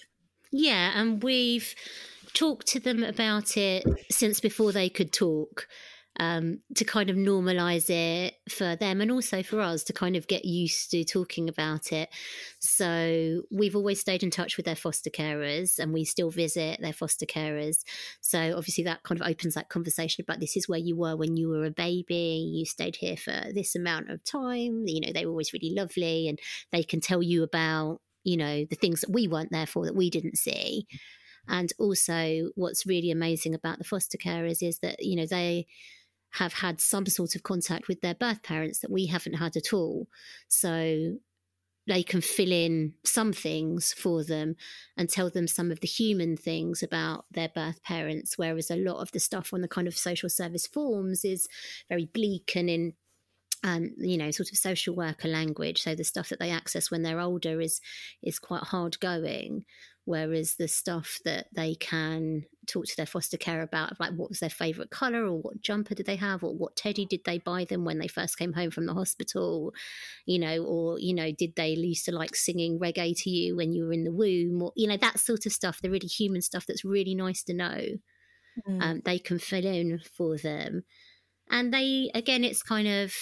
Yeah, 0.51 0.91
and 0.95 1.23
we've 1.23 1.73
talked 2.33 2.67
to 2.67 2.79
them 2.79 3.03
about 3.03 3.55
it 3.55 3.85
since 4.11 4.39
before 4.41 4.73
they 4.73 4.89
could 4.89 5.13
talk 5.13 5.67
um, 6.19 6.59
to 6.75 6.85
kind 6.85 7.09
of 7.09 7.17
normalize 7.17 7.89
it 7.89 8.35
for 8.49 8.75
them 8.75 9.01
and 9.01 9.11
also 9.11 9.43
for 9.43 9.59
us 9.59 9.83
to 9.83 9.93
kind 9.93 10.15
of 10.15 10.27
get 10.27 10.45
used 10.45 10.91
to 10.91 11.03
talking 11.03 11.49
about 11.49 11.91
it. 11.91 12.09
So 12.59 13.43
we've 13.51 13.75
always 13.75 13.99
stayed 13.99 14.23
in 14.23 14.31
touch 14.31 14.57
with 14.57 14.65
their 14.65 14.75
foster 14.75 15.09
carers 15.09 15.77
and 15.77 15.93
we 15.93 16.05
still 16.05 16.31
visit 16.31 16.79
their 16.81 16.93
foster 16.93 17.25
carers. 17.25 17.77
So 18.21 18.55
obviously 18.55 18.85
that 18.85 19.03
kind 19.03 19.19
of 19.19 19.27
opens 19.27 19.55
that 19.55 19.69
conversation 19.69 20.23
about 20.25 20.39
this 20.39 20.55
is 20.55 20.69
where 20.69 20.79
you 20.79 20.95
were 20.95 21.15
when 21.17 21.35
you 21.35 21.49
were 21.49 21.65
a 21.65 21.71
baby, 21.71 22.49
you 22.53 22.65
stayed 22.65 22.95
here 22.95 23.17
for 23.17 23.51
this 23.53 23.75
amount 23.75 24.09
of 24.09 24.23
time. 24.23 24.83
You 24.85 25.01
know, 25.01 25.11
they 25.13 25.25
were 25.25 25.31
always 25.31 25.53
really 25.53 25.73
lovely 25.75 26.29
and 26.29 26.39
they 26.71 26.83
can 26.83 27.01
tell 27.01 27.21
you 27.21 27.43
about, 27.43 27.99
you 28.23 28.37
know, 28.37 28.65
the 28.69 28.75
things 28.75 29.01
that 29.01 29.11
we 29.11 29.27
weren't 29.27 29.51
there 29.51 29.67
for 29.67 29.85
that 29.85 29.95
we 29.95 30.09
didn't 30.09 30.37
see. 30.37 30.87
And 31.47 31.71
also, 31.77 32.49
what's 32.55 32.87
really 32.87 33.11
amazing 33.11 33.53
about 33.53 33.77
the 33.77 33.83
foster 33.83 34.17
carers 34.17 34.67
is 34.67 34.79
that, 34.79 34.95
you 34.99 35.15
know, 35.15 35.27
they 35.27 35.67
have 36.35 36.53
had 36.53 36.81
some 36.81 37.05
sort 37.05 37.35
of 37.35 37.43
contact 37.43 37.87
with 37.87 38.01
their 38.01 38.15
birth 38.15 38.43
parents 38.43 38.79
that 38.79 38.91
we 38.91 39.07
haven't 39.07 39.35
had 39.35 39.55
at 39.55 39.73
all. 39.73 40.07
So 40.47 41.17
they 41.87 42.03
can 42.03 42.21
fill 42.21 42.51
in 42.51 42.93
some 43.03 43.31
things 43.31 43.93
for 43.93 44.23
them 44.23 44.55
and 44.97 45.07
tell 45.07 45.29
them 45.29 45.47
some 45.47 45.71
of 45.71 45.81
the 45.81 45.87
human 45.87 46.35
things 46.35 46.81
about 46.81 47.25
their 47.31 47.49
birth 47.49 47.83
parents, 47.83 48.37
whereas 48.37 48.71
a 48.71 48.75
lot 48.75 49.01
of 49.01 49.11
the 49.11 49.19
stuff 49.19 49.53
on 49.53 49.61
the 49.61 49.67
kind 49.67 49.87
of 49.87 49.97
social 49.97 50.29
service 50.29 50.65
forms 50.65 51.23
is 51.23 51.47
very 51.89 52.05
bleak 52.05 52.53
and 52.55 52.69
in 52.69 52.93
um, 53.63 53.95
you 53.97 54.17
know, 54.17 54.29
sort 54.29 54.51
of 54.51 54.59
social 54.59 54.95
worker 54.95 55.27
language. 55.27 55.81
So 55.81 55.95
the 55.95 56.03
stuff 56.03 56.29
that 56.29 56.39
they 56.39 56.51
access 56.51 56.91
when 56.91 57.01
they're 57.01 57.19
older 57.19 57.59
is 57.59 57.81
is 58.21 58.37
quite 58.37 58.61
hard 58.61 58.99
going 58.99 59.65
whereas 60.05 60.55
the 60.55 60.67
stuff 60.67 61.19
that 61.25 61.47
they 61.53 61.75
can 61.75 62.45
talk 62.67 62.85
to 62.85 62.95
their 62.95 63.05
foster 63.05 63.37
care 63.37 63.61
about 63.61 63.99
like 63.99 64.13
what 64.13 64.29
was 64.29 64.39
their 64.39 64.49
favorite 64.49 64.89
color 64.89 65.25
or 65.25 65.39
what 65.39 65.61
jumper 65.61 65.93
did 65.93 66.05
they 66.05 66.15
have 66.15 66.43
or 66.43 66.53
what 66.53 66.75
teddy 66.75 67.05
did 67.05 67.21
they 67.25 67.37
buy 67.39 67.65
them 67.65 67.83
when 67.83 67.99
they 67.99 68.07
first 68.07 68.37
came 68.37 68.53
home 68.53 68.71
from 68.71 68.85
the 68.85 68.93
hospital 68.93 69.73
you 70.25 70.39
know 70.39 70.63
or 70.63 70.99
you 70.99 71.13
know 71.13 71.31
did 71.31 71.55
they 71.55 71.69
used 71.69 72.05
to 72.05 72.11
like 72.11 72.35
singing 72.35 72.79
reggae 72.79 73.15
to 73.15 73.29
you 73.29 73.55
when 73.55 73.73
you 73.73 73.85
were 73.85 73.93
in 73.93 74.03
the 74.03 74.11
womb 74.11 74.61
or 74.61 74.71
you 74.75 74.87
know 74.87 74.97
that 74.97 75.19
sort 75.19 75.45
of 75.45 75.51
stuff 75.51 75.81
the 75.81 75.89
really 75.89 76.07
human 76.07 76.41
stuff 76.41 76.65
that's 76.65 76.85
really 76.85 77.15
nice 77.15 77.43
to 77.43 77.53
know 77.53 77.81
mm. 78.67 78.81
um, 78.81 79.01
they 79.05 79.19
can 79.19 79.39
fill 79.39 79.65
in 79.65 79.99
for 80.15 80.37
them 80.37 80.83
and 81.49 81.73
they 81.73 82.09
again 82.13 82.43
it's 82.43 82.63
kind 82.63 82.87
of 82.87 83.13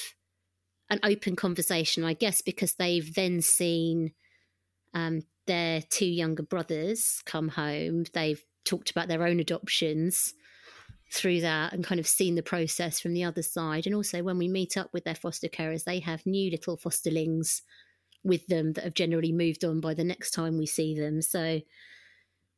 an 0.90 1.00
open 1.04 1.36
conversation 1.36 2.04
i 2.04 2.14
guess 2.14 2.42
because 2.42 2.76
they've 2.76 3.16
then 3.16 3.42
seen 3.42 4.12
um, 4.94 5.24
their 5.46 5.82
two 5.82 6.06
younger 6.06 6.44
brothers 6.44 7.22
come 7.26 7.50
home. 7.50 8.06
They've 8.14 8.44
talked 8.66 8.92
about 8.92 9.08
their 9.08 9.26
own 9.26 9.40
adoptions 9.40 10.34
through 11.12 11.42
that 11.42 11.74
and 11.74 11.84
kind 11.84 12.00
of 12.00 12.08
seen 12.08 12.36
the 12.36 12.42
process 12.42 13.00
from 13.00 13.14
the 13.14 13.24
other 13.24 13.44
side. 13.44 13.86
And 13.86 13.96
also, 13.96 14.24
when 14.24 14.38
we 14.38 14.48
meet 14.48 14.78
up 14.78 14.90
with 14.94 15.04
their 15.04 15.16
foster 15.16 15.48
carers, 15.48 15.84
they 15.84 16.00
have 16.00 16.26
new 16.26 16.50
little 16.50 16.78
fosterlings 16.78 17.62
with 18.24 18.48
them 18.48 18.74
that 18.74 18.84
have 18.84 18.94
generally 18.94 19.32
moved 19.32 19.64
on 19.64 19.80
by 19.80 19.94
the 19.94 20.04
next 20.04 20.32
time 20.32 20.58
we 20.58 20.66
see 20.66 20.98
them. 20.98 21.22
So, 21.22 21.62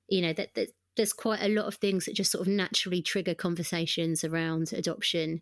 you 0.08 0.22
know, 0.22 0.34
that, 0.34 0.54
that 0.56 0.70
there's 0.96 1.14
quite 1.14 1.42
a 1.42 1.50
lot 1.50 1.66
of 1.66 1.76
things 1.76 2.06
that 2.06 2.16
just 2.16 2.32
sort 2.32 2.48
of 2.48 2.54
naturally 2.54 3.02
trigger 3.02 3.34
conversations 3.34 4.24
around 4.24 4.72
adoption 4.74 5.42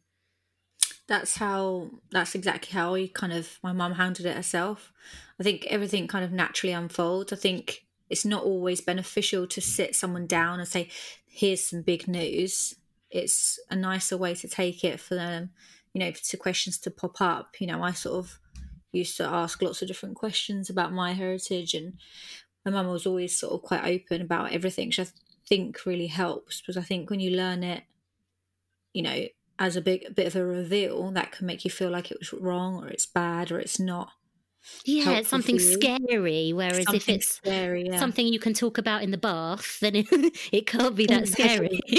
that's 1.07 1.37
how 1.37 1.89
that's 2.11 2.35
exactly 2.35 2.71
how 2.71 2.95
I 2.95 3.09
kind 3.13 3.33
of 3.33 3.59
my 3.61 3.73
mum 3.73 3.93
handled 3.93 4.25
it 4.25 4.35
herself. 4.35 4.91
I 5.39 5.43
think 5.43 5.65
everything 5.67 6.07
kind 6.07 6.23
of 6.23 6.31
naturally 6.31 6.73
unfolds. 6.73 7.33
I 7.33 7.35
think 7.35 7.85
it's 8.09 8.25
not 8.25 8.43
always 8.43 8.81
beneficial 8.81 9.47
to 9.47 9.61
sit 9.61 9.95
someone 9.95 10.27
down 10.27 10.59
and 10.59 10.67
say, 10.67 10.89
"Here's 11.25 11.67
some 11.67 11.81
big 11.81 12.07
news." 12.07 12.75
It's 13.11 13.59
a 13.69 13.75
nicer 13.75 14.17
way 14.17 14.33
to 14.35 14.47
take 14.47 14.83
it 14.83 14.99
for 14.99 15.15
them, 15.15 15.51
you 15.93 15.99
know, 15.99 16.11
to 16.11 16.37
questions 16.37 16.79
to 16.79 16.91
pop 16.91 17.21
up. 17.21 17.59
You 17.59 17.67
know, 17.67 17.83
I 17.83 17.91
sort 17.91 18.15
of 18.15 18.39
used 18.91 19.17
to 19.17 19.23
ask 19.25 19.61
lots 19.61 19.81
of 19.81 19.87
different 19.87 20.15
questions 20.15 20.69
about 20.69 20.93
my 20.93 21.13
heritage, 21.13 21.73
and 21.73 21.99
my 22.65 22.71
mum 22.71 22.87
was 22.87 23.05
always 23.05 23.37
sort 23.37 23.53
of 23.53 23.61
quite 23.61 23.85
open 23.85 24.21
about 24.21 24.53
everything, 24.53 24.87
which 24.87 24.99
I 24.99 25.07
think 25.47 25.85
really 25.85 26.07
helps 26.07 26.61
because 26.61 26.77
I 26.77 26.81
think 26.81 27.09
when 27.09 27.19
you 27.19 27.31
learn 27.35 27.63
it, 27.63 27.83
you 28.93 29.01
know, 29.01 29.27
as 29.59 29.75
a 29.75 29.81
big 29.81 30.15
bit 30.15 30.27
of 30.27 30.35
a 30.35 30.45
reveal 30.45 31.11
that 31.11 31.31
can 31.31 31.45
make 31.45 31.63
you 31.63 31.71
feel 31.71 31.89
like 31.89 32.11
it 32.11 32.19
was 32.19 32.33
wrong 32.33 32.83
or 32.83 32.87
it's 32.87 33.05
bad 33.05 33.51
or 33.51 33.59
it's 33.59 33.79
not 33.79 34.09
yeah 34.85 35.11
it's 35.11 35.27
something 35.27 35.59
scary 35.59 36.53
whereas 36.53 36.85
something 36.85 36.95
if 36.95 37.09
it's 37.09 37.27
scary, 37.27 37.85
yeah. 37.85 37.99
something 37.99 38.27
you 38.27 38.39
can 38.39 38.53
talk 38.53 38.77
about 38.77 39.03
in 39.03 39.11
the 39.11 39.17
bath 39.17 39.79
then 39.81 39.95
it, 39.95 40.07
it 40.51 40.65
can't 40.65 40.95
be 40.95 41.05
that 41.05 41.27
scary. 41.27 41.79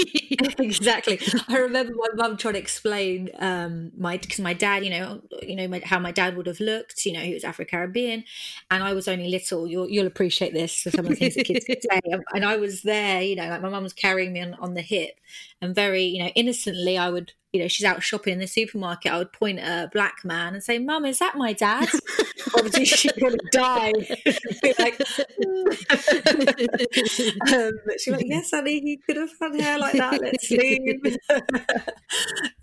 Exactly. 0.57 1.19
I 1.47 1.57
remember 1.57 1.93
my 1.95 2.07
mum 2.15 2.37
trying 2.37 2.55
to 2.55 2.59
explain 2.59 3.29
um 3.39 3.91
my 3.97 4.17
because 4.17 4.39
my 4.39 4.53
dad 4.53 4.83
you 4.83 4.89
know 4.89 5.21
you 5.41 5.55
know 5.55 5.67
my, 5.67 5.81
how 5.83 5.99
my 5.99 6.11
dad 6.11 6.35
would 6.35 6.47
have 6.47 6.59
looked 6.59 7.05
you 7.05 7.13
know 7.13 7.19
he 7.19 7.33
was 7.33 7.43
afro-caribbean 7.43 8.23
and 8.71 8.83
i 8.83 8.93
was 8.93 9.07
only 9.07 9.29
little. 9.29 9.67
You'll, 9.67 9.89
you'll 9.89 10.07
appreciate 10.07 10.53
this 10.53 10.81
for 10.81 10.91
some 10.91 11.05
of 11.05 11.11
the 11.11 11.15
things 11.15 11.35
that 11.35 11.45
kids 11.45 11.65
say. 11.89 12.01
And 12.33 12.43
i 12.43 12.57
was 12.57 12.81
there 12.81 13.21
you 13.21 13.35
know 13.35 13.47
like 13.47 13.61
my 13.61 13.69
mum 13.69 13.83
was 13.83 13.93
carrying 13.93 14.33
me 14.33 14.41
on, 14.41 14.55
on 14.55 14.73
the 14.73 14.81
hip 14.81 15.19
and 15.61 15.75
very 15.75 16.03
you 16.03 16.23
know 16.23 16.31
innocently 16.35 16.97
i 16.97 17.09
would 17.09 17.33
you 17.55 17.61
know, 17.61 17.69
she's 17.69 17.85
out 17.85 18.03
shopping 18.03 18.33
in 18.33 18.39
the 18.39 18.47
supermarket, 18.47 19.13
I 19.13 19.17
would 19.17 19.31
point 19.31 19.59
at 19.59 19.85
a 19.85 19.87
black 19.87 20.25
man 20.25 20.55
and 20.55 20.61
say, 20.61 20.77
Mum, 20.77 21.05
is 21.05 21.19
that 21.19 21.37
my 21.37 21.53
dad? 21.53 21.87
Obviously, 22.53 22.83
she'd 22.83 23.13
to 23.13 23.37
die. 23.53 23.93
like, 24.77 24.99
um, 27.53 27.71
but 27.85 28.01
she's 28.01 28.13
like, 28.13 28.25
Yes, 28.25 28.51
honey, 28.51 28.81
he 28.81 28.97
could 28.97 29.15
have 29.15 29.29
had 29.39 29.55
hair 29.55 29.79
like 29.79 29.93
that. 29.93 30.21
Let's 30.21 30.51
leave. 30.51 31.17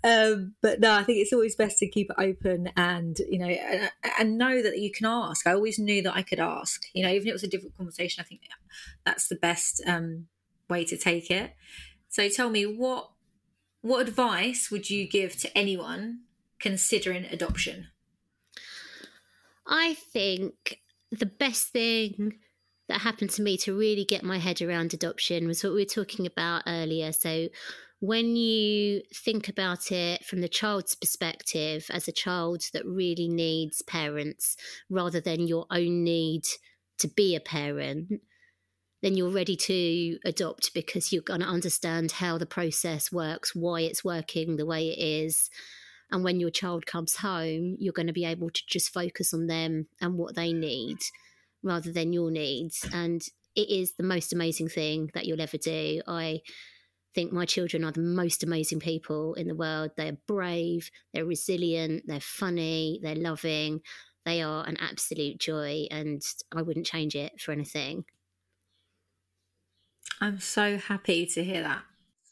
um, 0.03 0.53
but 0.61 0.79
no, 0.79 0.93
I 0.93 1.01
think 1.01 1.17
it's 1.17 1.33
always 1.33 1.55
best 1.55 1.79
to 1.79 1.89
keep 1.89 2.11
it 2.11 2.15
open 2.19 2.69
and, 2.77 3.17
you 3.27 3.39
know, 3.39 3.47
and, 3.47 3.91
and 4.19 4.37
know 4.37 4.61
that 4.61 4.77
you 4.77 4.91
can 4.91 5.07
ask. 5.07 5.47
I 5.47 5.53
always 5.53 5.79
knew 5.79 6.03
that 6.03 6.15
I 6.15 6.21
could 6.21 6.39
ask, 6.39 6.83
you 6.93 7.01
know, 7.01 7.09
even 7.09 7.23
if 7.23 7.29
it 7.29 7.33
was 7.33 7.43
a 7.43 7.47
difficult 7.47 7.75
conversation, 7.77 8.21
I 8.21 8.29
think 8.29 8.41
that's 9.07 9.27
the 9.27 9.37
best 9.37 9.81
um, 9.87 10.27
way 10.69 10.85
to 10.85 10.97
take 10.97 11.31
it. 11.31 11.55
So 12.13 12.29
tell 12.29 12.51
me, 12.51 12.67
what 12.67 13.09
what 13.81 14.07
advice 14.07 14.69
would 14.69 14.87
you 14.87 15.07
give 15.07 15.35
to 15.37 15.57
anyone 15.57 16.19
considering 16.59 17.25
adoption? 17.25 17.87
I 19.65 19.95
think 19.95 20.81
the 21.09 21.25
best 21.25 21.69
thing 21.69 22.33
that 22.87 23.01
happened 23.01 23.31
to 23.31 23.41
me 23.41 23.57
to 23.57 23.75
really 23.75 24.05
get 24.05 24.23
my 24.23 24.37
head 24.37 24.61
around 24.61 24.93
adoption 24.93 25.47
was 25.47 25.63
what 25.63 25.73
we 25.73 25.81
were 25.81 25.85
talking 25.85 26.27
about 26.27 26.61
earlier. 26.67 27.11
So, 27.13 27.49
when 27.99 28.35
you 28.35 29.01
think 29.15 29.49
about 29.49 29.91
it 29.91 30.23
from 30.23 30.41
the 30.41 30.47
child's 30.47 30.93
perspective, 30.93 31.87
as 31.89 32.07
a 32.07 32.11
child 32.11 32.61
that 32.73 32.85
really 32.85 33.27
needs 33.27 33.81
parents 33.81 34.55
rather 34.87 35.19
than 35.19 35.47
your 35.47 35.65
own 35.71 36.03
need 36.03 36.43
to 36.99 37.07
be 37.07 37.35
a 37.35 37.39
parent, 37.39 38.21
then 39.03 39.15
you're 39.17 39.29
ready 39.29 39.57
to 39.57 40.17
adopt 40.23 40.73
because 40.73 41.11
you're 41.11 41.21
going 41.21 41.41
to 41.41 41.45
understand 41.45 42.13
how 42.13 42.37
the 42.37 42.45
process 42.45 43.11
works, 43.11 43.53
why 43.53 43.81
it's 43.81 44.03
working 44.03 44.55
the 44.55 44.65
way 44.65 44.87
it 44.87 44.97
is. 44.97 45.49
And 46.09 46.23
when 46.23 46.39
your 46.39 46.49
child 46.49 46.85
comes 46.85 47.17
home, 47.17 47.75
you're 47.79 47.91
going 47.91 48.07
to 48.07 48.13
be 48.13 48.23
able 48.23 48.49
to 48.49 48.61
just 48.65 48.93
focus 48.93 49.33
on 49.33 49.47
them 49.47 49.87
and 49.99 50.17
what 50.17 50.35
they 50.35 50.53
need 50.53 50.99
rather 51.61 51.91
than 51.91 52.13
your 52.13 52.31
needs. 52.31 52.87
And 52.93 53.21
it 53.55 53.69
is 53.69 53.93
the 53.93 54.03
most 54.03 54.31
amazing 54.31 54.69
thing 54.69 55.11
that 55.13 55.25
you'll 55.25 55.41
ever 55.41 55.57
do. 55.57 56.01
I 56.07 56.39
think 57.13 57.33
my 57.33 57.45
children 57.45 57.83
are 57.83 57.91
the 57.91 57.99
most 57.99 58.41
amazing 58.41 58.79
people 58.79 59.33
in 59.33 59.49
the 59.49 59.55
world. 59.55 59.91
They're 59.97 60.17
brave, 60.27 60.89
they're 61.13 61.25
resilient, 61.25 62.03
they're 62.07 62.21
funny, 62.21 63.01
they're 63.03 63.15
loving. 63.15 63.81
They 64.25 64.41
are 64.41 64.65
an 64.65 64.77
absolute 64.79 65.39
joy, 65.39 65.87
and 65.91 66.21
I 66.55 66.61
wouldn't 66.61 66.85
change 66.85 67.15
it 67.15 67.41
for 67.41 67.51
anything. 67.51 68.05
I'm 70.21 70.39
so 70.39 70.77
happy 70.77 71.25
to 71.27 71.43
hear 71.43 71.63
that. 71.63 71.81